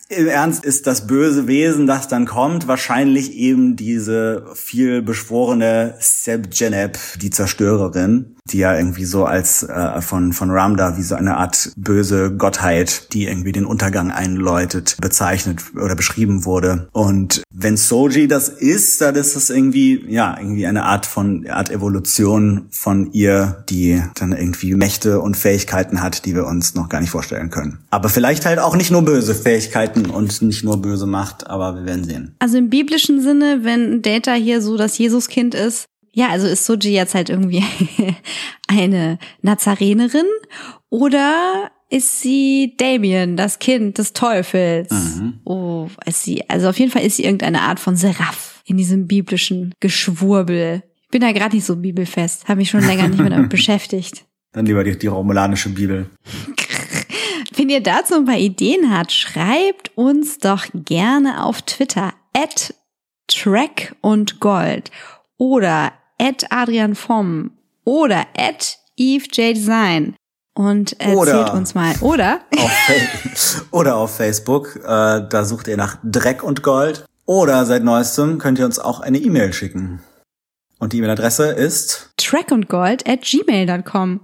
im 0.10 0.28
Ernst 0.28 0.66
ist 0.66 0.88
das 0.88 1.08
böse 1.08 1.48
Wesen, 1.48 1.86
das 1.86 2.08
dann 2.08 2.26
kommt, 2.26 2.68
wahrscheinlich 2.68 3.34
eben 3.34 3.76
diese 3.76 4.46
viel 4.56 5.02
beschworene 5.02 5.96
Seb 6.00 6.50
Geneb, 6.52 6.98
die 7.22 7.30
Zerstörerin, 7.30 8.36
die 8.52 8.60
ja 8.60 8.76
irgendwie 8.76 9.06
so 9.06 9.26
als 9.26 9.64
äh, 9.64 10.02
von 10.02 10.34
von 10.34 10.52
Ramda 10.52 10.98
wie 10.98 11.04
so 11.04 11.16
eine 11.16 11.38
Art 11.38 11.72
böse 11.76 12.36
Gottheit, 12.36 13.14
die 13.14 13.28
irgendwie 13.28 13.52
den 13.52 13.66
Untergang 13.66 14.12
einläutet, 14.12 14.98
bezeichnet 15.02 15.62
oder 15.76 15.96
beschrieben 15.96 16.46
wurde. 16.46 16.88
Und 16.92 17.44
wenn 17.54 17.78
Soji 17.78 18.28
das 18.28 18.50
ist, 18.50 19.02
dann 19.02 19.16
ist 19.16 19.36
das 19.36 19.50
irgendwie 19.50 20.06
ja 20.08 20.38
irgendwie 20.38 20.68
eine 20.68 20.84
Art 20.84 21.06
von 21.06 21.48
Art 21.48 21.70
Evolution 21.70 22.68
von 22.72 23.12
ihr, 23.12 23.64
die 23.70 24.02
dann 24.16 24.32
irgendwie 24.32 24.76
Mächte 24.76 25.20
und 25.20 25.38
Fähigkeiten 25.38 26.02
hat, 26.02 26.26
die 26.26 26.36
wir 26.36 26.46
uns 26.46 26.76
noch 26.76 26.90
gar 26.90 27.02
nicht 27.02 27.12
vorstellen 27.12 27.50
können. 27.50 27.80
Aber 27.90 28.10
vielleicht 28.10 28.46
halt 28.46 28.60
auch 28.60 28.76
nicht 28.76 28.92
nur 28.92 29.04
böse 29.04 29.36
Fähigkeiten 29.36 30.08
und 30.08 30.42
nicht 30.42 30.64
nur 30.64 30.82
böse 30.82 31.06
Macht, 31.06 31.48
aber 31.48 31.76
wir 31.76 31.86
werden 31.86 32.04
sehen. 32.04 32.36
Also 32.40 32.58
im 32.58 32.70
biblischen 32.70 33.22
Sinne, 33.22 33.60
wenn 33.64 34.02
Data 34.02 34.34
hier 34.34 34.62
so 34.62 34.78
das 34.78 34.98
Jesuskind 34.98 35.56
ist, 35.56 35.88
ja, 36.12 36.30
also 36.30 36.48
ist 36.48 36.66
Soji 36.66 36.92
jetzt 36.92 37.16
halt 37.16 37.30
irgendwie 37.30 37.64
eine 38.68 39.20
Nazarenerin 39.42 40.26
oder 40.90 41.72
ist 41.90 42.22
sie 42.22 42.76
Damien, 42.78 43.36
das 43.36 43.60
Kind 43.60 43.98
des 43.98 44.14
Teufels? 44.14 44.92
Mhm. 44.92 45.40
Oh, 45.44 45.88
ist 46.06 46.24
sie, 46.24 46.48
also 46.50 46.70
auf 46.70 46.78
jeden 46.78 46.92
Fall 46.92 47.04
ist 47.04 47.18
sie 47.18 47.24
irgendeine 47.24 47.62
Art 47.62 47.80
von 47.80 47.96
Seraph 47.96 48.62
in 48.66 48.78
diesem 48.78 49.08
biblischen 49.08 49.74
Geschwurbel. 49.80 50.84
Ich 51.04 51.10
bin 51.10 51.22
da 51.22 51.32
gerade 51.32 51.56
nicht 51.56 51.66
so 51.66 51.76
bibelfest, 51.76 52.48
habe 52.48 52.58
mich 52.58 52.70
schon 52.70 52.86
länger 52.86 53.08
nicht 53.08 53.20
mehr 53.20 53.32
damit 53.32 53.50
beschäftigt. 53.50 54.26
Dann 54.52 54.66
lieber 54.66 54.84
die, 54.84 54.98
die 54.98 55.08
romulanische 55.08 55.70
Bibel. 55.70 56.10
Wenn 57.56 57.70
ihr 57.70 57.82
dazu 57.82 58.16
ein 58.16 58.26
paar 58.26 58.38
Ideen 58.38 58.96
habt, 58.96 59.12
schreibt 59.12 59.92
uns 59.96 60.38
doch 60.38 60.66
gerne 60.74 61.44
auf 61.44 61.62
Twitter 61.64 62.14
at 62.34 62.74
Track 63.28 63.96
und 64.02 64.40
Gold 64.40 64.92
oder 65.38 65.92
at 66.22 66.46
Adrian 66.52 66.96
Vom 66.96 67.52
oder 67.86 68.26
at 68.38 68.78
Eve 68.98 69.26
J 69.32 69.56
Design 69.56 70.16
und 70.54 71.00
erzählt 71.00 71.18
oder 71.18 71.54
uns 71.54 71.74
mal. 71.74 71.96
Oder? 72.02 72.42
Auf 72.58 73.66
oder 73.72 73.96
auf 73.96 74.16
Facebook, 74.16 74.76
äh, 74.76 75.28
da 75.30 75.46
sucht 75.46 75.68
ihr 75.68 75.78
nach 75.78 75.98
Dreck 76.04 76.44
und 76.44 76.64
Gold. 76.64 77.06
Oder 77.26 77.66
seit 77.66 77.84
neuestem 77.84 78.40
könnt 78.40 78.60
ihr 78.60 78.66
uns 78.66 78.80
auch 78.80 79.00
eine 79.00 79.20
E-Mail 79.20 79.54
schicken. 79.54 80.02
Und 80.80 80.94
die 80.94 80.98
E-Mail-Adresse 80.98 81.52
ist 81.52 82.10
trackundgold 82.18 83.08
at 83.08 83.22
gmail.com. 83.22 84.22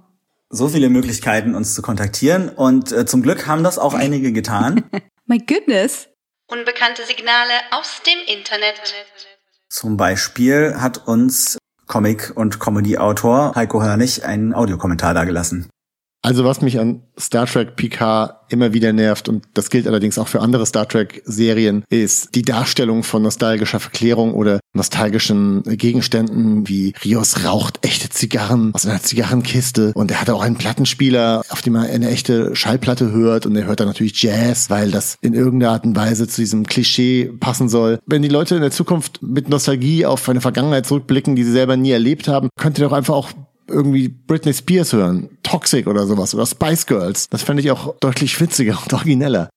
So 0.50 0.70
viele 0.70 0.90
Möglichkeiten, 0.90 1.54
uns 1.54 1.76
zu 1.76 1.82
kontaktieren. 1.82 2.50
Und 2.50 2.92
äh, 2.92 3.06
zum 3.06 3.22
Glück 3.22 3.46
haben 3.46 3.64
das 3.64 3.78
auch 3.78 3.94
einige 3.94 4.32
getan. 4.32 4.84
My 5.26 5.38
goodness. 5.38 6.08
Unbekannte 6.48 7.06
Signale 7.06 7.54
aus 7.72 8.02
dem 8.06 8.18
Internet. 8.36 8.82
Zum 9.70 9.98
Beispiel 9.98 10.76
hat 10.78 11.08
uns 11.08 11.58
Comic- 11.88 12.32
und 12.36 12.60
Comedy-Autor 12.60 13.54
Heiko 13.56 13.84
Hörnig 13.84 14.26
einen 14.26 14.54
Audiokommentar 14.54 15.14
dargelassen. 15.14 15.68
Also 16.26 16.44
was 16.44 16.62
mich 16.62 16.80
an 16.80 17.04
Star 17.20 17.46
Trek 17.46 17.76
Picard 17.76 18.38
immer 18.50 18.74
wieder 18.74 18.92
nervt, 18.94 19.30
und 19.30 19.46
das 19.54 19.70
gilt 19.70 19.88
allerdings 19.88 20.18
auch 20.18 20.28
für 20.28 20.42
andere 20.42 20.66
Star 20.66 20.88
Trek-Serien, 20.88 21.84
ist 21.92 22.34
die 22.34 22.42
Darstellung 22.42 23.04
von 23.04 23.22
nostalgischer 23.22 23.80
Verklärung 23.80 24.34
oder 24.34 24.60
nostalgischen 24.74 25.62
Gegenständen, 25.62 26.68
wie 26.68 26.96
Rios 27.04 27.46
raucht 27.46 27.86
echte 27.86 28.10
Zigarren 28.10 28.74
aus 28.74 28.88
einer 28.88 29.04
Zigarrenkiste 29.04 29.94
und 29.94 30.10
er 30.10 30.20
hat 30.20 30.32
auch 30.32 30.42
einen 30.42 30.56
Plattenspieler, 30.56 31.44
auf 31.50 31.62
dem 31.62 31.76
er 31.76 31.84
eine 31.84 32.10
echte 32.10 32.56
Schallplatte 32.56 33.12
hört 33.12 33.46
und 33.46 33.56
er 33.56 33.66
hört 33.68 33.80
dann 33.80 33.88
natürlich 33.88 34.20
Jazz, 34.20 34.72
weil 34.72 34.90
das 34.90 35.18
in 35.22 35.36
irgendeiner 35.36 35.74
Art 35.74 35.86
und 35.86 35.96
Weise 35.96 36.28
zu 36.28 36.42
diesem 36.42 36.66
Klischee 36.66 37.26
passen 37.40 37.70
soll. 37.70 38.00
Wenn 38.08 38.24
die 38.24 38.30
Leute 38.30 38.56
in 38.56 38.62
der 38.62 38.72
Zukunft 38.72 39.22
mit 39.22 39.48
Nostalgie 39.50 40.08
auf 40.08 40.28
eine 40.28 40.42
Vergangenheit 40.42 40.88
zurückblicken, 40.88 41.36
die 41.36 41.44
sie 41.44 41.52
selber 41.52 41.78
nie 41.78 41.92
erlebt 41.92 42.28
haben, 42.28 42.50
könnt 42.58 42.80
ihr 42.80 42.86
doch 42.86 42.94
einfach 42.94 43.14
auch 43.14 43.30
irgendwie 43.68 44.10
Britney 44.10 44.54
Spears 44.54 44.94
hören, 44.94 45.30
Toxic 45.44 45.88
oder 45.88 46.06
sowas 46.08 46.34
oder 46.36 46.46
Spice 46.46 46.86
Girls. 46.86 47.28
Das 47.30 47.44
fände 47.44 47.62
ich 47.62 47.72
auch 47.72 47.96
deutlich 48.00 48.40
witziger 48.40 48.78
und 48.82 48.94
origineller. 48.94 49.50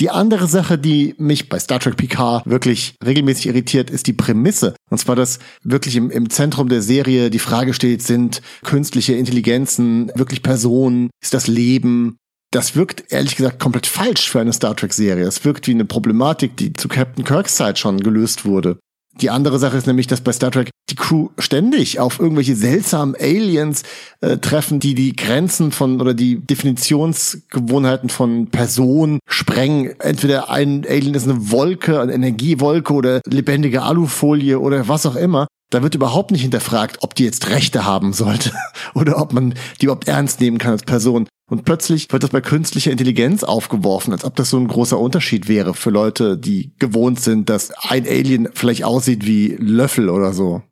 Die 0.00 0.10
andere 0.10 0.48
Sache, 0.48 0.76
die 0.76 1.14
mich 1.18 1.48
bei 1.48 1.58
Star 1.60 1.78
Trek 1.78 1.96
Picard 1.96 2.44
wirklich 2.46 2.96
regelmäßig 3.04 3.46
irritiert, 3.46 3.90
ist 3.90 4.08
die 4.08 4.12
Prämisse. 4.12 4.74
Und 4.90 4.98
zwar, 4.98 5.14
dass 5.14 5.38
wirklich 5.62 5.94
im, 5.94 6.10
im 6.10 6.30
Zentrum 6.30 6.68
der 6.68 6.82
Serie 6.82 7.30
die 7.30 7.38
Frage 7.38 7.74
steht, 7.74 8.02
sind 8.02 8.42
künstliche 8.64 9.14
Intelligenzen 9.14 10.10
wirklich 10.16 10.42
Personen? 10.42 11.10
Ist 11.22 11.32
das 11.32 11.46
Leben? 11.46 12.16
Das 12.50 12.74
wirkt 12.74 13.12
ehrlich 13.12 13.36
gesagt 13.36 13.60
komplett 13.60 13.86
falsch 13.86 14.28
für 14.28 14.40
eine 14.40 14.52
Star 14.52 14.74
Trek 14.74 14.92
Serie. 14.92 15.26
Es 15.26 15.44
wirkt 15.44 15.68
wie 15.68 15.72
eine 15.72 15.84
Problematik, 15.84 16.56
die 16.56 16.72
zu 16.72 16.88
Captain 16.88 17.24
Kirks 17.24 17.54
Zeit 17.54 17.78
schon 17.78 18.00
gelöst 18.00 18.44
wurde. 18.44 18.78
Die 19.20 19.30
andere 19.30 19.58
Sache 19.58 19.76
ist 19.76 19.86
nämlich, 19.86 20.06
dass 20.06 20.20
bei 20.20 20.32
Star 20.32 20.50
Trek 20.50 20.70
die 20.90 20.96
Crew 20.96 21.28
ständig 21.38 22.00
auf 22.00 22.18
irgendwelche 22.18 22.56
seltsamen 22.56 23.14
Aliens 23.18 23.84
äh, 24.20 24.38
treffen, 24.38 24.80
die 24.80 24.94
die 24.94 25.14
Grenzen 25.14 25.72
von 25.72 26.00
oder 26.00 26.14
die 26.14 26.40
Definitionsgewohnheiten 26.40 28.08
von 28.08 28.48
Personen 28.48 29.20
sprengen. 29.28 29.98
Entweder 30.00 30.50
ein 30.50 30.84
Alien 30.88 31.14
ist 31.14 31.28
eine 31.28 31.50
Wolke, 31.50 32.00
eine 32.00 32.12
Energiewolke 32.12 32.92
oder 32.92 33.20
lebendige 33.26 33.82
Alufolie 33.82 34.58
oder 34.58 34.88
was 34.88 35.06
auch 35.06 35.16
immer. 35.16 35.46
Da 35.74 35.82
wird 35.82 35.96
überhaupt 35.96 36.30
nicht 36.30 36.42
hinterfragt, 36.42 36.98
ob 37.00 37.16
die 37.16 37.24
jetzt 37.24 37.50
Rechte 37.50 37.84
haben 37.84 38.12
sollte 38.12 38.52
oder 38.94 39.20
ob 39.20 39.32
man 39.32 39.54
die 39.80 39.86
überhaupt 39.86 40.06
ernst 40.06 40.40
nehmen 40.40 40.58
kann 40.58 40.70
als 40.70 40.84
Person. 40.84 41.26
Und 41.50 41.64
plötzlich 41.64 42.12
wird 42.12 42.22
das 42.22 42.30
bei 42.30 42.40
künstlicher 42.40 42.92
Intelligenz 42.92 43.42
aufgeworfen, 43.42 44.12
als 44.12 44.24
ob 44.24 44.36
das 44.36 44.50
so 44.50 44.56
ein 44.56 44.68
großer 44.68 44.96
Unterschied 44.96 45.48
wäre 45.48 45.74
für 45.74 45.90
Leute, 45.90 46.38
die 46.38 46.72
gewohnt 46.78 47.18
sind, 47.18 47.50
dass 47.50 47.72
ein 47.72 48.06
Alien 48.06 48.50
vielleicht 48.54 48.84
aussieht 48.84 49.26
wie 49.26 49.56
Löffel 49.58 50.10
oder 50.10 50.32
so. 50.32 50.62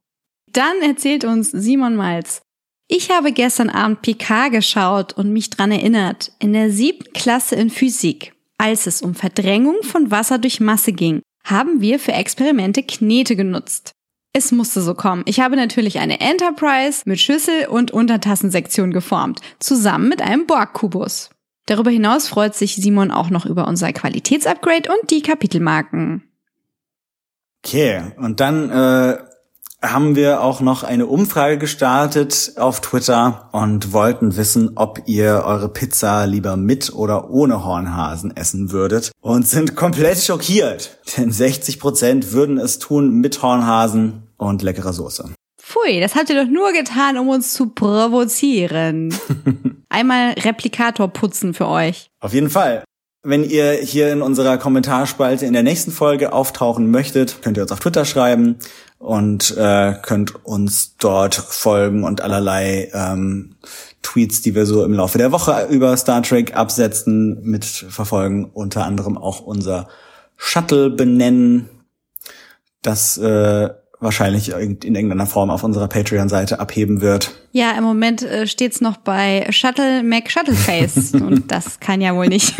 Dann 0.52 0.80
erzählt 0.82 1.24
uns 1.24 1.50
Simon 1.50 1.96
Malz. 1.96 2.42
Ich 2.86 3.10
habe 3.10 3.32
gestern 3.32 3.70
Abend 3.70 4.02
PK 4.02 4.50
geschaut 4.50 5.14
und 5.14 5.32
mich 5.32 5.50
dran 5.50 5.72
erinnert, 5.72 6.30
in 6.38 6.52
der 6.52 6.70
siebten 6.70 7.12
Klasse 7.12 7.56
in 7.56 7.70
Physik, 7.70 8.34
als 8.56 8.86
es 8.86 9.02
um 9.02 9.16
Verdrängung 9.16 9.82
von 9.82 10.12
Wasser 10.12 10.38
durch 10.38 10.60
Masse 10.60 10.92
ging, 10.92 11.22
haben 11.42 11.80
wir 11.80 11.98
für 11.98 12.12
Experimente 12.12 12.84
Knete 12.84 13.34
genutzt. 13.34 13.94
Es 14.34 14.50
musste 14.50 14.80
so 14.80 14.94
kommen. 14.94 15.22
Ich 15.26 15.40
habe 15.40 15.56
natürlich 15.56 15.98
eine 15.98 16.20
Enterprise 16.20 17.02
mit 17.04 17.20
Schüssel 17.20 17.66
und 17.66 17.90
Untertassensektion 17.90 18.90
geformt, 18.90 19.40
zusammen 19.58 20.08
mit 20.08 20.22
einem 20.22 20.46
Borg-Kubus. 20.46 21.30
Darüber 21.66 21.90
hinaus 21.90 22.28
freut 22.28 22.54
sich 22.54 22.76
Simon 22.76 23.10
auch 23.10 23.28
noch 23.30 23.44
über 23.44 23.68
unser 23.68 23.92
Qualitätsupgrade 23.92 24.88
und 24.90 25.10
die 25.10 25.22
Kapitelmarken. 25.22 26.22
Okay, 27.64 28.12
und 28.16 28.40
dann 28.40 28.70
äh, 28.70 29.18
haben 29.82 30.14
wir 30.14 30.42
auch 30.42 30.60
noch 30.60 30.84
eine 30.84 31.06
Umfrage 31.06 31.58
gestartet 31.58 32.52
auf 32.56 32.80
Twitter 32.80 33.48
und 33.52 33.92
wollten 33.92 34.36
wissen, 34.36 34.72
ob 34.76 35.02
ihr 35.06 35.42
eure 35.44 35.68
Pizza 35.68 36.24
lieber 36.26 36.56
mit 36.56 36.92
oder 36.94 37.30
ohne 37.30 37.64
Hornhasen 37.64 38.34
essen 38.36 38.70
würdet 38.70 39.10
und 39.20 39.46
sind 39.46 39.74
komplett 39.74 40.18
schockiert, 40.18 40.98
denn 41.16 41.32
60 41.32 41.80
Prozent 41.80 42.32
würden 42.32 42.58
es 42.58 42.78
tun 42.78 43.20
mit 43.20 43.42
Hornhasen 43.42 44.28
und 44.36 44.62
leckerer 44.62 44.92
Soße. 44.92 45.30
Pfui, 45.60 46.00
das 46.00 46.14
habt 46.14 46.30
ihr 46.30 46.44
doch 46.44 46.50
nur 46.50 46.72
getan, 46.72 47.18
um 47.18 47.28
uns 47.28 47.52
zu 47.52 47.70
provozieren. 47.70 49.14
Einmal 49.88 50.32
Replikator 50.32 51.08
putzen 51.08 51.54
für 51.54 51.66
euch. 51.66 52.08
Auf 52.20 52.32
jeden 52.32 52.50
Fall. 52.50 52.84
Wenn 53.24 53.48
ihr 53.48 53.74
hier 53.74 54.12
in 54.12 54.20
unserer 54.20 54.58
Kommentarspalte 54.58 55.46
in 55.46 55.52
der 55.52 55.62
nächsten 55.62 55.92
Folge 55.92 56.32
auftauchen 56.32 56.90
möchtet, 56.90 57.40
könnt 57.40 57.56
ihr 57.56 57.62
uns 57.62 57.70
auf 57.70 57.78
Twitter 57.78 58.04
schreiben 58.04 58.56
und 59.02 59.56
äh, 59.56 59.94
könnt 60.00 60.44
uns 60.44 60.96
dort 60.96 61.34
folgen 61.34 62.04
und 62.04 62.20
allerlei 62.20 62.88
ähm, 62.94 63.56
Tweets, 64.00 64.42
die 64.42 64.54
wir 64.54 64.64
so 64.64 64.84
im 64.84 64.92
Laufe 64.92 65.18
der 65.18 65.32
Woche 65.32 65.66
über 65.70 65.96
Star 65.96 66.22
Trek 66.22 66.56
absetzen, 66.56 67.42
mitverfolgen. 67.42 68.44
Unter 68.44 68.84
anderem 68.84 69.18
auch 69.18 69.40
unser 69.40 69.88
Shuttle 70.36 70.88
benennen, 70.88 71.68
das 72.82 73.18
äh, 73.18 73.70
wahrscheinlich 73.98 74.50
in 74.52 74.78
irgendeiner 74.80 75.26
Form 75.26 75.50
auf 75.50 75.64
unserer 75.64 75.88
Patreon-Seite 75.88 76.60
abheben 76.60 77.00
wird. 77.00 77.32
Ja, 77.50 77.72
im 77.72 77.82
Moment 77.82 78.22
äh, 78.22 78.46
steht's 78.46 78.80
noch 78.80 78.98
bei 78.98 79.48
Shuttle 79.50 80.04
Mac 80.04 80.30
Shuttleface 80.30 81.14
und 81.14 81.50
das 81.50 81.80
kann 81.80 82.00
ja 82.00 82.14
wohl 82.14 82.28
nicht. 82.28 82.54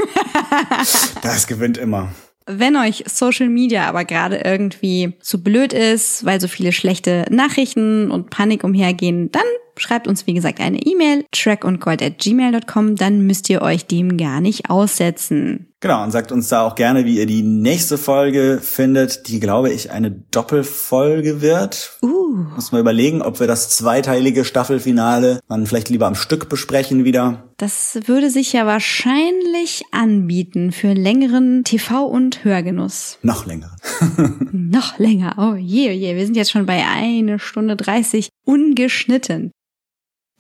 das 1.23 1.47
gewinnt 1.47 1.79
immer. 1.79 2.09
Wenn 2.47 2.77
euch 2.77 3.05
Social 3.07 3.49
Media 3.49 3.89
aber 3.89 4.05
gerade 4.05 4.43
irgendwie 4.45 5.15
zu 5.21 5.43
blöd 5.43 5.73
ist, 5.73 6.25
weil 6.25 6.41
so 6.41 6.49
viele 6.49 6.73
schlechte 6.73 7.25
Nachrichten 7.31 8.11
und 8.11 8.31
Panik 8.31 8.65
umhergehen, 8.65 9.31
dann 9.31 9.43
schreibt 9.77 10.09
uns 10.09 10.27
wie 10.27 10.35
gesagt 10.35 10.61
eine 10.61 10.79
E-Mail 10.79 11.25
trackundgold 11.33 12.03
at 12.03 12.19
gmail.com, 12.19 12.97
dann 12.97 13.27
müsst 13.27 13.51
ihr 13.51 13.63
euch 13.63 13.87
dem 13.87 14.17
gar 14.17 14.41
nicht 14.41 14.71
aussetzen. 14.71 15.73
Genau, 15.83 16.05
und 16.05 16.13
sagt 16.13 16.31
uns 16.31 16.49
da 16.49 16.63
auch 16.63 16.77
gerne, 16.77 17.05
wie 17.05 17.19
ihr 17.19 17.27
die 17.27 17.43
nächste 17.43 17.99
Folge 17.99 18.61
findet, 18.63 19.27
die, 19.27 19.41
glaube 19.41 19.73
ich, 19.73 19.91
eine 19.91 20.13
Doppelfolge 20.13 21.41
wird. 21.41 21.99
Uh. 22.01 22.37
Muss 22.55 22.71
man 22.71 22.81
überlegen, 22.81 23.21
ob 23.21 23.41
wir 23.41 23.49
das 23.49 23.69
zweiteilige 23.71 24.45
Staffelfinale 24.45 25.41
dann 25.49 25.67
vielleicht 25.67 25.89
lieber 25.89 26.07
am 26.07 26.15
Stück 26.15 26.49
besprechen 26.49 27.05
wieder. 27.05 27.49
Das 27.57 27.99
würde 28.07 28.31
sich 28.31 28.53
ja 28.53 28.65
wahrscheinlich 28.65 29.83
anbieten 29.91 30.71
für 30.71 30.93
längeren 30.93 31.65
TV- 31.65 32.07
und 32.07 32.45
Hörgenuss. 32.45 33.19
Noch 33.23 33.47
längeren. 33.47 33.77
Noch 34.53 35.01
länger. 35.01 35.35
Oh 35.37 35.57
je, 35.57 35.89
oh 35.89 35.93
je. 35.93 36.15
Wir 36.15 36.25
sind 36.25 36.37
jetzt 36.37 36.53
schon 36.53 36.67
bei 36.67 36.85
eine 36.87 37.41
Stunde 37.41 37.75
dreißig 37.75 38.29
ungeschnitten. 38.45 39.51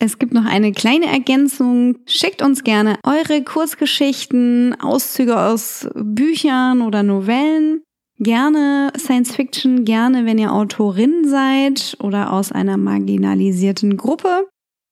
Es 0.04 0.18
gibt 0.18 0.34
noch 0.34 0.46
eine 0.46 0.72
kleine 0.72 1.06
Ergänzung. 1.06 1.98
Schickt 2.06 2.42
uns 2.42 2.64
gerne 2.64 2.98
eure 3.04 3.44
Kurzgeschichten, 3.44 4.74
Auszüge 4.80 5.38
aus 5.38 5.88
Büchern 5.94 6.82
oder 6.82 7.04
Novellen. 7.04 7.84
Gerne 8.18 8.92
Science 8.98 9.32
Fiction, 9.32 9.84
gerne 9.84 10.26
wenn 10.26 10.38
ihr 10.38 10.52
Autorin 10.52 11.28
seid 11.28 11.96
oder 12.00 12.32
aus 12.32 12.50
einer 12.50 12.78
marginalisierten 12.78 13.96
Gruppe. 13.96 14.48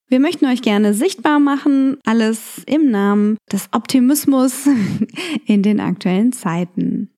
Wir 0.07 0.21
möchten 0.21 0.47
euch 0.47 0.63
gerne 0.63 0.95
sichtbar 0.95 1.41
machen, 1.41 1.99
alles 2.07 2.63
im 2.67 2.93
Namen 2.93 3.37
des 3.51 3.69
Optimismus 3.73 4.69
in 5.45 5.65
den 5.65 5.81
aktuellen 5.81 6.31
Zeiten. 6.31 7.11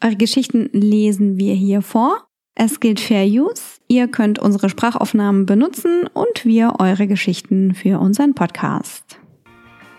Eure 0.00 0.14
Geschichten 0.14 0.70
lesen 0.72 1.36
wir 1.36 1.54
hier 1.54 1.82
vor 1.82 2.28
es 2.56 2.78
gilt 2.78 3.00
Fair 3.00 3.26
Use. 3.26 3.73
Ihr 3.86 4.08
könnt 4.08 4.38
unsere 4.38 4.68
Sprachaufnahmen 4.68 5.46
benutzen 5.46 6.08
und 6.12 6.44
wir 6.44 6.74
eure 6.78 7.06
Geschichten 7.06 7.74
für 7.74 7.98
unseren 7.98 8.34
Podcast. 8.34 9.18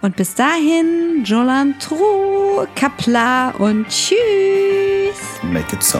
Und 0.01 0.15
bis 0.15 0.35
dahin, 0.35 1.23
Jolan 1.23 1.75
Tru, 1.79 2.65
Kapla 2.75 3.51
und 3.51 3.87
Tschüss. 3.87 4.15
Make 5.43 5.75
it 5.75 5.83
so. 5.83 5.99